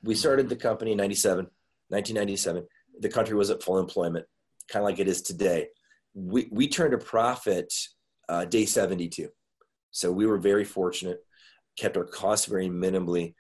We 0.03 0.15
started 0.15 0.49
the 0.49 0.57
company 0.57 0.93
in 0.93 0.99
97, 0.99 1.47
1997. 1.89 2.67
The 3.01 3.09
country 3.09 3.37
was 3.37 3.51
at 3.51 3.63
full 3.63 3.79
employment, 3.79 4.27
kind 4.69 4.83
of 4.83 4.89
like 4.89 4.99
it 4.99 5.09
is 5.09 5.23
today. 5.23 5.69
We, 6.15 6.49
we 6.51 6.69
turned 6.69 6.95
a 6.95 6.99
profit 6.99 7.73
uh, 8.29 8.45
day 8.45 8.67
72. 8.67 9.29
So 9.91 10.11
we 10.11 10.27
were 10.27 10.39
very 10.39 10.65
fortunate, 10.65 11.19
kept 11.77 11.97
our 11.97 12.05
costs 12.05 12.47
very 12.47 12.69
minimally. 12.69 13.35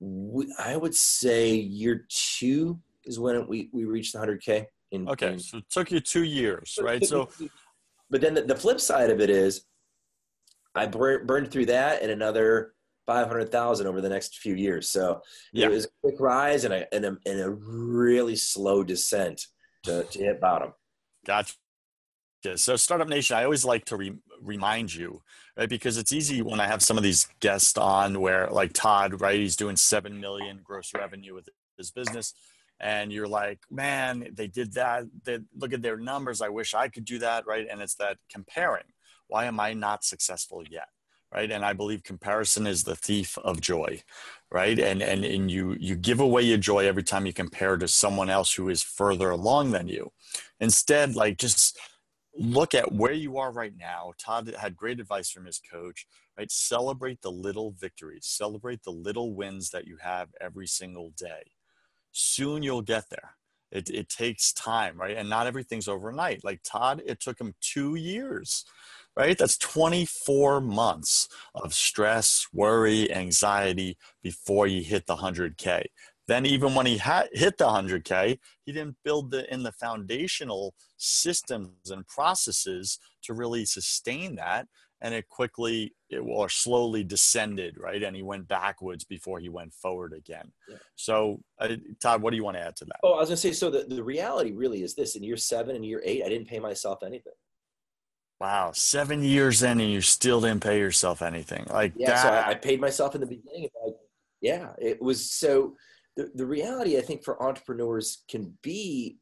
We, 0.00 0.52
I 0.58 0.76
would 0.76 0.94
say 0.94 1.54
year 1.54 2.06
two 2.08 2.80
is 3.04 3.20
when 3.20 3.46
we, 3.46 3.68
we 3.72 3.84
reached 3.84 4.14
100K. 4.14 4.66
In, 4.90 5.08
okay, 5.08 5.34
in, 5.34 5.38
so 5.38 5.58
it 5.58 5.64
took 5.70 5.90
you 5.90 6.00
two 6.00 6.24
years, 6.24 6.78
right? 6.82 7.04
So, 7.04 7.30
but 8.10 8.20
then 8.20 8.34
the, 8.34 8.42
the 8.42 8.56
flip 8.56 8.80
side 8.80 9.10
of 9.10 9.20
it 9.20 9.30
is 9.30 9.64
I 10.74 10.86
burned 10.86 11.50
through 11.50 11.66
that 11.66 12.02
and 12.02 12.10
another 12.10 12.72
500,000 13.06 13.86
over 13.86 14.00
the 14.00 14.08
next 14.08 14.38
few 14.38 14.54
years. 14.54 14.88
So 14.90 15.20
yeah. 15.52 15.66
it 15.66 15.70
was 15.70 15.86
a 15.86 15.88
quick 16.02 16.20
rise 16.20 16.64
and 16.64 16.72
a, 16.72 16.94
and 16.94 17.04
a, 17.04 17.16
and 17.26 17.40
a 17.40 17.50
really 17.50 18.36
slow 18.36 18.84
descent 18.84 19.46
to, 19.84 20.04
to 20.04 20.18
hit 20.18 20.40
bottom. 20.40 20.72
Gotcha. 21.26 21.54
So 22.56 22.76
Startup 22.76 23.08
Nation, 23.08 23.36
I 23.36 23.44
always 23.44 23.64
like 23.64 23.84
to 23.86 23.96
re- 23.96 24.18
remind 24.40 24.94
you, 24.94 25.22
right? 25.56 25.68
Because 25.68 25.98
it's 25.98 26.12
easy 26.12 26.42
when 26.42 26.60
I 26.60 26.66
have 26.66 26.82
some 26.82 26.96
of 26.96 27.04
these 27.04 27.28
guests 27.40 27.76
on 27.76 28.20
where 28.20 28.48
like 28.48 28.72
Todd, 28.72 29.20
right? 29.20 29.38
He's 29.38 29.56
doing 29.56 29.76
7 29.76 30.18
million 30.18 30.60
gross 30.62 30.92
revenue 30.94 31.34
with 31.34 31.48
his 31.76 31.90
business. 31.90 32.34
And 32.80 33.12
you're 33.12 33.28
like, 33.28 33.60
man, 33.70 34.28
they 34.32 34.48
did 34.48 34.74
that. 34.74 35.04
They, 35.24 35.38
look 35.56 35.72
at 35.72 35.82
their 35.82 35.96
numbers. 35.96 36.40
I 36.40 36.48
wish 36.48 36.74
I 36.74 36.88
could 36.88 37.04
do 37.04 37.20
that, 37.20 37.46
right? 37.46 37.66
And 37.70 37.80
it's 37.80 37.94
that 37.96 38.18
comparing 38.28 38.82
why 39.32 39.46
am 39.46 39.58
I 39.58 39.72
not 39.72 40.04
successful 40.04 40.62
yet? 40.68 40.88
Right. 41.32 41.50
And 41.50 41.64
I 41.64 41.72
believe 41.72 42.02
comparison 42.02 42.66
is 42.66 42.84
the 42.84 42.94
thief 42.94 43.38
of 43.38 43.62
joy. 43.62 44.02
Right. 44.50 44.78
And, 44.78 45.00
and, 45.00 45.24
and 45.24 45.50
you, 45.50 45.74
you 45.80 45.96
give 45.96 46.20
away 46.20 46.42
your 46.42 46.58
joy 46.58 46.86
every 46.86 47.02
time 47.02 47.24
you 47.24 47.32
compare 47.32 47.78
to 47.78 47.88
someone 47.88 48.28
else 48.28 48.52
who 48.52 48.68
is 48.68 48.82
further 48.82 49.30
along 49.30 49.70
than 49.70 49.88
you. 49.88 50.12
Instead, 50.60 51.16
like 51.16 51.38
just 51.38 51.78
look 52.36 52.74
at 52.74 52.92
where 52.92 53.14
you 53.14 53.38
are 53.38 53.50
right 53.50 53.72
now. 53.74 54.12
Todd 54.18 54.54
had 54.58 54.76
great 54.76 55.00
advice 55.00 55.30
from 55.30 55.46
his 55.46 55.58
coach, 55.58 56.06
right? 56.36 56.52
Celebrate 56.52 57.22
the 57.22 57.32
little 57.32 57.70
victories, 57.80 58.26
celebrate 58.26 58.82
the 58.82 58.92
little 58.92 59.34
wins 59.34 59.70
that 59.70 59.86
you 59.86 59.96
have 60.02 60.28
every 60.38 60.66
single 60.66 61.14
day. 61.16 61.52
Soon 62.12 62.62
you'll 62.62 62.82
get 62.82 63.08
there. 63.08 63.36
It, 63.70 63.88
it 63.88 64.10
takes 64.10 64.52
time, 64.52 65.00
right? 65.00 65.16
And 65.16 65.30
not 65.30 65.46
everything's 65.46 65.88
overnight. 65.88 66.44
Like 66.44 66.60
Todd, 66.62 67.02
it 67.06 67.20
took 67.20 67.40
him 67.40 67.54
two 67.62 67.94
years 67.94 68.66
right? 69.16 69.36
That's 69.36 69.58
24 69.58 70.60
months 70.60 71.28
of 71.54 71.74
stress, 71.74 72.46
worry, 72.52 73.12
anxiety 73.12 73.96
before 74.22 74.66
you 74.66 74.82
hit 74.82 75.06
the 75.06 75.16
100K. 75.16 75.84
Then, 76.28 76.46
even 76.46 76.74
when 76.74 76.86
he 76.86 76.98
had 76.98 77.28
hit 77.32 77.58
the 77.58 77.66
100K, 77.66 78.38
he 78.64 78.72
didn't 78.72 78.96
build 79.04 79.32
the, 79.32 79.52
in 79.52 79.64
the 79.64 79.72
foundational 79.72 80.74
systems 80.96 81.90
and 81.90 82.06
processes 82.06 82.98
to 83.24 83.34
really 83.34 83.64
sustain 83.64 84.36
that. 84.36 84.66
And 85.00 85.12
it 85.14 85.28
quickly 85.28 85.94
it, 86.10 86.18
or 86.18 86.48
slowly 86.48 87.02
descended, 87.02 87.76
right? 87.76 88.00
And 88.04 88.14
he 88.14 88.22
went 88.22 88.46
backwards 88.46 89.02
before 89.02 89.40
he 89.40 89.48
went 89.48 89.74
forward 89.74 90.12
again. 90.12 90.52
Yeah. 90.68 90.76
So, 90.94 91.40
uh, 91.58 91.74
Todd, 92.00 92.22
what 92.22 92.30
do 92.30 92.36
you 92.36 92.44
want 92.44 92.56
to 92.56 92.62
add 92.62 92.76
to 92.76 92.84
that? 92.84 93.00
Oh, 93.02 93.14
I 93.14 93.18
was 93.18 93.28
going 93.28 93.36
to 93.36 93.42
say 93.42 93.52
so 93.52 93.68
the, 93.68 93.82
the 93.82 94.02
reality 94.02 94.52
really 94.52 94.84
is 94.84 94.94
this 94.94 95.16
in 95.16 95.24
year 95.24 95.36
seven 95.36 95.74
and 95.74 95.84
year 95.84 96.00
eight, 96.04 96.22
I 96.24 96.28
didn't 96.28 96.46
pay 96.46 96.60
myself 96.60 97.02
anything. 97.02 97.32
Wow, 98.42 98.72
seven 98.74 99.22
years 99.22 99.62
in 99.62 99.80
and 99.80 99.88
you 99.88 100.00
still 100.00 100.40
didn't 100.40 100.64
pay 100.64 100.76
yourself 100.76 101.22
anything 101.22 101.64
like 101.70 101.92
yeah, 101.94 102.10
that. 102.10 102.22
So 102.22 102.28
I, 102.28 102.50
I 102.50 102.54
paid 102.54 102.80
myself 102.80 103.14
in 103.14 103.20
the 103.20 103.26
beginning. 103.28 103.68
Like, 103.84 103.94
yeah, 104.40 104.72
it 104.80 105.00
was 105.00 105.30
so. 105.30 105.76
The, 106.16 106.28
the 106.34 106.44
reality 106.44 106.98
I 106.98 107.02
think 107.02 107.22
for 107.22 107.40
entrepreneurs 107.40 108.24
can 108.28 108.52
be 108.60 109.18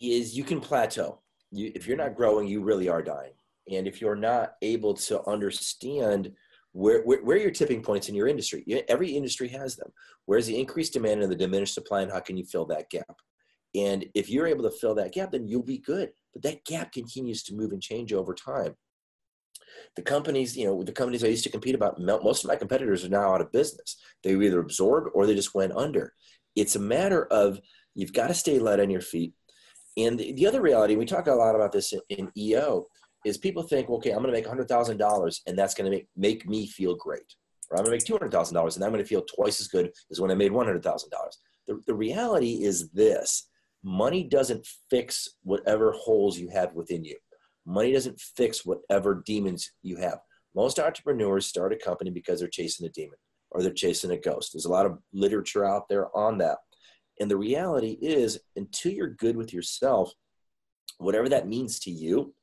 is 0.00 0.36
you 0.36 0.44
can 0.44 0.60
plateau. 0.60 1.22
You, 1.50 1.72
if 1.74 1.88
you're 1.88 1.96
not 1.96 2.14
growing, 2.14 2.46
you 2.46 2.62
really 2.62 2.88
are 2.88 3.02
dying. 3.02 3.32
And 3.68 3.88
if 3.88 4.00
you're 4.00 4.14
not 4.14 4.52
able 4.62 4.94
to 4.94 5.28
understand 5.28 6.30
where, 6.70 7.02
where, 7.02 7.20
where 7.24 7.36
your 7.36 7.50
tipping 7.50 7.82
points 7.82 8.08
in 8.08 8.14
your 8.14 8.28
industry, 8.28 8.64
every 8.88 9.10
industry 9.10 9.48
has 9.48 9.74
them. 9.74 9.90
Where's 10.26 10.46
the 10.46 10.56
increased 10.56 10.92
demand 10.92 11.20
and 11.20 11.32
the 11.32 11.36
diminished 11.36 11.74
supply, 11.74 12.02
and 12.02 12.12
how 12.12 12.20
can 12.20 12.36
you 12.36 12.44
fill 12.44 12.66
that 12.66 12.90
gap? 12.90 13.16
And 13.74 14.06
if 14.14 14.30
you're 14.30 14.46
able 14.46 14.62
to 14.62 14.70
fill 14.70 14.94
that 14.94 15.12
gap, 15.12 15.32
then 15.32 15.48
you'll 15.48 15.64
be 15.64 15.78
good 15.78 16.12
but 16.32 16.42
that 16.42 16.64
gap 16.64 16.92
continues 16.92 17.42
to 17.44 17.54
move 17.54 17.72
and 17.72 17.82
change 17.82 18.12
over 18.12 18.34
time. 18.34 18.74
The 19.96 20.02
companies, 20.02 20.56
you 20.56 20.66
know, 20.66 20.82
the 20.82 20.92
companies 20.92 21.22
I 21.24 21.28
used 21.28 21.44
to 21.44 21.50
compete 21.50 21.74
about, 21.74 22.00
most 22.00 22.44
of 22.44 22.48
my 22.48 22.56
competitors 22.56 23.04
are 23.04 23.08
now 23.08 23.32
out 23.34 23.40
of 23.40 23.52
business. 23.52 23.96
They 24.22 24.34
were 24.34 24.42
either 24.42 24.60
absorbed 24.60 25.10
or 25.14 25.26
they 25.26 25.34
just 25.34 25.54
went 25.54 25.72
under. 25.72 26.12
It's 26.56 26.76
a 26.76 26.80
matter 26.80 27.26
of 27.26 27.60
you've 27.94 28.12
got 28.12 28.28
to 28.28 28.34
stay 28.34 28.58
light 28.58 28.80
on 28.80 28.90
your 28.90 29.00
feet. 29.00 29.32
And 29.96 30.18
the, 30.18 30.32
the 30.32 30.46
other 30.46 30.60
reality, 30.60 30.96
we 30.96 31.04
talk 31.04 31.26
a 31.26 31.32
lot 31.32 31.54
about 31.54 31.72
this 31.72 31.92
in, 31.92 32.00
in 32.10 32.32
EO, 32.36 32.86
is 33.24 33.38
people 33.38 33.62
think, 33.62 33.90
okay, 33.90 34.10
I'm 34.10 34.22
going 34.22 34.32
to 34.32 34.40
make 34.40 34.46
$100,000 34.46 35.40
and 35.46 35.58
that's 35.58 35.74
going 35.74 35.90
to 35.90 35.96
make, 35.96 36.08
make 36.16 36.48
me 36.48 36.66
feel 36.66 36.94
great. 36.94 37.34
Or 37.70 37.78
I'm 37.78 37.84
going 37.84 37.98
to 37.98 38.12
make 38.12 38.20
$200,000 38.20 38.74
and 38.74 38.84
I'm 38.84 38.90
going 38.90 39.02
to 39.02 39.08
feel 39.08 39.22
twice 39.22 39.60
as 39.60 39.68
good 39.68 39.90
as 40.10 40.20
when 40.20 40.30
I 40.30 40.34
made 40.34 40.52
$100,000. 40.52 40.82
The, 41.66 41.80
the 41.86 41.94
reality 41.94 42.64
is 42.64 42.90
this 42.90 43.48
money 43.82 44.24
doesn't 44.24 44.66
fix 44.90 45.28
whatever 45.42 45.92
holes 45.92 46.38
you 46.38 46.48
have 46.48 46.74
within 46.74 47.04
you. 47.04 47.16
Money 47.66 47.92
doesn't 47.92 48.20
fix 48.20 48.64
whatever 48.64 49.22
demons 49.26 49.72
you 49.82 49.96
have. 49.96 50.18
Most 50.54 50.78
entrepreneurs 50.78 51.46
start 51.46 51.72
a 51.72 51.76
company 51.76 52.10
because 52.10 52.40
they're 52.40 52.48
chasing 52.48 52.86
a 52.86 52.90
demon 52.90 53.18
or 53.50 53.62
they're 53.62 53.72
chasing 53.72 54.10
a 54.10 54.16
ghost. 54.16 54.52
There's 54.52 54.64
a 54.64 54.70
lot 54.70 54.86
of 54.86 54.98
literature 55.12 55.64
out 55.64 55.88
there 55.88 56.14
on 56.16 56.38
that. 56.38 56.58
And 57.20 57.30
the 57.30 57.36
reality 57.36 57.98
is, 58.00 58.38
until 58.56 58.92
you're 58.92 59.08
good 59.08 59.36
with 59.36 59.52
yourself, 59.52 60.12
whatever 60.98 61.28
that 61.28 61.48
means 61.48 61.78
to 61.80 61.90
you, 61.90 62.34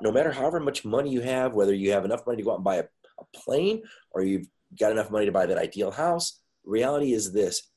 no 0.00 0.12
matter 0.12 0.30
however 0.30 0.60
much 0.60 0.84
money 0.84 1.10
you 1.10 1.20
have, 1.20 1.54
whether 1.54 1.74
you 1.74 1.92
have 1.92 2.04
enough 2.04 2.26
money 2.26 2.38
to 2.38 2.42
go 2.42 2.52
out 2.52 2.56
and 2.56 2.64
buy 2.64 2.76
a, 2.76 2.84
a 3.18 3.24
plane 3.34 3.82
or 4.12 4.22
you've 4.22 4.46
got 4.78 4.92
enough 4.92 5.10
money 5.10 5.26
to 5.26 5.32
buy 5.32 5.46
that 5.46 5.58
ideal 5.58 5.90
house, 5.90 6.40
reality 6.64 7.12
is 7.12 7.32
this 7.32 7.70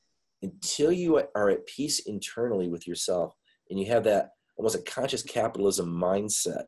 until 0.44 0.92
you 0.92 1.16
are 1.34 1.50
at 1.50 1.66
peace 1.66 2.00
internally 2.00 2.68
with 2.68 2.86
yourself 2.86 3.34
and 3.70 3.80
you 3.80 3.86
have 3.86 4.04
that 4.04 4.30
almost 4.56 4.76
a 4.76 4.82
conscious 4.82 5.22
capitalism 5.22 5.88
mindset. 5.88 6.66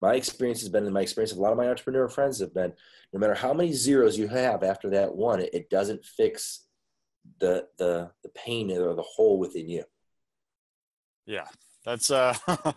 My 0.00 0.14
experience 0.14 0.60
has 0.60 0.68
been 0.68 0.84
and 0.84 0.94
my 0.94 1.02
experience 1.02 1.32
of 1.32 1.38
a 1.38 1.40
lot 1.40 1.52
of 1.52 1.58
my 1.58 1.68
entrepreneur 1.68 2.08
friends 2.08 2.38
have 2.40 2.54
been 2.54 2.72
no 3.12 3.18
matter 3.18 3.34
how 3.34 3.52
many 3.52 3.72
zeros 3.72 4.16
you 4.16 4.28
have 4.28 4.62
after 4.62 4.88
that 4.90 5.14
one 5.14 5.40
it, 5.40 5.50
it 5.52 5.70
doesn't 5.70 6.04
fix 6.04 6.66
the 7.40 7.66
the 7.78 8.10
the 8.22 8.28
pain 8.30 8.70
or 8.70 8.94
the 8.94 9.02
hole 9.02 9.38
within 9.38 9.68
you. 9.68 9.84
Yeah 11.26 11.48
that's 11.84 12.10
uh 12.10 12.34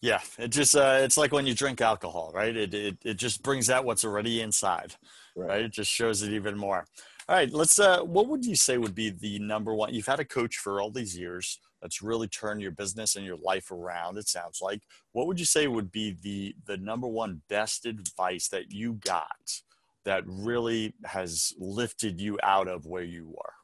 yeah 0.00 0.20
it 0.38 0.48
just 0.48 0.76
uh 0.76 0.98
it's 1.00 1.16
like 1.16 1.32
when 1.32 1.46
you 1.46 1.54
drink 1.54 1.80
alcohol 1.80 2.30
right? 2.32 2.56
It 2.56 2.72
it, 2.72 2.98
it 3.04 3.14
just 3.14 3.42
brings 3.42 3.68
out 3.68 3.84
what's 3.84 4.04
already 4.04 4.40
inside 4.40 4.94
right. 5.36 5.48
right? 5.48 5.62
It 5.62 5.72
just 5.72 5.90
shows 5.90 6.22
it 6.22 6.32
even 6.32 6.56
more 6.56 6.86
all 7.28 7.36
right, 7.36 7.52
let's. 7.52 7.78
Uh, 7.78 8.00
what 8.02 8.28
would 8.28 8.44
you 8.44 8.54
say 8.54 8.76
would 8.76 8.94
be 8.94 9.10
the 9.10 9.38
number 9.38 9.74
one? 9.74 9.94
You've 9.94 10.06
had 10.06 10.20
a 10.20 10.24
coach 10.24 10.56
for 10.56 10.80
all 10.80 10.90
these 10.90 11.16
years 11.16 11.58
that's 11.80 12.02
really 12.02 12.28
turned 12.28 12.60
your 12.60 12.70
business 12.70 13.16
and 13.16 13.24
your 13.24 13.38
life 13.38 13.70
around. 13.70 14.18
It 14.18 14.28
sounds 14.28 14.60
like. 14.60 14.82
What 15.12 15.26
would 15.26 15.38
you 15.38 15.46
say 15.46 15.66
would 15.66 15.90
be 15.90 16.16
the 16.22 16.54
the 16.66 16.76
number 16.76 17.06
one 17.06 17.40
best 17.48 17.86
advice 17.86 18.48
that 18.48 18.72
you 18.72 18.94
got 18.94 19.62
that 20.04 20.24
really 20.26 20.92
has 21.06 21.54
lifted 21.58 22.20
you 22.20 22.38
out 22.42 22.68
of 22.68 22.84
where 22.84 23.02
you 23.02 23.34
are? 23.38 23.54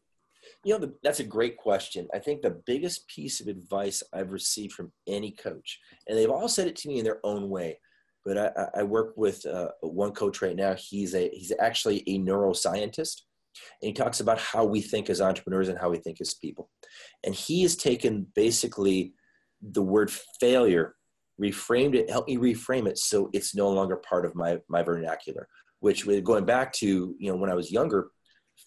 You 0.64 0.74
know, 0.74 0.87
the, 0.87 0.95
that's 1.03 1.20
a 1.20 1.24
great 1.24 1.59
question. 1.59 2.09
I 2.14 2.18
think 2.18 2.41
the 2.41 2.62
biggest 2.66 3.09
piece 3.09 3.41
of 3.41 3.47
advice 3.47 4.03
I've 4.14 4.32
received 4.32 4.72
from 4.72 4.91
any 5.07 5.32
coach, 5.32 5.80
and 6.09 6.16
they've 6.16 6.30
all 6.30 6.49
said 6.49 6.66
it 6.66 6.76
to 6.76 6.89
me 6.89 6.99
in 6.99 7.05
their 7.05 7.20
own 7.24 7.51
way, 7.51 7.78
but 8.24 8.39
I, 8.39 8.80
I 8.80 8.82
work 8.85 9.12
with 9.16 9.45
uh, 9.45 9.68
one 9.82 10.12
coach 10.12 10.41
right 10.41 10.57
now. 10.57 10.74
He's 10.74 11.14
a 11.14 11.28
he's 11.28 11.53
actually 11.61 12.05
a 12.07 12.18
neuroscientist 12.18 13.22
and 13.82 13.88
he 13.88 13.92
talks 13.92 14.20
about 14.20 14.38
how 14.38 14.64
we 14.64 14.80
think 14.80 15.11
as 15.11 15.20
entrepreneurs 15.20 15.68
and 15.68 15.78
how 15.78 15.90
we 15.90 15.98
think 15.98 16.20
as 16.20 16.34
people. 16.34 16.70
And 17.24 17.34
he 17.34 17.62
has 17.62 17.76
taken 17.76 18.26
basically 18.34 19.14
the 19.61 19.82
word 19.82 20.11
failure 20.40 20.94
reframed 21.40 21.94
it, 21.94 22.11
helped 22.11 22.28
me 22.28 22.36
reframe 22.36 22.86
it 22.86 22.98
so 22.98 23.30
it's 23.32 23.55
no 23.55 23.70
longer 23.70 23.96
part 23.96 24.24
of 24.24 24.34
my 24.34 24.59
my 24.68 24.82
vernacular. 24.82 25.48
Which, 25.80 26.07
going 26.24 26.44
back 26.44 26.72
to 26.74 27.14
you 27.18 27.32
know 27.32 27.36
when 27.36 27.51
I 27.51 27.55
was 27.55 27.72
younger, 27.72 28.11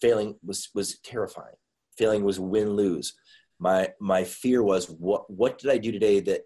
failing 0.01 0.35
was 0.43 0.69
was 0.73 0.99
terrifying. 0.99 1.55
Failing 1.97 2.23
was 2.23 2.39
win 2.39 2.71
lose. 2.71 3.13
My 3.59 3.89
my 3.99 4.23
fear 4.23 4.63
was 4.63 4.87
what 4.87 5.29
what 5.29 5.59
did 5.59 5.69
I 5.69 5.77
do 5.77 5.91
today 5.91 6.19
that 6.21 6.41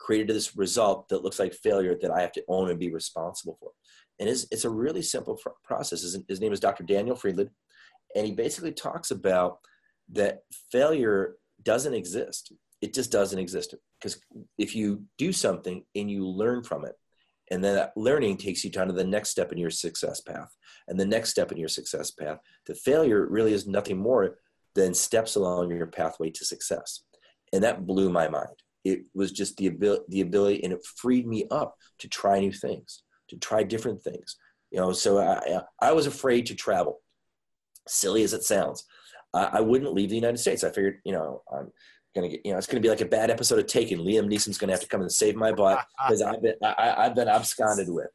created 0.00 0.34
this 0.34 0.56
result 0.56 1.08
that 1.10 1.22
looks 1.22 1.38
like 1.38 1.52
failure 1.52 1.96
that 2.00 2.10
I 2.10 2.22
have 2.22 2.32
to 2.32 2.44
own 2.48 2.70
and 2.70 2.78
be 2.78 2.92
responsible 2.92 3.56
for. 3.60 3.70
And 4.18 4.28
it's, 4.28 4.46
it's 4.50 4.64
a 4.64 4.70
really 4.70 5.02
simple 5.02 5.38
process. 5.62 6.02
His, 6.02 6.18
his 6.26 6.40
name 6.40 6.52
is 6.52 6.60
Dr. 6.60 6.84
Daniel 6.84 7.16
Friedland, 7.16 7.50
and 8.14 8.26
he 8.26 8.32
basically 8.32 8.72
talks 8.72 9.10
about 9.10 9.58
that 10.12 10.40
failure 10.72 11.36
doesn't 11.62 11.94
exist. 11.94 12.52
It 12.80 12.94
just 12.94 13.12
doesn't 13.12 13.38
exist 13.38 13.74
because 14.00 14.20
if 14.58 14.74
you 14.74 15.04
do 15.18 15.32
something 15.32 15.84
and 15.94 16.10
you 16.10 16.26
learn 16.26 16.64
from 16.64 16.84
it, 16.84 16.94
and 17.50 17.62
then 17.62 17.74
that 17.74 17.92
learning 17.96 18.36
takes 18.36 18.64
you 18.64 18.70
down 18.70 18.86
to 18.86 18.92
the 18.92 19.04
next 19.04 19.30
step 19.30 19.52
in 19.52 19.58
your 19.58 19.70
success 19.70 20.20
path, 20.20 20.56
and 20.88 20.98
the 20.98 21.06
next 21.06 21.30
step 21.30 21.52
in 21.52 21.58
your 21.58 21.68
success 21.68 22.10
path, 22.10 22.38
the 22.66 22.74
failure 22.74 23.26
really 23.26 23.52
is 23.52 23.66
nothing 23.66 23.98
more 23.98 24.38
than 24.74 24.94
steps 24.94 25.34
along 25.34 25.70
your 25.70 25.86
pathway 25.86 26.30
to 26.30 26.44
success. 26.44 27.02
And 27.52 27.62
that 27.64 27.86
blew 27.86 28.08
my 28.08 28.28
mind 28.28 28.54
it 28.84 29.04
was 29.14 29.32
just 29.32 29.56
the 29.56 29.66
ability, 29.66 30.04
the 30.08 30.20
ability, 30.22 30.64
and 30.64 30.72
it 30.72 30.84
freed 30.84 31.26
me 31.26 31.46
up 31.50 31.76
to 31.98 32.08
try 32.08 32.40
new 32.40 32.52
things, 32.52 33.02
to 33.28 33.36
try 33.36 33.62
different 33.62 34.02
things. 34.02 34.36
You 34.70 34.80
know, 34.80 34.92
so 34.92 35.18
I, 35.18 35.60
I 35.80 35.92
was 35.92 36.06
afraid 36.06 36.46
to 36.46 36.54
travel. 36.54 37.00
Silly 37.90 38.22
as 38.22 38.32
it 38.32 38.44
sounds, 38.44 38.84
I, 39.34 39.44
I 39.54 39.60
wouldn't 39.60 39.92
leave 39.92 40.10
the 40.10 40.16
United 40.16 40.38
States. 40.38 40.64
I 40.64 40.70
figured, 40.70 41.00
you 41.04 41.12
know, 41.12 41.42
I'm 41.52 41.70
gonna 42.14 42.28
get, 42.28 42.44
you 42.44 42.52
know, 42.52 42.58
it's 42.58 42.66
gonna 42.66 42.80
be 42.80 42.88
like 42.88 43.00
a 43.00 43.06
bad 43.06 43.30
episode 43.30 43.58
of 43.58 43.66
Taken. 43.66 44.00
Liam 44.00 44.30
Neeson's 44.30 44.58
gonna 44.58 44.72
have 44.72 44.80
to 44.80 44.88
come 44.88 45.02
and 45.02 45.12
save 45.12 45.36
my 45.36 45.52
butt 45.52 45.84
because 46.06 46.22
I've 46.22 46.42
been, 46.42 46.54
I, 46.62 46.94
I've 46.98 47.14
been 47.14 47.28
absconded 47.28 47.88
with. 47.88 48.08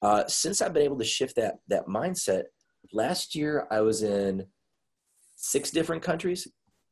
Uh, 0.00 0.26
since 0.28 0.62
I've 0.62 0.72
been 0.72 0.84
able 0.84 0.98
to 0.98 1.04
shift 1.04 1.36
that 1.36 1.56
that 1.68 1.86
mindset, 1.86 2.44
last 2.92 3.34
year 3.34 3.66
I 3.70 3.80
was 3.80 4.02
in 4.02 4.46
six 5.36 5.70
different 5.70 6.02
countries 6.02 6.48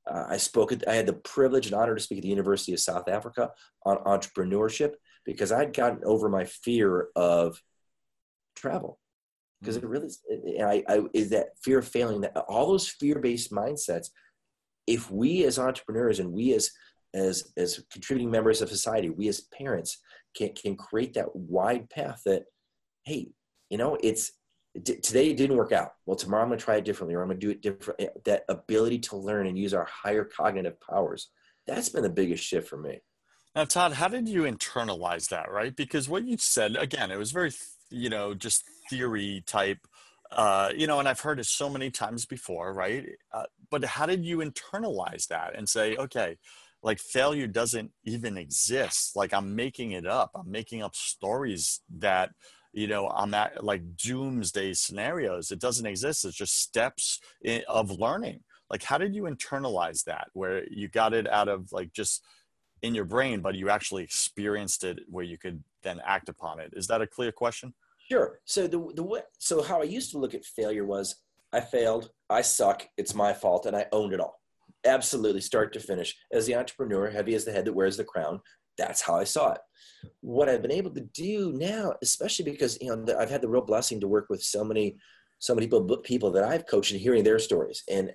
uh, 0.09 0.25
I 0.29 0.37
spoke 0.37 0.73
at, 0.73 0.89
I 0.89 0.95
had 0.95 1.07
the 1.07 1.14
privilege 1.14 1.67
and 1.67 1.75
honor 1.75 1.95
to 1.95 2.01
speak 2.01 2.19
at 2.19 2.23
the 2.23 2.29
University 2.29 2.73
of 2.73 2.81
South 2.81 3.09
Africa 3.09 3.51
on 3.85 3.99
entrepreneurship 3.99 4.95
because 5.25 5.51
I'd 5.51 5.75
gotten 5.75 6.01
over 6.05 6.29
my 6.29 6.45
fear 6.45 7.09
of 7.17 7.61
travel. 8.55 8.99
Because 9.61 9.78
mm-hmm. 9.78 9.86
it 9.86 9.90
really, 9.90 10.09
it, 10.28 10.62
I, 10.62 10.94
I, 10.94 11.02
is 11.14 11.30
that 11.30 11.59
fear 11.62 11.78
of 11.78 11.88
failing, 11.88 12.20
that 12.22 12.36
all 12.48 12.68
those 12.68 12.88
fear-based 12.88 13.50
mindsets, 13.50 14.09
if 14.86 15.11
we 15.11 15.44
as 15.44 15.59
entrepreneurs 15.59 16.20
and 16.20 16.32
we 16.32 16.52
as, 16.52 16.70
as, 17.14 17.52
as 17.57 17.82
contributing 17.90 18.30
members 18.30 18.62
of 18.62 18.68
society, 18.68 19.11
we 19.11 19.28
as 19.28 19.40
parents 19.57 19.98
can, 20.36 20.52
can 20.54 20.76
create 20.76 21.14
that 21.14 21.34
wide 21.34 21.88
path 21.90 22.20
that, 22.26 22.44
hey, 23.04 23.28
you 23.70 23.78
know, 23.78 23.96
it's, 24.02 24.32
today 24.84 25.30
it 25.30 25.36
didn't 25.36 25.57
work 25.57 25.72
out. 25.72 25.92
Well, 26.04 26.16
tomorrow 26.16 26.42
I'm 26.42 26.50
going 26.50 26.59
to 26.59 26.64
try 26.64 26.76
it 26.76 26.84
differently, 26.84 27.14
or 27.14 27.22
I'm 27.22 27.28
going 27.28 27.40
to 27.40 27.46
do 27.46 27.50
it 27.50 27.62
different. 27.62 28.00
Eh, 28.00 28.09
that 28.26 28.44
ability 28.48 28.98
to 28.98 29.16
learn 29.16 29.46
and 29.46 29.59
use 29.59 29.72
our 29.72 29.86
higher 29.86 30.24
cognitive 30.24 30.78
powers. 30.80 31.30
That's 31.66 31.88
been 31.88 32.02
the 32.02 32.11
biggest 32.11 32.44
shift 32.44 32.68
for 32.68 32.76
me. 32.76 33.00
Now, 33.54 33.64
Todd, 33.64 33.94
how 33.94 34.09
did 34.09 34.28
you 34.28 34.42
internalize 34.42 35.30
that, 35.30 35.50
right? 35.50 35.74
Because 35.74 36.11
what 36.11 36.26
you 36.26 36.36
said, 36.36 36.76
again, 36.76 37.11
it 37.11 37.16
was 37.16 37.32
very, 37.32 37.52
you 37.91 38.09
know, 38.09 38.34
just 38.34 38.64
theory 38.91 39.43
type, 39.47 39.78
uh, 40.32 40.70
you 40.76 40.87
know, 40.87 40.99
and 40.99 41.09
I've 41.09 41.20
heard 41.20 41.41
it 41.41 41.47
so 41.47 41.68
many 41.68 41.91
times 41.91 42.26
before, 42.26 42.72
right? 42.72 43.07
Uh, 43.32 43.45
but 43.70 43.84
how 43.84 44.07
did 44.07 44.24
you 44.24 44.39
internalize 44.39 45.28
that 45.28 45.55
and 45.57 45.68
say, 45.68 45.97
okay, 45.97 46.37
like 46.82 46.99
failure 46.99 47.47
doesn't 47.47 47.91
even 48.05 48.37
exist? 48.37 49.16
Like 49.16 49.32
I'm 49.32 49.55
making 49.55 49.93
it 49.93 50.07
up. 50.07 50.30
I'm 50.34 50.51
making 50.51 50.82
up 50.82 50.95
stories 50.95 51.80
that, 51.99 52.30
you 52.76 52.87
know 52.87 53.09
i'm 53.09 53.34
at 53.34 53.64
like 53.64 53.97
doomsday 53.97 54.74
scenarios 54.74 55.51
it 55.51 55.59
doesn't 55.59 55.87
exist 55.87 56.24
it's 56.24 56.37
just 56.37 56.61
steps 56.61 57.18
in, 57.43 57.62
of 57.66 57.91
learning 57.91 58.41
like 58.70 58.82
how 58.82 58.99
did 58.99 59.14
you 59.14 59.22
internalize 59.22 60.05
that 60.05 60.28
where 60.34 60.64
you 60.70 60.87
got 60.87 61.14
it 61.14 61.26
out 61.28 61.49
of 61.49 61.72
like 61.72 61.93
just 61.93 62.22
in 62.82 62.95
your 62.95 63.07
brain 63.07 63.41
but 63.41 63.55
you 63.55 63.70
actually 63.70 64.05
experienced 64.05 64.84
it 64.84 64.99
where 65.09 65.24
you 65.24 65.39
could 65.39 65.64
then 65.87 66.01
act 66.05 66.28
upon 66.28 66.61
it. 66.61 66.72
Is 66.74 66.87
that 66.89 67.03
a 67.03 67.07
clear 67.07 67.32
question? 67.32 67.74
Sure. 68.11 68.41
So 68.45 68.66
the, 68.66 68.93
the 68.95 69.03
way 69.03 69.20
so 69.39 69.62
how 69.62 69.80
i 69.80 69.84
used 69.84 70.11
to 70.12 70.18
look 70.18 70.34
at 70.34 70.45
failure 70.45 70.84
was 70.84 71.16
i 71.53 71.61
failed 71.61 72.11
i 72.30 72.41
suck 72.41 72.87
it's 72.97 73.14
my 73.14 73.32
fault 73.32 73.66
and 73.66 73.76
i 73.76 73.87
owned 73.93 74.12
it 74.12 74.20
all. 74.20 74.41
Absolutely 74.84 75.41
start 75.41 75.72
to 75.72 75.80
finish. 75.80 76.14
As 76.32 76.47
the 76.47 76.55
entrepreneur 76.55 77.11
heavy 77.11 77.34
as 77.34 77.45
the 77.45 77.53
head 77.53 77.64
that 77.64 77.74
wears 77.74 77.97
the 77.97 78.05
crown 78.05 78.41
that's 78.76 79.01
how 79.01 79.16
I 79.16 79.24
saw 79.24 79.53
it. 79.53 79.61
What 80.20 80.49
I've 80.49 80.62
been 80.62 80.70
able 80.72 80.91
to 80.93 81.01
do 81.01 81.53
now, 81.53 81.95
especially 82.03 82.45
because 82.45 82.78
you 82.80 82.95
know 82.95 83.18
I've 83.18 83.30
had 83.30 83.43
the 83.43 83.49
real 83.49 83.62
blessing 83.62 84.01
to 84.01 84.09
work 84.09 84.26
with 84.28 84.43
so 84.43 84.64
many, 84.64 84.97
so 85.39 85.55
many 85.55 85.66
people, 85.66 85.97
people 85.99 86.30
that 86.32 86.45
I've 86.45 86.66
coached 86.66 86.93
and 86.93 87.01
hearing 87.01 87.24
their 87.24 87.39
stories, 87.39 87.82
and 87.91 88.12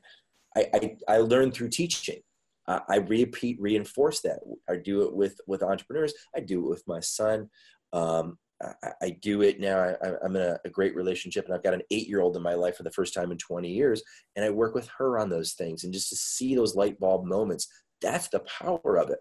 I 0.55 0.67
I, 0.73 0.97
I 1.07 1.17
learned 1.17 1.53
through 1.53 1.69
teaching. 1.69 2.21
I, 2.67 2.97
repeat, 2.97 3.57
reinforce 3.59 4.21
that. 4.21 4.39
I 4.69 4.77
do 4.77 5.01
it 5.03 5.13
with 5.13 5.39
with 5.47 5.63
entrepreneurs. 5.63 6.13
I 6.35 6.39
do 6.39 6.63
it 6.65 6.69
with 6.69 6.83
my 6.87 6.99
son. 6.99 7.49
Um, 7.91 8.37
I, 8.61 8.91
I, 9.01 9.17
do 9.21 9.41
it 9.41 9.59
now. 9.59 9.79
I, 9.79 10.25
am 10.25 10.35
in 10.35 10.41
a, 10.41 10.57
a, 10.63 10.69
great 10.69 10.95
relationship, 10.95 11.45
and 11.45 11.53
I've 11.53 11.63
got 11.63 11.73
an 11.73 11.81
eight 11.91 12.07
year 12.07 12.21
old 12.21 12.37
in 12.37 12.43
my 12.43 12.53
life 12.53 12.77
for 12.77 12.83
the 12.83 12.91
first 12.91 13.13
time 13.13 13.31
in 13.31 13.37
20 13.37 13.67
years. 13.67 14.01
And 14.35 14.45
I 14.45 14.51
work 14.51 14.75
with 14.75 14.87
her 14.97 15.17
on 15.17 15.29
those 15.29 15.53
things, 15.53 15.83
and 15.83 15.91
just 15.91 16.09
to 16.09 16.15
see 16.15 16.55
those 16.55 16.75
light 16.75 16.99
bulb 16.99 17.25
moments. 17.25 17.67
That's 18.01 18.29
the 18.29 18.39
power 18.39 18.97
of 18.97 19.11
it 19.11 19.19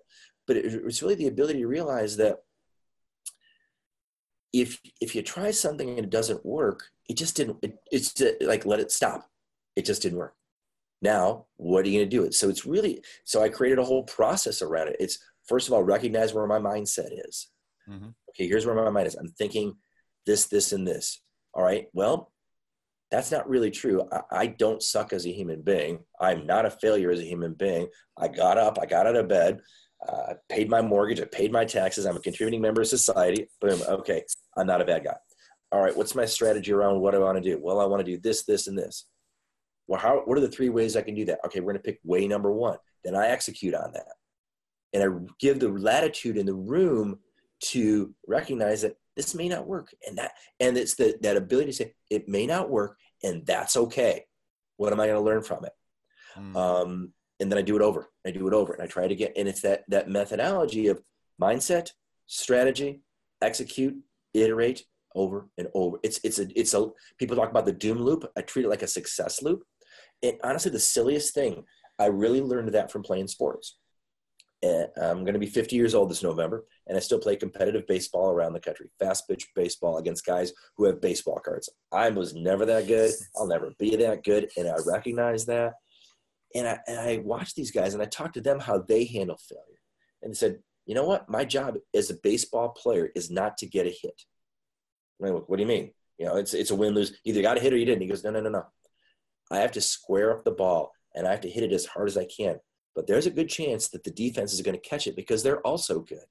but 0.50 0.56
it, 0.56 0.64
it's 0.84 1.00
really 1.00 1.14
the 1.14 1.28
ability 1.28 1.60
to 1.60 1.68
realize 1.68 2.16
that 2.16 2.38
if 4.52 4.80
if 5.00 5.14
you 5.14 5.22
try 5.22 5.52
something 5.52 5.90
and 5.90 6.00
it 6.00 6.10
doesn't 6.10 6.44
work, 6.44 6.88
it 7.08 7.16
just 7.16 7.36
didn't. 7.36 7.58
It, 7.62 7.76
it's 7.92 8.20
like 8.40 8.66
let 8.66 8.80
it 8.80 8.90
stop. 8.90 9.28
It 9.76 9.84
just 9.84 10.02
didn't 10.02 10.18
work. 10.18 10.34
Now, 11.02 11.46
what 11.56 11.84
are 11.84 11.88
you 11.88 11.98
going 11.98 12.10
to 12.10 12.16
do? 12.16 12.24
It 12.24 12.34
so 12.34 12.48
it's 12.48 12.66
really 12.66 13.02
so 13.24 13.42
I 13.42 13.48
created 13.48 13.78
a 13.78 13.84
whole 13.84 14.04
process 14.04 14.62
around 14.62 14.88
it. 14.88 14.96
It's 15.00 15.18
first 15.48 15.66
of 15.66 15.72
all 15.72 15.82
recognize 15.82 16.34
where 16.34 16.46
my 16.46 16.58
mindset 16.58 17.08
is. 17.26 17.48
Mm-hmm. 17.88 18.08
Okay, 18.30 18.46
here's 18.46 18.66
where 18.66 18.74
my 18.74 18.90
mind 18.90 19.06
is. 19.06 19.14
I'm 19.14 19.28
thinking 19.28 19.74
this, 20.26 20.46
this, 20.46 20.72
and 20.72 20.86
this. 20.86 21.20
All 21.54 21.62
right. 21.62 21.86
Well, 21.92 22.30
that's 23.10 23.32
not 23.32 23.48
really 23.48 23.70
true. 23.70 24.08
I, 24.12 24.20
I, 24.30 24.46
don't 24.46 24.82
suck 24.82 25.12
as 25.12 25.26
a 25.26 25.32
human 25.32 25.62
being. 25.62 25.98
I'm 26.20 26.46
not 26.46 26.66
a 26.66 26.70
failure 26.70 27.10
as 27.10 27.18
a 27.18 27.24
human 27.24 27.54
being. 27.54 27.88
I 28.16 28.28
got 28.28 28.56
up, 28.56 28.78
I 28.80 28.86
got 28.86 29.06
out 29.06 29.16
of 29.16 29.26
bed, 29.26 29.60
uh, 30.08 30.22
I 30.30 30.34
paid 30.48 30.70
my 30.70 30.80
mortgage, 30.80 31.20
I 31.20 31.24
paid 31.24 31.50
my 31.50 31.64
taxes, 31.64 32.06
I'm 32.06 32.16
a 32.16 32.20
contributing 32.20 32.60
member 32.60 32.82
of 32.82 32.86
society. 32.86 33.48
Boom, 33.60 33.80
okay, 33.88 34.22
I'm 34.56 34.66
not 34.66 34.80
a 34.80 34.84
bad 34.84 35.04
guy. 35.04 35.16
All 35.72 35.80
right, 35.80 35.96
what's 35.96 36.14
my 36.14 36.24
strategy 36.24 36.72
around 36.72 37.00
what 37.00 37.14
I 37.14 37.18
want 37.18 37.42
to 37.42 37.42
do? 37.42 37.58
Well, 37.60 37.80
I 37.80 37.86
want 37.86 38.04
to 38.04 38.10
do 38.10 38.20
this, 38.20 38.44
this, 38.44 38.68
and 38.68 38.78
this. 38.78 39.06
Well, 39.86 40.00
how, 40.00 40.22
what 40.24 40.38
are 40.38 40.42
the 40.42 40.48
three 40.48 40.68
ways 40.68 40.96
I 40.96 41.02
can 41.02 41.14
do 41.14 41.24
that? 41.26 41.40
Okay, 41.46 41.60
we're 41.60 41.72
going 41.72 41.82
to 41.82 41.90
pick 41.90 42.00
way 42.04 42.26
number 42.26 42.52
one. 42.52 42.78
Then 43.04 43.14
I 43.14 43.28
execute 43.28 43.74
on 43.74 43.92
that. 43.92 44.06
And 44.92 45.02
I 45.02 45.32
give 45.38 45.60
the 45.60 45.68
latitude 45.68 46.36
in 46.36 46.46
the 46.46 46.54
room 46.54 47.18
to 47.60 48.14
recognize 48.26 48.82
that 48.82 48.96
this 49.16 49.34
may 49.34 49.48
not 49.48 49.66
work. 49.66 49.94
And 50.06 50.18
that 50.18 50.32
and 50.58 50.76
it's 50.76 50.94
the, 50.94 51.16
that 51.22 51.36
ability 51.36 51.66
to 51.66 51.72
say, 51.72 51.94
it 52.08 52.28
may 52.28 52.46
not 52.46 52.70
work, 52.70 52.98
and 53.22 53.44
that's 53.46 53.76
okay. 53.76 54.24
What 54.76 54.92
am 54.92 55.00
I 55.00 55.06
going 55.06 55.18
to 55.18 55.24
learn 55.24 55.42
from 55.42 55.64
it? 55.64 55.72
Mm. 56.36 56.56
Um, 56.56 57.12
and 57.38 57.50
then 57.50 57.58
I 57.58 57.62
do 57.62 57.76
it 57.76 57.82
over. 57.82 58.08
I 58.26 58.30
do 58.30 58.46
it 58.48 58.54
over, 58.54 58.72
and 58.72 58.82
I 58.82 58.86
try 58.86 59.08
to 59.08 59.14
get. 59.14 59.32
And 59.36 59.48
it's 59.48 59.62
that 59.62 59.84
that 59.88 60.08
methodology 60.08 60.88
of 60.88 61.02
mindset, 61.40 61.90
strategy, 62.26 63.02
execute, 63.42 63.96
iterate 64.34 64.84
over 65.14 65.48
and 65.58 65.68
over. 65.74 65.98
It's 66.02 66.20
it's 66.22 66.38
a 66.38 66.46
it's 66.58 66.74
a 66.74 66.88
people 67.18 67.36
talk 67.36 67.50
about 67.50 67.66
the 67.66 67.72
doom 67.72 67.98
loop. 67.98 68.30
I 68.36 68.42
treat 68.42 68.64
it 68.64 68.68
like 68.68 68.82
a 68.82 68.88
success 68.88 69.42
loop. 69.42 69.64
Honestly, 70.42 70.70
the 70.70 70.78
silliest 70.78 71.34
thing 71.34 71.64
I 71.98 72.06
really 72.06 72.40
learned 72.40 72.72
that 72.72 72.90
from 72.90 73.02
playing 73.02 73.28
sports. 73.28 73.76
And 74.62 74.88
I'm 75.00 75.24
going 75.24 75.32
to 75.32 75.40
be 75.40 75.46
50 75.46 75.74
years 75.74 75.94
old 75.94 76.10
this 76.10 76.22
November, 76.22 76.66
and 76.86 76.94
I 76.94 77.00
still 77.00 77.18
play 77.18 77.34
competitive 77.36 77.86
baseball 77.86 78.30
around 78.30 78.52
the 78.52 78.60
country, 78.60 78.90
fast 78.98 79.26
pitch 79.26 79.48
baseball 79.56 79.96
against 79.96 80.26
guys 80.26 80.52
who 80.76 80.84
have 80.84 81.00
baseball 81.00 81.40
cards. 81.42 81.70
I 81.90 82.10
was 82.10 82.34
never 82.34 82.66
that 82.66 82.86
good. 82.86 83.10
I'll 83.36 83.46
never 83.46 83.72
be 83.78 83.96
that 83.96 84.22
good, 84.22 84.50
and 84.58 84.68
I 84.68 84.74
recognize 84.86 85.46
that 85.46 85.74
and 86.54 86.66
I, 86.66 86.78
and 86.86 86.98
I 86.98 87.18
watched 87.18 87.56
these 87.56 87.70
guys 87.70 87.94
and 87.94 88.02
I 88.02 88.06
talked 88.06 88.34
to 88.34 88.40
them 88.40 88.58
how 88.58 88.78
they 88.78 89.04
handle 89.04 89.36
failure. 89.36 89.80
And 90.22 90.32
they 90.32 90.36
said, 90.36 90.58
you 90.86 90.94
know 90.94 91.04
what? 91.04 91.28
My 91.28 91.44
job 91.44 91.76
as 91.94 92.10
a 92.10 92.14
baseball 92.14 92.70
player 92.70 93.10
is 93.14 93.30
not 93.30 93.58
to 93.58 93.66
get 93.66 93.86
a 93.86 93.90
hit. 93.90 94.22
I 95.22 95.28
Like, 95.28 95.48
what 95.48 95.56
do 95.56 95.62
you 95.62 95.68
mean? 95.68 95.92
You 96.18 96.26
know, 96.26 96.36
it's, 96.36 96.54
it's 96.54 96.70
a 96.70 96.74
win 96.74 96.94
lose. 96.94 97.18
Either 97.24 97.42
got 97.42 97.56
a 97.56 97.60
hit 97.60 97.72
or 97.72 97.76
you 97.76 97.84
didn't. 97.84 98.02
He 98.02 98.08
goes, 98.08 98.24
no, 98.24 98.30
no, 98.30 98.40
no, 98.40 98.50
no. 98.50 98.64
I 99.50 99.58
have 99.58 99.72
to 99.72 99.80
square 99.80 100.32
up 100.32 100.44
the 100.44 100.50
ball 100.50 100.92
and 101.14 101.26
I 101.26 101.30
have 101.30 101.40
to 101.42 101.50
hit 101.50 101.64
it 101.64 101.72
as 101.72 101.86
hard 101.86 102.08
as 102.08 102.16
I 102.16 102.24
can. 102.24 102.60
But 102.94 103.06
there's 103.06 103.26
a 103.26 103.30
good 103.30 103.48
chance 103.48 103.88
that 103.88 104.04
the 104.04 104.10
defense 104.10 104.52
is 104.52 104.62
going 104.62 104.78
to 104.78 104.88
catch 104.88 105.06
it 105.06 105.16
because 105.16 105.42
they're 105.42 105.60
also 105.66 106.00
good. 106.00 106.24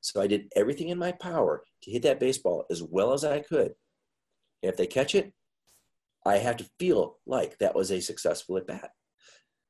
So 0.00 0.20
I 0.20 0.26
did 0.26 0.52
everything 0.54 0.88
in 0.88 0.98
my 0.98 1.12
power 1.12 1.62
to 1.82 1.90
hit 1.90 2.02
that 2.02 2.20
baseball 2.20 2.64
as 2.70 2.82
well 2.82 3.12
as 3.12 3.24
I 3.24 3.40
could. 3.40 3.74
And 4.62 4.70
if 4.70 4.76
they 4.76 4.86
catch 4.86 5.14
it, 5.14 5.32
I 6.26 6.38
have 6.38 6.56
to 6.58 6.70
feel 6.78 7.18
like 7.26 7.58
that 7.58 7.74
was 7.74 7.90
a 7.90 8.00
successful 8.00 8.56
at 8.56 8.66
bat. 8.66 8.90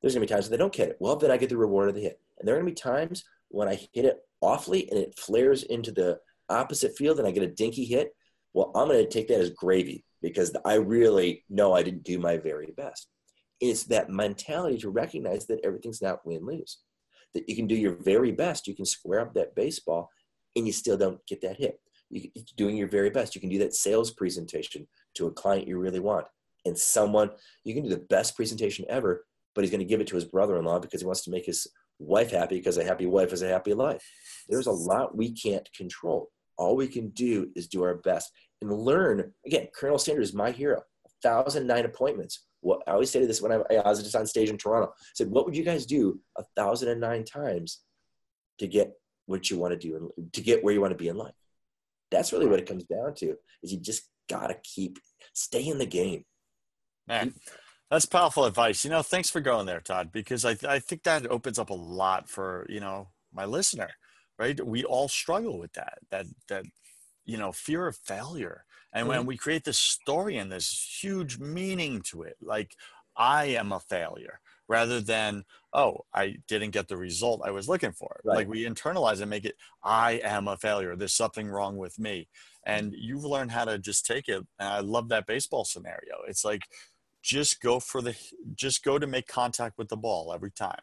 There's 0.00 0.14
going 0.14 0.26
to 0.26 0.30
be 0.30 0.34
times 0.34 0.46
when 0.46 0.52
they 0.52 0.62
don't 0.62 0.72
get 0.72 0.90
it. 0.90 0.96
Well, 1.00 1.16
then 1.16 1.30
I 1.30 1.36
get 1.36 1.48
the 1.48 1.56
reward 1.56 1.88
of 1.88 1.94
the 1.94 2.02
hit. 2.02 2.20
And 2.38 2.46
there 2.46 2.54
are 2.54 2.58
going 2.58 2.74
to 2.74 2.80
be 2.80 2.90
times 2.90 3.24
when 3.48 3.68
I 3.68 3.74
hit 3.92 4.04
it 4.04 4.18
awfully 4.40 4.88
and 4.90 4.98
it 4.98 5.18
flares 5.18 5.62
into 5.64 5.92
the 5.92 6.18
opposite 6.48 6.96
field 6.96 7.18
and 7.18 7.26
I 7.26 7.30
get 7.30 7.42
a 7.42 7.48
dinky 7.48 7.84
hit, 7.84 8.14
well, 8.54 8.70
I'm 8.74 8.88
going 8.88 9.04
to 9.04 9.10
take 9.10 9.28
that 9.28 9.40
as 9.40 9.50
gravy 9.50 10.04
because 10.22 10.54
I 10.64 10.74
really 10.74 11.44
know 11.48 11.72
I 11.72 11.82
didn't 11.82 12.04
do 12.04 12.18
my 12.18 12.36
very 12.36 12.72
best. 12.76 13.08
It's 13.60 13.84
that 13.84 14.10
mentality 14.10 14.78
to 14.78 14.90
recognize 14.90 15.46
that 15.46 15.60
everything's 15.64 16.02
not 16.02 16.24
win 16.24 16.46
lose, 16.46 16.78
that 17.34 17.48
you 17.48 17.56
can 17.56 17.66
do 17.66 17.74
your 17.74 17.96
very 17.96 18.32
best, 18.32 18.66
you 18.66 18.74
can 18.74 18.84
square 18.84 19.20
up 19.20 19.34
that 19.34 19.54
baseball, 19.54 20.10
and 20.56 20.66
you 20.66 20.72
still 20.72 20.96
don't 20.96 21.24
get 21.26 21.40
that 21.42 21.56
hit. 21.56 21.80
You, 22.10 22.30
are 22.36 22.42
doing 22.56 22.76
your 22.76 22.88
very 22.88 23.10
best. 23.10 23.34
You 23.34 23.40
can 23.40 23.50
do 23.50 23.58
that 23.58 23.74
sales 23.74 24.10
presentation 24.10 24.86
to 25.14 25.26
a 25.26 25.32
client 25.32 25.68
you 25.68 25.78
really 25.78 26.00
want, 26.00 26.26
and 26.64 26.78
someone 26.78 27.30
you 27.64 27.74
can 27.74 27.82
do 27.82 27.90
the 27.90 27.98
best 27.98 28.36
presentation 28.36 28.84
ever, 28.88 29.26
but 29.54 29.62
he's 29.62 29.70
going 29.70 29.80
to 29.80 29.86
give 29.86 30.00
it 30.00 30.06
to 30.08 30.14
his 30.14 30.24
brother-in-law 30.24 30.78
because 30.78 31.00
he 31.00 31.06
wants 31.06 31.22
to 31.24 31.30
make 31.30 31.46
his 31.46 31.66
wife 31.98 32.30
happy 32.30 32.56
because 32.56 32.78
a 32.78 32.84
happy 32.84 33.06
wife 33.06 33.32
is 33.32 33.42
a 33.42 33.48
happy 33.48 33.74
life. 33.74 34.08
There's 34.48 34.66
a 34.66 34.72
lot 34.72 35.16
we 35.16 35.32
can't 35.32 35.68
control. 35.72 36.30
All 36.56 36.76
we 36.76 36.88
can 36.88 37.10
do 37.10 37.50
is 37.54 37.68
do 37.68 37.82
our 37.82 37.96
best 37.96 38.32
and 38.60 38.72
learn. 38.72 39.32
Again, 39.46 39.68
Colonel 39.74 39.98
Sanders 39.98 40.30
is 40.30 40.34
my 40.34 40.50
hero. 40.50 40.82
1,009 41.22 41.84
appointments. 41.84 42.46
What 42.60 42.82
I 42.86 42.92
always 42.92 43.10
say 43.10 43.20
to 43.20 43.26
this 43.26 43.40
when 43.40 43.52
I, 43.52 43.56
I 43.74 43.88
was 43.88 44.02
just 44.02 44.16
on 44.16 44.26
stage 44.26 44.50
in 44.50 44.58
Toronto. 44.58 44.92
I 44.92 45.02
said, 45.14 45.30
"What 45.30 45.46
would 45.46 45.56
you 45.56 45.64
guys 45.64 45.86
do 45.86 46.20
a 46.36 46.42
thousand 46.56 46.88
and 46.88 47.00
nine 47.00 47.24
times 47.24 47.80
to 48.58 48.66
get 48.66 48.92
what 49.26 49.48
you 49.48 49.58
want 49.58 49.72
to 49.72 49.78
do 49.78 50.12
and 50.16 50.32
to 50.32 50.40
get 50.40 50.64
where 50.64 50.74
you 50.74 50.80
want 50.80 50.90
to 50.90 50.96
be 51.02 51.08
in 51.08 51.16
life?" 51.16 51.34
That's 52.10 52.32
really 52.32 52.46
what 52.46 52.58
it 52.58 52.66
comes 52.66 52.84
down 52.84 53.14
to. 53.16 53.36
Is 53.62 53.72
you 53.72 53.78
just 53.78 54.08
gotta 54.28 54.56
keep 54.62 54.98
stay 55.32 55.66
in 55.66 55.78
the 55.78 55.86
game. 55.86 56.24
Man, 57.06 57.34
that's 57.90 58.06
powerful 58.06 58.44
advice. 58.44 58.84
You 58.84 58.90
know, 58.90 59.02
thanks 59.02 59.30
for 59.30 59.40
going 59.40 59.66
there, 59.66 59.80
Todd, 59.80 60.10
because 60.12 60.44
I 60.44 60.56
I 60.68 60.78
think 60.80 61.04
that 61.04 61.26
opens 61.30 61.58
up 61.58 61.70
a 61.70 61.74
lot 61.74 62.28
for 62.28 62.66
you 62.68 62.80
know 62.80 63.08
my 63.32 63.44
listener. 63.44 63.90
Right? 64.38 64.64
We 64.64 64.84
all 64.84 65.08
struggle 65.08 65.58
with 65.58 65.72
that. 65.72 65.98
That 66.10 66.26
that 66.48 66.64
you 67.28 67.36
know 67.36 67.52
fear 67.52 67.86
of 67.86 67.96
failure. 67.96 68.64
And 68.92 69.02
mm-hmm. 69.02 69.10
when 69.10 69.26
we 69.26 69.36
create 69.36 69.64
this 69.64 69.78
story 69.78 70.38
and 70.38 70.50
this 70.50 70.98
huge 71.00 71.38
meaning 71.38 72.00
to 72.10 72.22
it 72.22 72.36
like 72.40 72.74
i 73.16 73.44
am 73.44 73.70
a 73.70 73.80
failure 73.80 74.40
rather 74.66 75.00
than 75.00 75.44
oh 75.72 75.98
i 76.14 76.36
didn't 76.48 76.70
get 76.70 76.88
the 76.88 76.96
result 76.96 77.42
i 77.44 77.50
was 77.50 77.68
looking 77.68 77.92
for. 77.92 78.20
Right. 78.24 78.38
like 78.38 78.48
we 78.48 78.64
internalize 78.64 79.20
and 79.20 79.30
make 79.30 79.44
it 79.44 79.56
i 79.84 80.20
am 80.24 80.48
a 80.48 80.56
failure. 80.56 80.96
There's 80.96 81.14
something 81.14 81.48
wrong 81.48 81.76
with 81.76 81.98
me. 81.98 82.28
And 82.64 82.92
you've 82.96 83.24
learned 83.24 83.52
how 83.52 83.64
to 83.66 83.78
just 83.78 84.06
take 84.06 84.28
it 84.28 84.44
and 84.58 84.68
i 84.68 84.80
love 84.80 85.10
that 85.10 85.26
baseball 85.26 85.64
scenario. 85.64 86.16
It's 86.26 86.44
like 86.44 86.62
just 87.22 87.60
go 87.60 87.78
for 87.78 88.00
the 88.00 88.16
just 88.54 88.82
go 88.82 88.98
to 88.98 89.06
make 89.06 89.26
contact 89.26 89.76
with 89.76 89.88
the 89.88 89.96
ball 89.96 90.32
every 90.32 90.50
time 90.50 90.80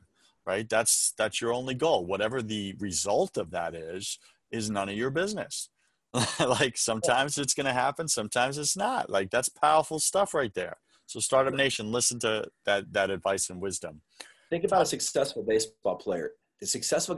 right? 0.47 0.69
That's 0.69 1.11
that's 1.17 1.41
your 1.41 1.51
only 1.51 1.73
goal. 1.73 2.05
Whatever 2.05 2.43
the 2.43 2.75
result 2.77 3.35
of 3.35 3.49
that 3.49 3.73
is 3.73 4.19
is 4.51 4.69
none 4.69 4.89
of 4.89 4.95
your 4.95 5.09
business 5.09 5.69
like 6.39 6.77
sometimes 6.77 7.37
it's 7.37 7.53
going 7.53 7.65
to 7.65 7.73
happen, 7.73 8.07
sometimes 8.07 8.57
it's 8.57 8.77
not. 8.77 9.09
Like 9.09 9.29
that's 9.31 9.49
powerful 9.49 9.99
stuff 9.99 10.33
right 10.33 10.53
there. 10.53 10.77
So 11.07 11.19
Startup 11.19 11.53
Nation, 11.53 11.91
listen 11.91 12.19
to 12.19 12.45
that 12.65 12.91
that 12.93 13.09
advice 13.09 13.49
and 13.49 13.61
wisdom. 13.61 14.01
Think 14.49 14.63
about 14.63 14.83
a 14.83 14.85
successful 14.85 15.43
baseball 15.43 15.95
player. 15.95 16.31
The 16.61 16.67
successful 16.67 17.17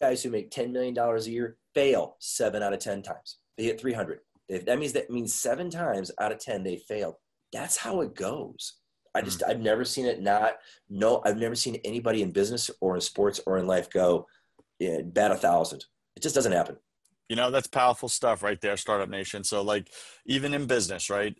guys 0.00 0.22
who 0.22 0.30
make 0.30 0.50
$10 0.50 0.72
million 0.72 0.96
a 0.98 1.20
year 1.20 1.56
fail 1.74 2.16
seven 2.18 2.62
out 2.62 2.72
of 2.72 2.80
10 2.80 3.02
times. 3.02 3.38
They 3.56 3.64
hit 3.64 3.80
300. 3.80 4.18
That 4.66 4.78
means 4.78 4.92
that 4.92 5.10
means 5.10 5.34
seven 5.34 5.70
times 5.70 6.10
out 6.20 6.32
of 6.32 6.38
10 6.38 6.64
they 6.64 6.76
failed. 6.76 7.14
That's 7.52 7.76
how 7.76 8.00
it 8.00 8.14
goes. 8.14 8.78
I 9.14 9.22
just, 9.22 9.40
mm. 9.40 9.48
I've 9.48 9.60
never 9.60 9.84
seen 9.84 10.06
it 10.06 10.20
not, 10.20 10.54
no, 10.88 11.22
I've 11.24 11.36
never 11.36 11.54
seen 11.54 11.76
anybody 11.84 12.22
in 12.22 12.32
business 12.32 12.70
or 12.80 12.94
in 12.94 13.00
sports 13.00 13.40
or 13.46 13.58
in 13.58 13.66
life 13.66 13.90
go 13.90 14.26
yeah, 14.78 15.02
bat 15.04 15.30
a 15.30 15.36
thousand. 15.36 15.84
It 16.16 16.22
just 16.22 16.34
doesn't 16.34 16.52
happen. 16.52 16.76
You 17.32 17.36
know, 17.36 17.50
that's 17.50 17.66
powerful 17.66 18.10
stuff 18.10 18.42
right 18.42 18.60
there, 18.60 18.76
Startup 18.76 19.08
Nation. 19.08 19.42
So 19.42 19.62
like 19.62 19.88
even 20.26 20.52
in 20.52 20.66
business, 20.66 21.08
right? 21.08 21.34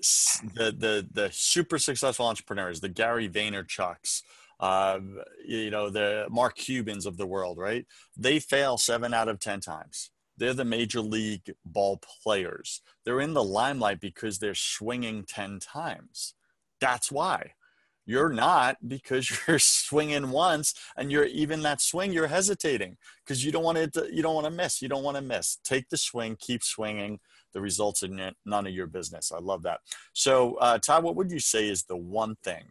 The 0.55 0.73
the 0.73 1.07
the 1.13 1.29
super 1.33 1.79
successful 1.79 2.25
entrepreneurs, 2.25 2.81
the 2.81 2.89
Gary 2.89 3.29
Vaynerchuks, 3.29 4.23
uh, 4.59 5.01
you 5.47 5.69
know, 5.71 5.91
the 5.91 6.29
Mark 6.31 6.57
Cubans 6.57 7.05
of 7.05 7.19
the 7.19 7.27
world, 7.27 7.59
right? 7.59 7.85
They 8.17 8.39
fail 8.39 8.79
seven 8.79 9.13
out 9.13 9.29
of 9.29 9.39
10 9.39 9.61
times. 9.61 10.11
They're 10.39 10.55
the 10.55 10.65
major 10.65 11.03
league 11.03 11.53
ball 11.63 12.01
players. 12.23 12.81
They're 13.05 13.21
in 13.21 13.35
the 13.35 13.45
limelight 13.45 14.01
because 14.01 14.39
they're 14.39 14.55
swinging 14.55 15.25
10 15.25 15.59
times. 15.59 16.33
That's 16.81 17.13
why. 17.13 17.53
You're 18.05 18.31
not 18.33 18.77
because 18.87 19.31
you're 19.49 19.59
swinging 19.59 20.31
once 20.31 20.75
and 20.97 21.11
you're 21.13 21.25
even 21.25 21.63
that 21.63 21.81
swing, 21.81 22.13
you're 22.13 22.27
hesitating 22.27 22.97
because 23.25 23.45
you 23.45 23.53
don't 23.53 23.65
want 23.65 23.93
to, 23.93 24.09
you 24.13 24.23
don't 24.23 24.35
want 24.35 24.47
to 24.47 24.51
miss. 24.51 24.83
You 24.83 24.89
don't 24.89 25.05
want 25.05 25.17
to 25.17 25.23
miss. 25.23 25.59
Take 25.65 25.89
the 25.89 25.97
swing, 25.97 26.37
keep 26.39 26.63
swinging. 26.63 27.21
The 27.53 27.61
results 27.61 28.03
are 28.03 28.33
none 28.45 28.67
of 28.67 28.73
your 28.73 28.87
business. 28.87 29.31
I 29.31 29.39
love 29.39 29.63
that. 29.63 29.81
So, 30.15 30.55
uh, 30.55 30.79
Todd, 30.79 31.05
what 31.05 31.17
would 31.17 31.31
you 31.31 31.39
say 31.39 31.69
is 31.69 31.85
the 31.85 31.97
one 31.97 32.37
thing 32.43 32.65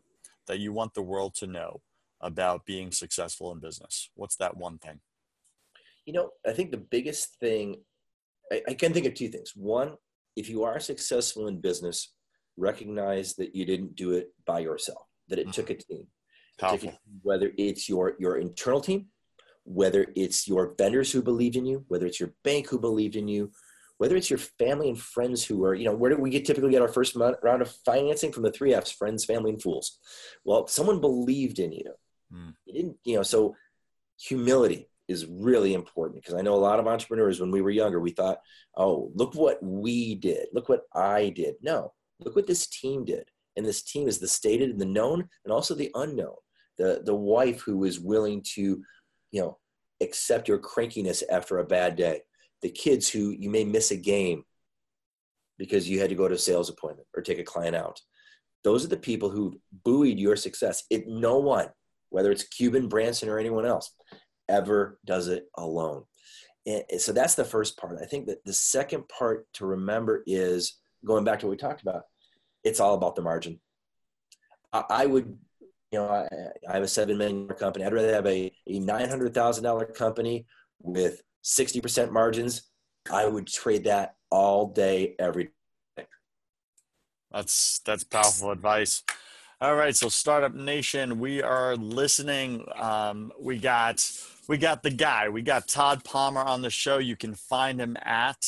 that 0.48 0.60
you 0.60 0.74
want 0.74 0.94
the 0.94 1.04
world 1.04 1.36
to 1.36 1.48
know 1.48 1.82
about 2.20 2.66
being 2.66 2.92
successful 2.92 3.52
in 3.52 3.60
business? 3.60 4.10
What's 4.16 4.36
that 4.38 4.58
one 4.58 4.80
thing? 4.80 5.00
You 6.06 6.14
know, 6.14 6.32
I 6.46 6.52
think 6.52 6.72
the 6.72 6.78
biggest 6.78 7.36
thing, 7.40 7.78
I, 8.52 8.64
I 8.70 8.74
can 8.74 8.92
think 8.92 9.06
of 9.06 9.14
two 9.14 9.28
things. 9.28 9.54
One, 9.56 9.94
if 10.36 10.50
you 10.50 10.64
are 10.64 10.80
successful 10.80 11.48
in 11.48 11.62
business, 11.62 12.14
recognize 12.58 13.36
that 13.36 13.56
you 13.56 13.66
didn't 13.66 13.96
do 13.96 14.14
it 14.14 14.30
by 14.46 14.60
yourself 14.60 15.11
that 15.32 15.40
it 15.40 15.52
took 15.52 15.72
a 15.72 15.76
team. 15.76 16.06
A 16.62 16.78
team. 16.78 16.92
Whether 17.24 17.52
it's 17.58 17.90
your 17.90 18.16
your 18.20 18.38
internal 18.38 18.82
team, 18.82 19.08
whether 19.64 20.06
it's 20.16 20.48
your 20.48 20.76
vendors 20.78 21.12
who 21.12 21.24
believed 21.24 21.56
in 21.56 21.66
you, 21.66 21.84
whether 21.88 22.06
it's 22.06 22.20
your 22.20 22.34
bank 22.44 22.68
who 22.68 22.78
believed 22.78 23.16
in 23.16 23.28
you, 23.28 23.52
whether 23.98 24.16
it's 24.16 24.30
your 24.30 24.40
family 24.40 24.90
and 24.90 25.00
friends 25.00 25.44
who 25.44 25.64
are, 25.66 25.74
you 25.74 25.86
know, 25.86 25.96
where 25.96 26.12
do 26.12 26.22
we 26.22 26.30
get 26.30 26.46
typically 26.46 26.72
get 26.72 26.82
our 26.82 26.88
first 26.88 27.16
round 27.16 27.62
of 27.62 27.72
financing 27.86 28.32
from 28.32 28.44
the 28.44 28.52
three 28.52 28.76
F's: 28.76 28.92
friends, 28.92 29.26
family, 29.26 29.52
and 29.52 29.62
fools. 29.62 29.98
Well, 30.44 30.68
someone 30.68 31.02
believed 31.02 31.60
in 31.60 31.72
you. 31.72 31.94
Mm. 32.32 32.54
You 32.66 32.74
didn't, 32.74 32.98
you 33.04 33.16
know, 33.16 33.24
so 33.24 33.56
humility 34.20 34.88
is 35.08 35.26
really 35.26 35.74
important 35.74 36.22
because 36.22 36.36
I 36.36 36.42
know 36.42 36.54
a 36.54 36.56
lot 36.56 36.80
of 36.80 36.88
entrepreneurs 36.88 37.40
when 37.40 37.52
we 37.52 37.62
were 37.62 37.72
younger, 37.72 38.00
we 38.00 38.12
thought, 38.12 38.40
oh, 38.78 39.12
look 39.16 39.34
what 39.34 39.62
we 39.64 40.16
did, 40.16 40.48
look 40.54 40.70
what 40.70 40.84
I 40.94 41.30
did. 41.30 41.56
No, 41.62 41.94
look 42.20 42.36
what 42.36 42.48
this 42.48 42.68
team 42.68 43.04
did 43.04 43.31
and 43.56 43.66
this 43.66 43.84
team 43.84 44.08
is 44.08 44.20
the 44.20 44.28
stated 44.28 44.70
and 44.70 44.80
the 44.80 44.86
known 44.86 45.28
and 45.44 45.54
also 45.54 45.76
the 45.76 45.92
unknown. 45.96 46.36
The 46.78 47.02
the 47.06 47.16
wife 47.16 47.62
who 47.62 47.84
is 47.84 48.00
willing 48.00 48.44
to 48.56 48.82
you 49.32 49.42
know 49.42 49.58
accept 50.02 50.48
your 50.48 50.60
crankiness 50.60 51.24
after 51.30 51.60
a 51.60 51.66
bad 51.66 51.96
day. 51.96 52.22
The 52.62 52.70
kids 52.70 53.10
who 53.10 53.32
you 53.32 53.50
may 53.50 53.64
miss 53.64 53.92
a 53.92 53.98
game 53.98 54.44
because 55.58 55.88
you 55.90 56.00
had 56.00 56.10
to 56.10 56.16
go 56.16 56.28
to 56.28 56.36
a 56.36 56.40
sales 56.40 56.70
appointment 56.70 57.08
or 57.16 57.22
take 57.22 57.40
a 57.40 57.44
client 57.44 57.76
out. 57.76 58.00
Those 58.64 58.86
are 58.86 58.90
the 58.90 58.98
people 58.98 59.30
who 59.30 59.60
buoyed 59.84 60.18
your 60.18 60.36
success. 60.36 60.84
It 60.90 61.08
no 61.08 61.38
one 61.38 61.70
whether 62.12 62.30
it's 62.30 62.44
cuban 62.44 62.88
branson 62.88 63.30
or 63.30 63.40
anyone 63.40 63.66
else 63.66 63.96
ever 64.48 65.00
does 65.06 65.28
it 65.28 65.46
alone. 65.58 66.04
And 66.68 66.84
so 67.00 67.12
that's 67.12 67.34
the 67.34 67.44
first 67.44 67.78
part. 67.78 67.98
I 68.00 68.06
think 68.06 68.28
that 68.28 68.46
the 68.46 68.54
second 68.54 69.10
part 69.10 69.48
to 69.54 69.66
remember 69.66 70.22
is 70.28 70.78
going 71.04 71.24
back 71.24 71.40
to 71.40 71.48
what 71.48 71.52
we 71.52 71.58
talked 71.58 71.82
about 71.82 72.04
it's 72.64 72.80
all 72.80 72.96
about 72.96 73.16
the 73.16 73.22
margin. 73.22 73.60
I, 74.74 74.84
I 74.90 75.06
would, 75.06 75.38
you 75.92 76.00
know, 76.00 76.08
I, 76.08 76.28
I, 76.70 76.74
have 76.74 76.84
a 76.84 76.88
seven 76.88 77.18
million 77.18 77.48
company. 77.50 77.86
I'd 77.86 77.94
rather 77.94 78.14
have 78.14 78.28
a, 78.28 78.52
a 78.68 78.80
nine 78.80 79.10
hundred 79.10 79.34
thousand 79.34 79.64
dollar 79.64 79.86
company 79.86 80.46
with 80.82 81.22
sixty 81.42 81.82
percent 81.82 82.12
margins. 82.12 82.64
I 83.12 83.26
would 83.26 83.48
trade 83.48 83.86
that 83.86 84.16
all 84.30 84.68
day, 84.68 85.16
every 85.20 85.52
day. 85.98 86.06
That's 87.32 87.80
that's 87.86 88.04
powerful 88.04 88.52
advice. 88.52 89.04
All 89.62 89.76
right, 89.76 89.96
so 89.96 90.10
Startup 90.10 90.56
Nation, 90.56 91.20
we 91.20 91.44
are 91.44 91.76
listening. 91.76 92.66
Um, 92.76 93.32
we 93.40 93.60
got 93.60 94.10
we 94.48 94.58
got 94.58 94.82
the 94.82 94.90
guy. 94.90 95.30
We 95.30 95.44
got 95.44 95.68
Todd 95.68 96.04
Palmer 96.04 96.42
on 96.42 96.64
the 96.64 96.72
show. 96.72 96.98
You 96.98 97.16
can 97.16 97.36
find 97.36 97.80
him 97.80 97.96
at 98.02 98.44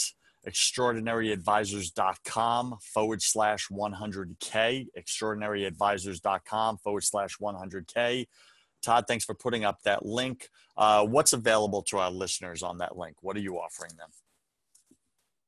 extraordinaryadvisors.com 0.48 2.78
forward 2.94 3.22
slash 3.22 3.68
100K, 3.70 4.88
extraordinaryadvisors.com 4.98 6.78
forward 6.78 7.04
slash 7.04 7.38
100K. 7.38 8.26
Todd, 8.82 9.04
thanks 9.08 9.26
for 9.26 9.36
putting 9.36 9.66
up 9.66 9.80
that 9.84 10.06
link. 10.06 10.48
Uh, 10.76 11.06
what's 11.06 11.34
available 11.34 11.84
to 11.84 11.98
our 11.98 12.10
listeners 12.12 12.64
on 12.64 12.80
that 12.80 12.98
link? 12.98 13.18
What 13.22 13.38
are 13.38 13.42
you 13.42 13.56
offering 13.56 13.92
them? 13.98 14.10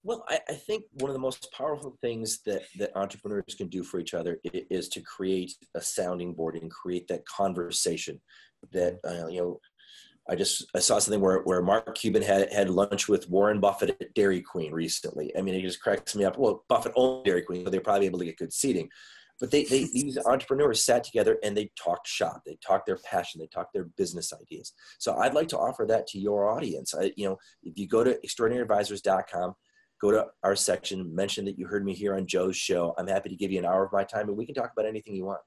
Well, 0.04 0.24
I, 0.30 0.40
I, 0.48 0.54
think 0.54 0.84
one 0.94 1.10
of 1.10 1.16
the 1.16 1.20
most 1.20 1.52
powerful 1.52 1.98
things 2.00 2.44
that, 2.46 2.62
that 2.78 2.96
entrepreneurs 2.96 3.56
can 3.58 3.70
do 3.70 3.84
for 3.84 4.00
each 4.00 4.14
other 4.14 4.38
is 4.44 4.88
to 4.90 5.02
create 5.02 5.56
a 5.74 5.82
sounding 5.82 6.36
board 6.36 6.54
and 6.56 6.70
create 6.70 7.08
that 7.08 7.26
conversation 7.26 8.22
that, 8.72 9.00
uh, 9.04 9.26
you 9.28 9.42
know, 9.42 9.60
I 10.28 10.36
just 10.36 10.66
I 10.76 10.80
saw 10.80 10.98
something 11.00 11.22
where, 11.22 11.40
where 11.42 11.62
Mark 11.62 11.96
Cuban 11.96 12.22
had 12.24 12.52
had 12.52 12.70
lunch 12.70 13.08
with 13.08 13.30
Warren 13.30 13.60
Buffett 13.60 13.98
at 14.02 14.14
Dairy 14.16 14.42
Queen 14.42 14.72
recently. 14.72 15.36
I 15.38 15.42
mean, 15.42 15.54
it 15.56 15.62
just 15.62 15.82
cracks 15.82 16.16
me 16.16 16.26
up. 16.26 16.38
Well, 16.38 16.64
Buffett 16.68 16.94
owned 16.96 17.26
Dairy 17.26 17.44
Queen, 17.44 17.64
so 17.64 17.70
they're 17.70 17.82
probably 17.82 18.08
able 18.08 18.20
to 18.20 18.26
get 18.26 18.38
good 18.38 18.54
seating. 18.54 18.90
but 19.40 19.52
they, 19.52 19.64
they 19.66 19.86
these 19.86 20.18
entrepreneurs 20.26 20.84
sat 20.84 21.04
together 21.04 21.38
and 21.44 21.56
they 21.56 21.70
talked 21.78 22.08
shop 22.08 22.42
they 22.46 22.58
talked 22.66 22.86
their 22.86 22.98
passion 22.98 23.40
they 23.40 23.48
talked 23.48 23.74
their 23.74 23.86
business 23.98 24.32
ideas 24.34 24.74
so 24.98 25.16
i'd 25.18 25.34
like 25.34 25.48
to 25.48 25.58
offer 25.58 25.86
that 25.86 26.08
to 26.08 26.20
your 26.20 26.50
audience 26.50 26.94
I, 26.94 27.12
you 27.16 27.28
know 27.28 27.38
if 27.64 27.78
you 27.78 27.88
go 27.88 28.04
to 28.04 28.18
extraordinaryadvisors.com 28.26 29.54
go 30.02 30.12
to 30.12 30.26
our 30.44 30.56
section 30.56 31.14
mention 31.14 31.46
that 31.46 31.58
you 31.60 31.68
heard 31.68 31.86
me 31.86 31.94
here 31.94 32.16
on 32.16 32.28
joe's 32.28 32.58
show 32.58 32.94
i'm 32.98 33.08
happy 33.08 33.30
to 33.30 33.36
give 33.36 33.52
you 33.52 33.60
an 33.60 33.66
hour 33.66 33.86
of 33.86 33.92
my 33.92 34.04
time 34.04 34.28
and 34.30 34.38
we 34.38 34.46
can 34.46 34.56
talk 34.56 34.72
about 34.72 34.88
anything 34.88 35.16
you 35.16 35.26
want 35.26 35.42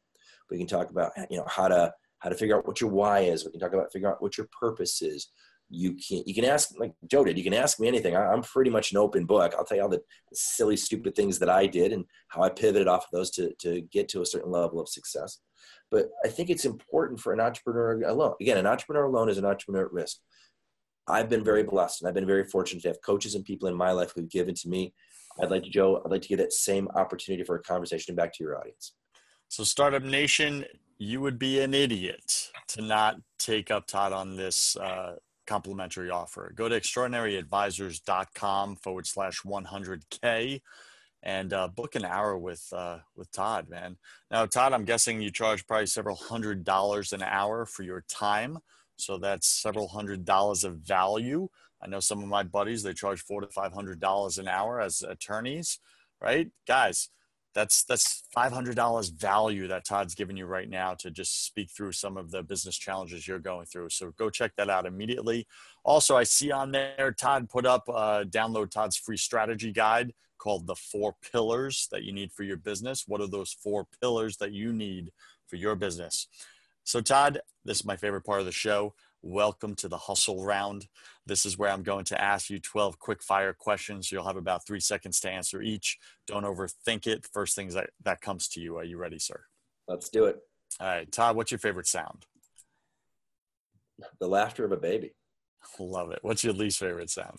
we 0.51 0.59
can 0.59 0.66
talk 0.66 0.91
about 0.91 1.12
you 1.31 1.39
know 1.39 1.47
how 1.49 1.68
to 1.68 1.93
how 2.20 2.28
to 2.28 2.36
figure 2.36 2.56
out 2.56 2.66
what 2.66 2.80
your 2.80 2.90
why 2.90 3.20
is 3.20 3.44
we 3.44 3.50
can 3.50 3.60
talk 3.60 3.72
about 3.72 3.92
figure 3.92 4.10
out 4.10 4.22
what 4.22 4.36
your 4.36 4.48
purpose 4.60 5.02
is 5.02 5.28
you 5.70 5.94
can 5.94 6.22
you 6.24 6.34
can 6.34 6.44
ask 6.44 6.70
like 6.78 6.92
Joe 7.06 7.24
did. 7.24 7.36
You 7.36 7.44
can 7.44 7.54
ask 7.54 7.78
me 7.78 7.88
anything. 7.88 8.16
I, 8.16 8.32
am 8.32 8.42
pretty 8.42 8.70
much 8.70 8.92
an 8.92 8.98
open 8.98 9.26
book. 9.26 9.54
I'll 9.56 9.64
tell 9.64 9.76
you 9.76 9.82
all 9.82 9.88
the, 9.88 10.00
silly, 10.32 10.76
stupid 10.76 11.14
things 11.14 11.38
that 11.38 11.50
I 11.50 11.66
did 11.66 11.92
and 11.92 12.04
how 12.28 12.42
I 12.42 12.48
pivoted 12.48 12.88
off 12.88 13.04
of 13.04 13.10
those 13.12 13.30
to 13.32 13.52
to 13.60 13.82
get 13.92 14.08
to 14.10 14.22
a 14.22 14.26
certain 14.26 14.50
level 14.50 14.80
of 14.80 14.88
success. 14.88 15.38
But 15.90 16.08
I 16.24 16.28
think 16.28 16.50
it's 16.50 16.64
important 16.64 17.20
for 17.20 17.32
an 17.32 17.40
entrepreneur 17.40 18.02
alone. 18.02 18.34
Again, 18.40 18.56
an 18.56 18.66
entrepreneur 18.66 19.04
alone 19.04 19.28
is 19.28 19.38
an 19.38 19.44
entrepreneur 19.44 19.86
at 19.86 19.92
risk. 19.92 20.18
I've 21.06 21.28
been 21.28 21.44
very 21.44 21.62
blessed 21.62 22.02
and 22.02 22.08
I've 22.08 22.14
been 22.14 22.26
very 22.26 22.44
fortunate 22.44 22.82
to 22.82 22.88
have 22.88 23.02
coaches 23.02 23.34
and 23.34 23.44
people 23.44 23.68
in 23.68 23.74
my 23.74 23.92
life 23.92 24.12
who've 24.14 24.28
given 24.28 24.54
to 24.56 24.68
me. 24.68 24.92
I'd 25.40 25.50
like 25.50 25.62
to, 25.62 25.70
Joe, 25.70 26.02
I'd 26.04 26.10
like 26.10 26.20
to 26.22 26.28
give 26.28 26.38
that 26.38 26.52
same 26.52 26.88
opportunity 26.94 27.44
for 27.44 27.56
a 27.56 27.62
conversation 27.62 28.14
back 28.14 28.34
to 28.34 28.44
your 28.44 28.58
audience. 28.58 28.92
So, 29.48 29.64
Startup 29.64 30.02
Nation, 30.02 30.66
you 30.99 31.20
would 31.20 31.38
be 31.38 31.61
an 31.61 31.74
idiot 31.74 32.51
to 32.68 32.82
not 32.82 33.16
take 33.38 33.70
up 33.70 33.86
Todd 33.86 34.12
on 34.12 34.36
this 34.36 34.76
uh, 34.76 35.16
complimentary 35.46 36.11
offer. 36.11 36.53
Go 36.55 36.68
to 36.68 36.78
extraordinaryadvisors.com 36.78 38.76
forward 38.76 39.07
slash 39.07 39.42
100K 39.42 40.61
and 41.22 41.53
uh, 41.53 41.68
book 41.68 41.94
an 41.94 42.05
hour 42.05 42.36
with 42.38 42.64
uh, 42.72 42.99
with 43.16 43.30
Todd, 43.32 43.68
man. 43.68 43.96
Now, 44.30 44.46
Todd, 44.46 44.72
I'm 44.72 44.84
guessing 44.84 45.20
you 45.20 45.30
charge 45.30 45.66
probably 45.66 45.86
several 45.86 46.16
hundred 46.16 46.64
dollars 46.64 47.12
an 47.12 47.22
hour 47.22 47.66
for 47.66 47.82
your 47.82 48.05
time. 48.09 48.59
So 48.96 49.18
that's 49.18 49.46
several 49.49 49.88
hundred 49.88 50.24
dollars 50.24 50.64
of 50.64 50.76
value. 50.78 51.49
I 51.82 51.86
know 51.86 52.01
some 52.01 52.22
of 52.22 52.28
my 52.28 52.42
buddies, 52.42 52.82
they 52.82 52.92
charge 52.92 53.20
four 53.20 53.40
to 53.40 53.49
five 53.49 53.72
hundred 53.72 54.01
dollars 54.01 54.38
an 54.38 54.49
hour 54.49 54.80
as 54.80 55.03
attorneys, 55.03 55.78
right? 56.20 56.51
Guys, 56.66 57.09
that's 57.55 57.84
that's 57.84 58.24
$500 58.36 59.12
value 59.12 59.68
that 59.68 59.84
Todd's 59.84 60.14
giving 60.14 60.36
you 60.36 60.46
right 60.46 60.68
now 60.68 60.94
to 60.94 61.11
just 61.11 61.46
speak 61.46 61.70
through 61.70 61.92
some 61.92 62.16
of 62.16 62.30
the 62.30 62.42
business 62.42 62.76
challenges 62.76 63.26
you're 63.26 63.38
going 63.38 63.66
through. 63.66 63.90
So 63.90 64.12
go 64.18 64.30
check 64.30 64.53
that 64.57 64.70
out 64.70 64.86
immediately. 64.86 65.46
Also, 65.84 66.16
I 66.16 66.24
see 66.24 66.53
on 66.53 66.72
there 66.72 67.14
Todd 67.18 67.49
put 67.49 67.66
up 67.66 67.88
uh, 67.88 68.24
download 68.24 68.70
Todd's 68.70 68.96
free 68.96 69.16
strategy 69.16 69.72
guide 69.72 70.12
called 70.38 70.66
the 70.66 70.76
four 70.76 71.16
pillars 71.32 71.88
that 71.90 72.05
you 72.05 72.12
need 72.12 72.32
for 72.32 72.44
your 72.44 72.57
business. 72.57 73.05
What 73.07 73.20
are 73.20 73.26
those 73.26 73.53
four 73.53 73.86
pillars 74.01 74.36
that 74.36 74.53
you 74.53 74.72
need 74.72 75.11
for 75.46 75.57
your 75.57 75.74
business? 75.74 76.28
So 76.84 77.01
Todd, 77.01 77.40
this 77.64 77.78
is 77.78 77.84
my 77.84 77.96
favorite 77.96 78.24
part 78.24 78.40
of 78.40 78.46
the 78.46 78.53
show. 78.53 78.94
Welcome 79.20 79.74
to 79.76 79.88
the 79.88 79.99
hustle 79.99 80.44
round. 80.44 80.86
This 81.29 81.45
is 81.45 81.59
where 81.59 81.70
I'm 81.70 81.83
going 81.83 82.07
to 82.07 82.20
ask 82.20 82.49
you 82.49 82.59
12 82.59 82.99
quick 82.99 83.22
fire 83.22 83.53
questions. 83.53 84.11
You'll 84.11 84.26
have 84.26 84.37
about 84.37 84.66
three 84.66 84.81
seconds 84.81 85.20
to 85.20 85.31
answer 85.31 85.61
each. 85.61 85.99
Don't 86.26 86.45
overthink 86.45 87.07
it. 87.07 87.26
First 87.33 87.55
things 87.55 87.74
that, 87.74 87.91
that 88.03 88.22
comes 88.22 88.49
to 88.49 88.61
you. 88.61 88.79
Are 88.79 88.85
you 88.85 88.97
ready, 88.97 89.18
sir? 89.18 89.45
Let's 89.87 90.09
do 90.09 90.24
it. 90.24 90.39
All 90.81 90.87
right. 90.87 91.11
Todd, 91.12 91.37
what's 91.37 91.51
your 91.51 91.59
favorite 91.59 91.87
sound? 91.87 92.24
The 94.20 94.26
laughter 94.26 94.64
of 94.64 94.72
a 94.72 94.76
baby. 94.76 95.12
Love 95.79 96.12
it. 96.12 96.20
What's 96.22 96.43
your 96.43 96.55
least 96.55 96.79
favorite 96.79 97.11
sound? 97.11 97.39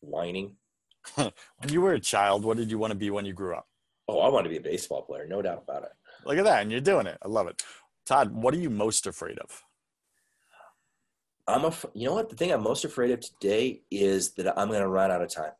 Whining. 0.00 0.52
when 1.16 1.32
you 1.68 1.80
were 1.80 1.94
a 1.94 2.00
child, 2.00 2.44
what 2.44 2.56
did 2.56 2.70
you 2.70 2.78
want 2.78 2.92
to 2.92 2.98
be 2.98 3.10
when 3.10 3.24
you 3.24 3.32
grew 3.32 3.56
up? 3.56 3.66
Oh, 4.06 4.20
I 4.20 4.28
wanted 4.28 4.44
to 4.44 4.50
be 4.50 4.58
a 4.58 4.72
baseball 4.72 5.02
player, 5.02 5.26
no 5.26 5.42
doubt 5.42 5.64
about 5.66 5.82
it. 5.82 5.92
Look 6.24 6.38
at 6.38 6.44
that. 6.44 6.62
And 6.62 6.70
you're 6.70 6.80
doing 6.80 7.06
it. 7.06 7.18
I 7.22 7.28
love 7.28 7.48
it. 7.48 7.62
Todd, 8.06 8.30
what 8.32 8.54
are 8.54 8.58
you 8.58 8.70
most 8.70 9.06
afraid 9.06 9.38
of? 9.38 9.62
I'm 11.46 11.64
a, 11.64 11.74
you 11.92 12.06
know 12.06 12.14
what? 12.14 12.30
The 12.30 12.36
thing 12.36 12.52
I'm 12.52 12.62
most 12.62 12.84
afraid 12.84 13.10
of 13.10 13.20
today 13.20 13.82
is 13.90 14.32
that 14.34 14.58
I'm 14.58 14.68
going 14.68 14.80
to 14.80 14.88
run 14.88 15.10
out 15.10 15.22
of 15.22 15.28
time. 15.28 15.52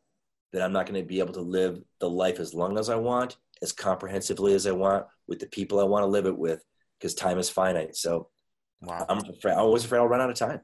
That 0.52 0.62
I'm 0.62 0.72
not 0.72 0.86
going 0.86 1.00
to 1.00 1.06
be 1.06 1.18
able 1.18 1.34
to 1.34 1.40
live 1.40 1.82
the 2.00 2.08
life 2.08 2.40
as 2.40 2.54
long 2.54 2.78
as 2.78 2.88
I 2.88 2.94
want, 2.94 3.36
as 3.60 3.72
comprehensively 3.72 4.54
as 4.54 4.66
I 4.66 4.72
want, 4.72 5.06
with 5.26 5.40
the 5.40 5.46
people 5.46 5.80
I 5.80 5.84
want 5.84 6.04
to 6.04 6.06
live 6.06 6.26
it 6.26 6.38
with, 6.38 6.64
because 6.98 7.14
time 7.14 7.38
is 7.38 7.50
finite. 7.50 7.96
So, 7.96 8.28
wow. 8.80 9.04
I'm 9.08 9.18
afraid. 9.18 9.54
Always 9.54 9.84
afraid 9.84 9.98
I'll 9.98 10.08
run 10.08 10.20
out 10.20 10.30
of 10.30 10.36
time. 10.36 10.60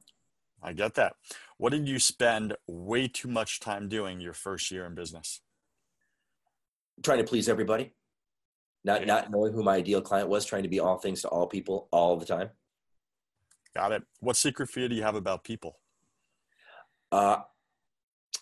I 0.63 0.73
get 0.73 0.95
that. 0.95 1.15
What 1.57 1.71
did 1.71 1.89
you 1.89 1.99
spend 1.99 2.57
way 2.67 3.09
too 3.09 3.29
much 3.29 3.61
time 3.61 3.89
doing 3.89 4.21
your 4.21 4.33
first 4.33 4.71
year 4.71 4.87
in 4.87 4.95
business? 4.95 5.41
Trying 7.03 7.19
to 7.19 7.25
please 7.25 7.49
everybody, 7.49 7.93
not 8.85 9.01
yeah. 9.01 9.07
not 9.07 9.31
knowing 9.31 9.53
who 9.53 9.63
my 9.63 9.77
ideal 9.77 10.03
client 10.03 10.29
was, 10.29 10.45
trying 10.45 10.63
to 10.63 10.69
be 10.69 10.81
all 10.81 10.99
things 10.99 11.23
to 11.23 11.29
all 11.29 11.47
people 11.47 11.89
all 11.91 12.17
the 12.17 12.27
time. 12.27 12.51
Got 13.75 13.93
it. 13.93 14.03
What 14.21 14.37
secret 14.37 14.69
fear 14.69 14.89
do 14.89 14.95
you 14.95 15.03
have 15.03 15.15
about 15.15 15.45
people? 15.45 15.79
Uh, 17.13 17.39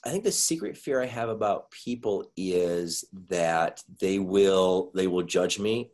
I 0.05 0.11
think 0.11 0.25
the 0.25 0.33
secret 0.33 0.77
fear 0.77 1.03
I 1.03 1.07
have 1.07 1.29
about 1.29 1.71
people 1.71 2.31
is 2.37 3.05
that 3.29 3.83
they 4.01 4.19
will 4.19 4.91
they 4.95 5.07
will 5.07 5.23
judge 5.23 5.59
me. 5.59 5.91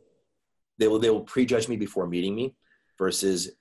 They 0.77 0.87
will 0.87 0.99
they 0.99 1.09
will 1.09 1.21
prejudge 1.21 1.67
me 1.67 1.75
before 1.75 2.07
meeting 2.07 2.35
me, 2.35 2.55
versus 2.97 3.51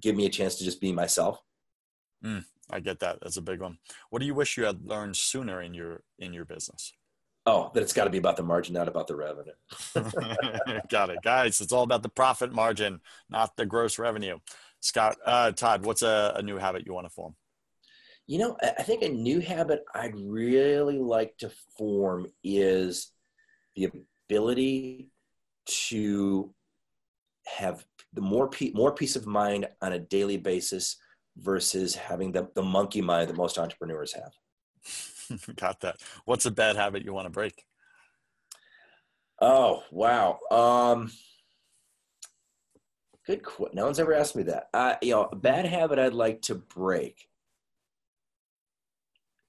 give 0.00 0.16
me 0.16 0.26
a 0.26 0.30
chance 0.30 0.56
to 0.56 0.64
just 0.64 0.80
be 0.80 0.92
myself. 0.92 1.40
Mm, 2.24 2.44
I 2.70 2.80
get 2.80 3.00
that. 3.00 3.18
That's 3.22 3.36
a 3.36 3.42
big 3.42 3.60
one. 3.60 3.78
What 4.10 4.20
do 4.20 4.26
you 4.26 4.34
wish 4.34 4.56
you 4.56 4.64
had 4.64 4.84
learned 4.84 5.16
sooner 5.16 5.62
in 5.62 5.74
your 5.74 6.02
in 6.18 6.32
your 6.32 6.44
business? 6.44 6.92
Oh, 7.46 7.70
that 7.72 7.82
it's 7.82 7.94
got 7.94 8.04
to 8.04 8.10
be 8.10 8.18
about 8.18 8.36
the 8.36 8.42
margin, 8.42 8.74
not 8.74 8.88
about 8.88 9.06
the 9.06 9.16
revenue. 9.16 9.52
got 10.90 11.08
it, 11.08 11.20
guys. 11.22 11.62
It's 11.62 11.72
all 11.72 11.82
about 11.82 12.02
the 12.02 12.10
profit 12.10 12.52
margin, 12.52 13.00
not 13.30 13.56
the 13.56 13.64
gross 13.64 13.98
revenue. 13.98 14.38
Scott, 14.80 15.16
uh, 15.24 15.52
Todd, 15.52 15.84
what's 15.84 16.02
a, 16.02 16.32
a 16.36 16.42
new 16.42 16.56
habit 16.56 16.86
you 16.86 16.94
want 16.94 17.06
to 17.06 17.12
form? 17.12 17.34
You 18.26 18.38
know, 18.38 18.56
I 18.62 18.82
think 18.82 19.02
a 19.02 19.08
new 19.08 19.40
habit 19.40 19.84
I'd 19.94 20.14
really 20.14 20.98
like 20.98 21.36
to 21.38 21.50
form 21.76 22.26
is 22.44 23.12
the 23.74 23.90
ability 24.28 25.10
to 25.66 26.54
have 27.46 27.84
the 28.12 28.20
more 28.20 28.48
pe- 28.48 28.72
more 28.72 28.92
peace 28.92 29.16
of 29.16 29.26
mind 29.26 29.66
on 29.80 29.94
a 29.94 29.98
daily 29.98 30.36
basis 30.36 30.96
versus 31.38 31.94
having 31.94 32.32
the, 32.32 32.48
the 32.54 32.62
monkey 32.62 33.00
mind 33.00 33.30
that 33.30 33.36
most 33.36 33.58
entrepreneurs 33.58 34.12
have. 34.12 35.40
Got 35.56 35.80
that. 35.80 35.96
What's 36.24 36.46
a 36.46 36.50
bad 36.50 36.76
habit 36.76 37.04
you 37.04 37.12
want 37.12 37.26
to 37.26 37.30
break? 37.30 37.64
Oh, 39.40 39.84
wow. 39.90 40.38
Um, 40.50 41.12
Good. 43.28 43.42
Qu- 43.42 43.68
no 43.74 43.84
one's 43.84 44.00
ever 44.00 44.14
asked 44.14 44.36
me 44.36 44.42
that. 44.44 44.70
Uh, 44.72 44.94
you 45.02 45.12
know, 45.12 45.28
a 45.30 45.36
bad 45.36 45.66
habit 45.66 45.98
I'd 45.98 46.14
like 46.14 46.40
to 46.42 46.54
break. 46.54 47.28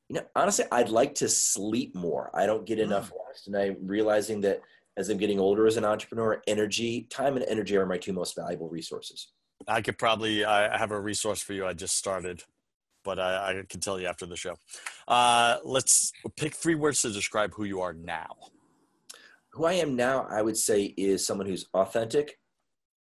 You 0.09 0.17
know, 0.17 0.25
honestly, 0.35 0.65
I'd 0.69 0.89
like 0.89 1.15
to 1.15 1.29
sleep 1.29 1.95
more. 1.95 2.29
I 2.33 2.45
don't 2.45 2.65
get 2.65 2.77
enough 2.77 3.09
mm. 3.09 3.13
rest, 3.25 3.47
and 3.47 3.55
I'm 3.55 3.77
realizing 3.81 4.41
that 4.41 4.59
as 4.97 5.07
I'm 5.07 5.17
getting 5.17 5.39
older 5.39 5.65
as 5.65 5.77
an 5.77 5.85
entrepreneur, 5.85 6.41
energy, 6.45 7.03
time, 7.09 7.37
and 7.37 7.45
energy 7.45 7.77
are 7.77 7.85
my 7.85 7.97
two 7.97 8.11
most 8.11 8.35
valuable 8.35 8.67
resources. 8.67 9.31
I 9.65 9.81
could 9.81 9.97
probably 9.97 10.43
I 10.43 10.77
have 10.77 10.91
a 10.91 10.99
resource 10.99 11.41
for 11.41 11.53
you. 11.53 11.65
I 11.65 11.71
just 11.71 11.95
started, 11.95 12.43
but 13.05 13.17
I, 13.17 13.59
I 13.59 13.63
can 13.69 13.79
tell 13.79 13.97
you 13.97 14.07
after 14.07 14.25
the 14.25 14.35
show. 14.35 14.57
Uh, 15.07 15.59
let's 15.63 16.11
pick 16.35 16.53
three 16.53 16.75
words 16.75 17.01
to 17.03 17.11
describe 17.11 17.53
who 17.53 17.63
you 17.63 17.79
are 17.79 17.93
now. 17.93 18.35
Who 19.51 19.63
I 19.63 19.73
am 19.73 19.95
now, 19.95 20.27
I 20.29 20.41
would 20.41 20.57
say, 20.57 20.93
is 20.97 21.25
someone 21.25 21.47
who's 21.47 21.65
authentic, 21.73 22.38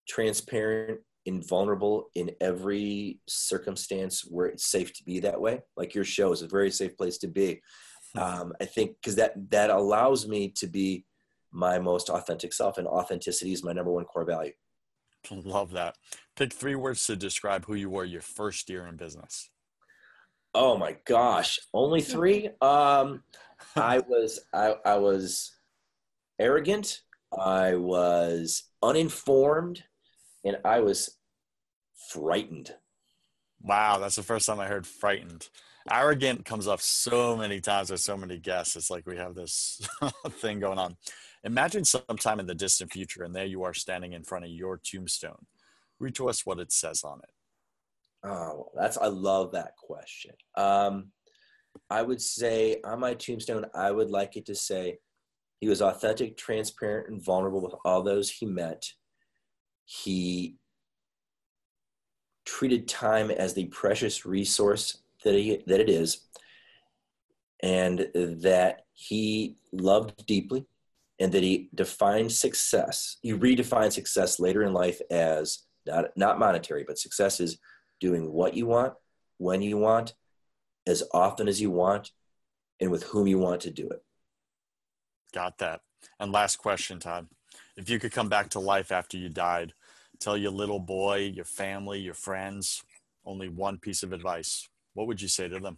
transparent 0.09 0.99
and 1.25 1.47
vulnerable 1.47 2.09
in 2.15 2.31
every 2.41 3.19
circumstance 3.27 4.25
where 4.27 4.47
it's 4.47 4.65
safe 4.65 4.91
to 4.93 5.03
be 5.03 5.19
that 5.19 5.39
way. 5.39 5.61
Like 5.77 5.93
your 5.95 6.03
show 6.03 6.31
is 6.31 6.41
a 6.41 6.47
very 6.47 6.71
safe 6.71 6.97
place 6.97 7.17
to 7.19 7.27
be. 7.27 7.61
Hmm. 8.13 8.19
Um, 8.19 8.53
I 8.59 8.65
think 8.65 8.95
because 9.01 9.15
that 9.15 9.33
that 9.51 9.69
allows 9.69 10.27
me 10.27 10.49
to 10.57 10.67
be 10.67 11.05
my 11.51 11.79
most 11.79 12.09
authentic 12.09 12.53
self, 12.53 12.77
and 12.77 12.87
authenticity 12.87 13.53
is 13.53 13.63
my 13.63 13.73
number 13.73 13.91
one 13.91 14.05
core 14.05 14.25
value. 14.25 14.53
Love 15.31 15.71
that. 15.71 15.95
Pick 16.35 16.53
three 16.53 16.75
words 16.75 17.05
to 17.07 17.15
describe 17.15 17.65
who 17.65 17.75
you 17.75 17.89
were 17.89 18.05
your 18.05 18.21
first 18.21 18.69
year 18.69 18.87
in 18.87 18.95
business. 18.95 19.49
Oh 20.55 20.77
my 20.77 20.95
gosh, 21.05 21.59
only 21.73 22.01
three. 22.01 22.49
Um, 22.61 23.23
I 23.75 23.99
was 24.07 24.39
I, 24.53 24.75
I 24.85 24.97
was 24.97 25.55
arrogant. 26.39 27.01
I 27.37 27.75
was 27.75 28.63
uninformed 28.81 29.83
and 30.43 30.57
I 30.65 30.79
was 30.79 31.17
frightened. 32.11 32.73
Wow, 33.61 33.99
that's 33.99 34.15
the 34.15 34.23
first 34.23 34.45
time 34.45 34.59
I 34.59 34.67
heard 34.67 34.87
frightened. 34.87 35.49
Arrogant 35.91 36.45
comes 36.45 36.67
up 36.67 36.81
so 36.81 37.35
many 37.35 37.59
times 37.59 37.89
with 37.89 37.99
so 37.99 38.15
many 38.15 38.37
guests. 38.37 38.75
It's 38.75 38.89
like 38.89 39.05
we 39.05 39.17
have 39.17 39.35
this 39.35 39.81
thing 40.29 40.59
going 40.59 40.77
on. 40.77 40.97
Imagine 41.43 41.85
sometime 41.85 42.39
in 42.39 42.47
the 42.47 42.55
distant 42.55 42.91
future, 42.91 43.23
and 43.23 43.33
there 43.33 43.45
you 43.45 43.63
are 43.63 43.73
standing 43.73 44.13
in 44.13 44.23
front 44.23 44.45
of 44.45 44.51
your 44.51 44.79
tombstone. 44.83 45.45
Read 45.99 46.15
to 46.15 46.29
us 46.29 46.45
what 46.45 46.59
it 46.59 46.71
says 46.71 47.03
on 47.03 47.19
it. 47.23 48.27
Oh, 48.27 48.69
that's 48.75 48.97
I 48.97 49.07
love 49.07 49.53
that 49.53 49.73
question. 49.77 50.31
Um, 50.57 51.11
I 51.89 52.01
would 52.01 52.21
say 52.21 52.81
on 52.83 52.99
my 52.99 53.13
tombstone, 53.13 53.65
I 53.73 53.91
would 53.91 54.09
like 54.09 54.35
it 54.35 54.45
to 54.47 54.55
say, 54.55 54.97
He 55.59 55.69
was 55.69 55.81
authentic, 55.81 56.37
transparent, 56.37 57.09
and 57.09 57.23
vulnerable 57.23 57.61
with 57.61 57.75
all 57.85 58.03
those 58.03 58.29
he 58.29 58.45
met. 58.45 58.83
He 59.91 60.57
treated 62.45 62.87
time 62.87 63.31
as 63.31 63.55
the 63.55 63.65
precious 63.65 64.23
resource 64.23 64.99
that, 65.23 65.33
he, 65.33 65.63
that 65.65 65.79
it 65.79 65.89
is, 65.89 66.27
and 67.63 68.07
that 68.13 68.85
he 68.93 69.57
loved 69.71 70.27
deeply, 70.27 70.67
and 71.19 71.31
that 71.31 71.41
he 71.41 71.69
defined 71.73 72.31
success. 72.31 73.17
He 73.23 73.33
redefined 73.33 73.91
success 73.91 74.39
later 74.39 74.61
in 74.61 74.73
life 74.73 75.01
as 75.09 75.63
not, 75.87 76.15
not 76.15 76.37
monetary, 76.37 76.83
but 76.87 76.99
success 76.99 77.39
is 77.39 77.57
doing 77.99 78.31
what 78.31 78.53
you 78.53 78.67
want, 78.67 78.93
when 79.39 79.63
you 79.63 79.77
want, 79.77 80.13
as 80.85 81.01
often 81.15 81.47
as 81.47 81.59
you 81.59 81.71
want, 81.71 82.11
and 82.79 82.91
with 82.91 83.03
whom 83.05 83.25
you 83.25 83.39
want 83.39 83.61
to 83.61 83.71
do 83.71 83.89
it. 83.89 84.03
Got 85.33 85.57
that. 85.57 85.81
And 86.19 86.31
last 86.31 86.57
question, 86.57 86.99
Todd. 86.99 87.25
If 87.75 87.89
you 87.89 87.97
could 87.97 88.11
come 88.11 88.29
back 88.29 88.49
to 88.49 88.59
life 88.59 88.91
after 88.91 89.17
you 89.17 89.29
died, 89.29 89.73
tell 90.19 90.37
your 90.37 90.51
little 90.51 90.79
boy, 90.79 91.31
your 91.33 91.45
family, 91.45 91.99
your 91.99 92.13
friends 92.13 92.83
only 93.25 93.49
one 93.49 93.77
piece 93.77 94.03
of 94.03 94.11
advice, 94.11 94.67
what 94.93 95.07
would 95.07 95.21
you 95.21 95.27
say 95.27 95.47
to 95.47 95.59
them? 95.59 95.77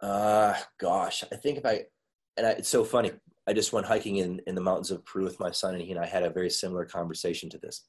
Uh, 0.00 0.54
gosh, 0.78 1.24
I 1.32 1.36
think 1.36 1.58
if 1.58 1.66
I, 1.66 1.84
and 2.36 2.46
I, 2.46 2.50
it's 2.50 2.68
so 2.68 2.84
funny. 2.84 3.12
I 3.46 3.52
just 3.52 3.72
went 3.72 3.86
hiking 3.86 4.16
in, 4.16 4.40
in 4.46 4.54
the 4.54 4.60
mountains 4.60 4.90
of 4.90 5.04
Peru 5.04 5.24
with 5.24 5.40
my 5.40 5.50
son, 5.50 5.74
and 5.74 5.82
he 5.82 5.92
and 5.92 6.00
I 6.00 6.06
had 6.06 6.22
a 6.22 6.30
very 6.30 6.50
similar 6.50 6.84
conversation 6.84 7.48
to 7.50 7.58
this. 7.58 7.84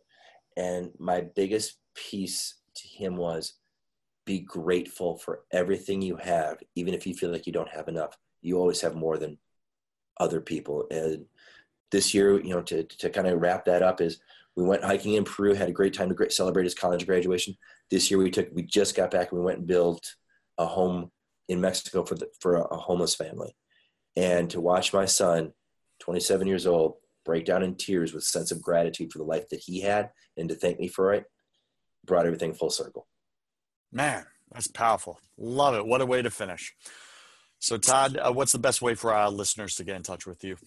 And 0.55 0.91
my 0.99 1.21
biggest 1.35 1.79
piece 1.95 2.55
to 2.75 2.87
him 2.87 3.17
was 3.17 3.53
be 4.25 4.39
grateful 4.39 5.17
for 5.17 5.41
everything 5.51 6.01
you 6.01 6.15
have, 6.17 6.61
even 6.75 6.93
if 6.93 7.07
you 7.07 7.13
feel 7.13 7.31
like 7.31 7.47
you 7.47 7.53
don't 7.53 7.69
have 7.69 7.87
enough. 7.87 8.17
You 8.41 8.57
always 8.57 8.81
have 8.81 8.95
more 8.95 9.17
than 9.17 9.37
other 10.19 10.41
people. 10.41 10.87
And 10.91 11.25
this 11.91 12.13
year, 12.13 12.39
you 12.39 12.49
know, 12.49 12.61
to, 12.63 12.83
to 12.83 13.09
kind 13.09 13.27
of 13.27 13.41
wrap 13.41 13.65
that 13.65 13.81
up 13.81 14.01
is 14.01 14.19
we 14.55 14.63
went 14.63 14.83
hiking 14.83 15.13
in 15.13 15.23
Peru, 15.23 15.53
had 15.53 15.69
a 15.69 15.73
great 15.73 15.93
time 15.93 16.13
to 16.13 16.29
celebrate 16.29 16.63
his 16.63 16.73
college 16.73 17.05
graduation. 17.05 17.55
This 17.89 18.09
year 18.09 18.19
we 18.19 18.31
took, 18.31 18.49
we 18.53 18.63
just 18.63 18.95
got 18.95 19.11
back 19.11 19.31
and 19.31 19.39
we 19.39 19.45
went 19.45 19.59
and 19.59 19.67
built 19.67 20.03
a 20.57 20.65
home 20.65 21.11
in 21.47 21.61
Mexico 21.61 22.03
for 22.03 22.15
the, 22.15 22.27
for 22.39 22.55
a 22.55 22.75
homeless 22.75 23.15
family. 23.15 23.55
And 24.15 24.49
to 24.49 24.59
watch 24.59 24.93
my 24.93 25.05
son, 25.05 25.53
27 25.99 26.47
years 26.47 26.65
old, 26.65 26.95
break 27.23 27.45
down 27.45 27.61
in 27.61 27.75
tears 27.75 28.13
with 28.13 28.23
sense 28.23 28.51
of 28.51 28.61
gratitude 28.61 29.11
for 29.11 29.19
the 29.19 29.23
life 29.25 29.49
that 29.49 29.61
he 29.63 29.81
had 29.81 30.09
and 30.37 30.49
to 30.49 30.55
thank 30.55 30.79
me 30.79 30.87
for 30.87 31.13
it 31.13 31.25
brought 32.07 32.25
everything 32.25 32.53
full 32.53 32.71
circle. 32.71 33.05
Man, 33.91 34.25
that's 34.51 34.67
powerful. 34.67 35.19
Love 35.37 35.75
it. 35.75 35.85
What 35.85 36.01
a 36.01 36.05
way 36.05 36.23
to 36.23 36.31
finish. 36.31 36.73
So, 37.59 37.77
Todd, 37.77 38.17
uh, 38.17 38.31
what's 38.31 38.51
the 38.51 38.59
best 38.59 38.81
way 38.81 38.95
for 38.95 39.13
our 39.13 39.29
listeners 39.29 39.75
to 39.75 39.83
get 39.83 39.95
in 39.95 40.03
touch 40.03 40.25
with 40.25 40.43
you? 40.43 40.57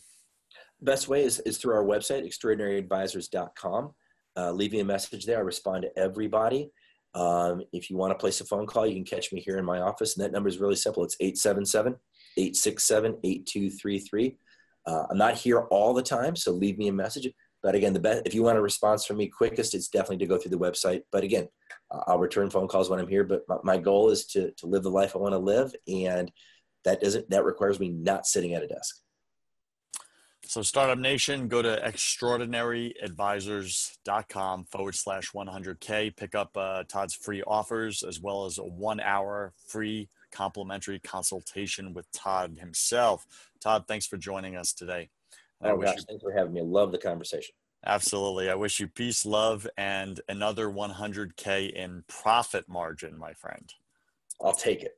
Best 0.83 1.09
way 1.09 1.25
is, 1.25 1.41
is 1.41 1.59
through 1.59 1.75
our 1.75 1.85
website, 1.85 2.27
extraordinaryadvisors.com. 2.27 3.95
Uh, 4.37 4.53
leave 4.53 4.73
me 4.73 4.81
a 4.81 4.85
message 4.85 5.27
there. 5.27 5.39
I 5.39 5.43
respond 5.43 5.83
to 5.83 5.99
everybody. 5.99 6.71
Um, 7.15 7.63
if 7.73 7.91
you 7.91 7.97
want 7.97 8.13
to 8.13 8.19
place 8.19 8.41
a 8.41 8.45
phone 8.45 8.67
call, 8.67 8.87
you 8.87 8.95
can 8.95 9.05
catch 9.05 9.33
me 9.33 9.41
here 9.41 9.59
in 9.59 9.65
my 9.65 9.81
office. 9.81 10.17
And 10.17 10.25
that 10.25 10.33
number 10.33 10.49
is 10.49 10.59
really 10.59 10.77
simple 10.77 11.05
it's 11.05 11.17
877 11.21 11.97
867 12.37 13.19
8233. 13.23 14.39
Uh, 14.87 15.05
I'm 15.11 15.19
not 15.19 15.35
here 15.35 15.61
all 15.63 15.93
the 15.93 16.03
time, 16.03 16.37
so 16.37 16.53
leave 16.53 16.79
me 16.79 16.89
a 16.89 16.93
message. 16.93 17.29
But 17.63 17.75
again, 17.75 17.93
the 17.93 18.01
best 18.01 18.23
if 18.25 18.35
you 18.35 18.43
want 18.43 18.57
a 18.57 18.63
response 18.63 19.05
from 19.05 19.19
me 19.19 19.27
quickest, 19.27 19.75
it's 19.75 19.89
definitely 19.89 20.19
to 20.19 20.27
go 20.27 20.39
through 20.39 20.53
the 20.53 20.59
website. 20.59 21.03
But 21.13 21.25
again, 21.25 21.49
I'll 21.91 22.19
return 22.19 22.49
phone 22.49 22.69
calls 22.69 22.89
when 22.89 22.99
I'm 22.99 23.09
here. 23.09 23.25
But 23.25 23.43
my, 23.49 23.57
my 23.63 23.77
goal 23.77 24.11
is 24.11 24.25
to 24.29 24.53
to 24.53 24.67
live 24.67 24.83
the 24.83 24.91
life 24.91 25.15
I 25.15 25.19
want 25.19 25.35
to 25.35 25.39
live, 25.39 25.75
and 25.87 26.33
that 26.85 27.01
doesn't 27.01 27.29
that 27.31 27.45
requires 27.45 27.79
me 27.79 27.91
not 27.91 28.25
sitting 28.25 28.55
at 28.55 28.63
a 28.63 28.67
desk. 28.67 28.97
So, 30.51 30.63
Startup 30.63 30.99
Nation, 30.99 31.47
go 31.47 31.63
to 31.63 31.81
extraordinaryadvisors.com 31.81 34.65
forward 34.65 34.97
slash 34.97 35.31
100K. 35.31 36.17
Pick 36.17 36.35
up 36.35 36.57
uh, 36.57 36.83
Todd's 36.89 37.15
free 37.15 37.45
offers 37.47 38.03
as 38.03 38.21
well 38.21 38.47
as 38.47 38.59
a 38.59 38.65
one 38.65 38.99
hour 38.99 39.53
free 39.69 40.09
complimentary 40.33 40.99
consultation 40.99 41.95
with 41.95 42.11
Todd 42.11 42.59
himself. 42.59 43.29
Todd, 43.61 43.85
thanks 43.87 44.09
for 44.09 44.17
joining 44.17 44.57
us 44.57 44.73
today. 44.73 45.09
Oh, 45.63 45.77
gosh, 45.77 45.99
you, 45.99 46.03
thanks 46.09 46.25
for 46.25 46.33
having 46.33 46.53
me. 46.53 46.63
Love 46.63 46.91
the 46.91 46.99
conversation. 46.99 47.55
Absolutely. 47.87 48.51
I 48.51 48.57
wish 48.57 48.81
you 48.81 48.89
peace, 48.89 49.25
love, 49.25 49.69
and 49.79 50.21
another 50.29 50.67
100K 50.67 51.75
in 51.75 52.03
profit 52.09 52.69
margin, 52.69 53.17
my 53.17 53.35
friend. 53.35 53.73
I'll 54.43 54.53
take 54.53 54.83
it. 54.83 54.97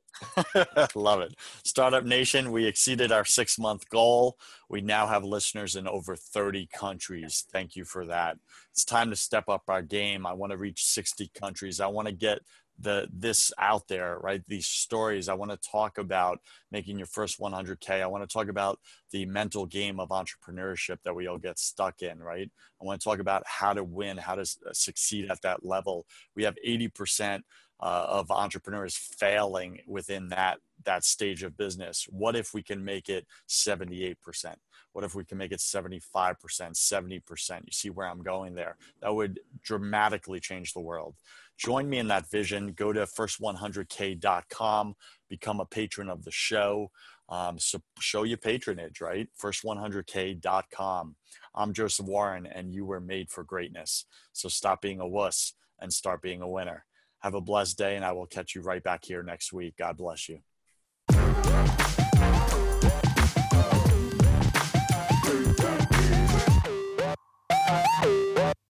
Love 0.95 1.21
it. 1.21 1.35
Startup 1.63 2.05
Nation, 2.05 2.51
we 2.51 2.65
exceeded 2.65 3.11
our 3.11 3.25
six 3.25 3.59
month 3.59 3.89
goal. 3.89 4.37
We 4.69 4.81
now 4.81 5.07
have 5.07 5.23
listeners 5.23 5.75
in 5.75 5.87
over 5.87 6.15
30 6.15 6.69
countries. 6.73 7.45
Thank 7.51 7.75
you 7.75 7.83
for 7.83 8.05
that. 8.05 8.37
It's 8.71 8.85
time 8.85 9.09
to 9.09 9.15
step 9.15 9.49
up 9.49 9.63
our 9.67 9.81
game. 9.81 10.25
I 10.25 10.33
want 10.33 10.51
to 10.51 10.57
reach 10.57 10.85
60 10.85 11.29
countries. 11.35 11.79
I 11.79 11.87
want 11.87 12.07
to 12.07 12.13
get 12.13 12.39
the 12.79 13.07
this 13.13 13.51
out 13.59 13.87
there 13.87 14.17
right 14.21 14.41
these 14.47 14.65
stories 14.65 15.29
i 15.29 15.33
want 15.33 15.51
to 15.51 15.69
talk 15.69 15.99
about 15.99 16.39
making 16.71 16.97
your 16.97 17.05
first 17.05 17.39
100k 17.39 18.01
i 18.01 18.07
want 18.07 18.27
to 18.27 18.33
talk 18.33 18.47
about 18.47 18.79
the 19.11 19.25
mental 19.27 19.65
game 19.67 19.99
of 19.99 20.09
entrepreneurship 20.09 20.97
that 21.03 21.15
we 21.15 21.27
all 21.27 21.37
get 21.37 21.59
stuck 21.59 22.01
in 22.01 22.17
right 22.19 22.49
i 22.81 22.85
want 22.85 22.99
to 22.99 23.03
talk 23.03 23.19
about 23.19 23.43
how 23.45 23.73
to 23.73 23.83
win 23.83 24.17
how 24.17 24.33
to 24.33 24.45
succeed 24.71 25.29
at 25.29 25.41
that 25.43 25.63
level 25.63 26.05
we 26.35 26.43
have 26.43 26.55
80% 26.67 27.41
uh, 27.83 28.05
of 28.09 28.31
entrepreneurs 28.31 28.95
failing 28.95 29.79
within 29.85 30.29
that 30.29 30.57
that 30.85 31.03
stage 31.03 31.43
of 31.43 31.57
business? 31.57 32.07
What 32.09 32.35
if 32.35 32.53
we 32.53 32.63
can 32.63 32.83
make 32.83 33.09
it 33.09 33.27
78% 33.49 34.55
what 34.93 35.03
if 35.03 35.15
we 35.15 35.25
can 35.25 35.37
make 35.37 35.51
it 35.51 35.59
75% 35.59 36.05
70% 36.45 37.51
you 37.65 37.71
see 37.71 37.89
where 37.89 38.07
i'm 38.07 38.21
going 38.21 38.55
there. 38.55 38.77
That 39.01 39.13
would 39.13 39.39
dramatically 39.61 40.39
change 40.39 40.73
the 40.73 40.79
world. 40.79 41.15
Join 41.57 41.89
me 41.89 41.99
in 41.99 42.07
that 42.07 42.29
vision. 42.31 42.73
Go 42.73 42.93
to 42.93 43.01
first100k.com 43.01 44.95
become 45.29 45.59
a 45.59 45.65
patron 45.65 46.09
of 46.09 46.23
the 46.23 46.31
show. 46.31 46.91
Um, 47.27 47.57
so 47.57 47.79
show 47.99 48.23
your 48.23 48.37
patronage 48.37 49.01
right? 49.01 49.27
first100k.com 49.41 51.15
i'm 51.55 51.73
joseph 51.73 52.05
warren 52.05 52.45
and 52.45 52.73
you 52.73 52.85
were 52.85 53.01
made 53.01 53.29
for 53.29 53.43
greatness. 53.43 54.05
So 54.31 54.47
stop 54.47 54.81
being 54.81 54.99
a 54.99 55.07
wuss 55.07 55.53
and 55.79 55.91
start 55.91 56.21
being 56.21 56.41
a 56.41 56.49
winner 56.49 56.85
have 57.23 57.35
a 57.35 57.41
blessed 57.41 57.77
day, 57.77 57.95
and 57.95 58.03
I 58.03 58.11
will 58.11 58.25
catch 58.25 58.53
you 58.53 58.61
right 58.61 58.83
back 58.83 59.05
here 59.05 59.23
next 59.23 59.53
week. 59.53 59.75
God 59.77 59.95
bless 59.95 60.27
you. 60.27 60.39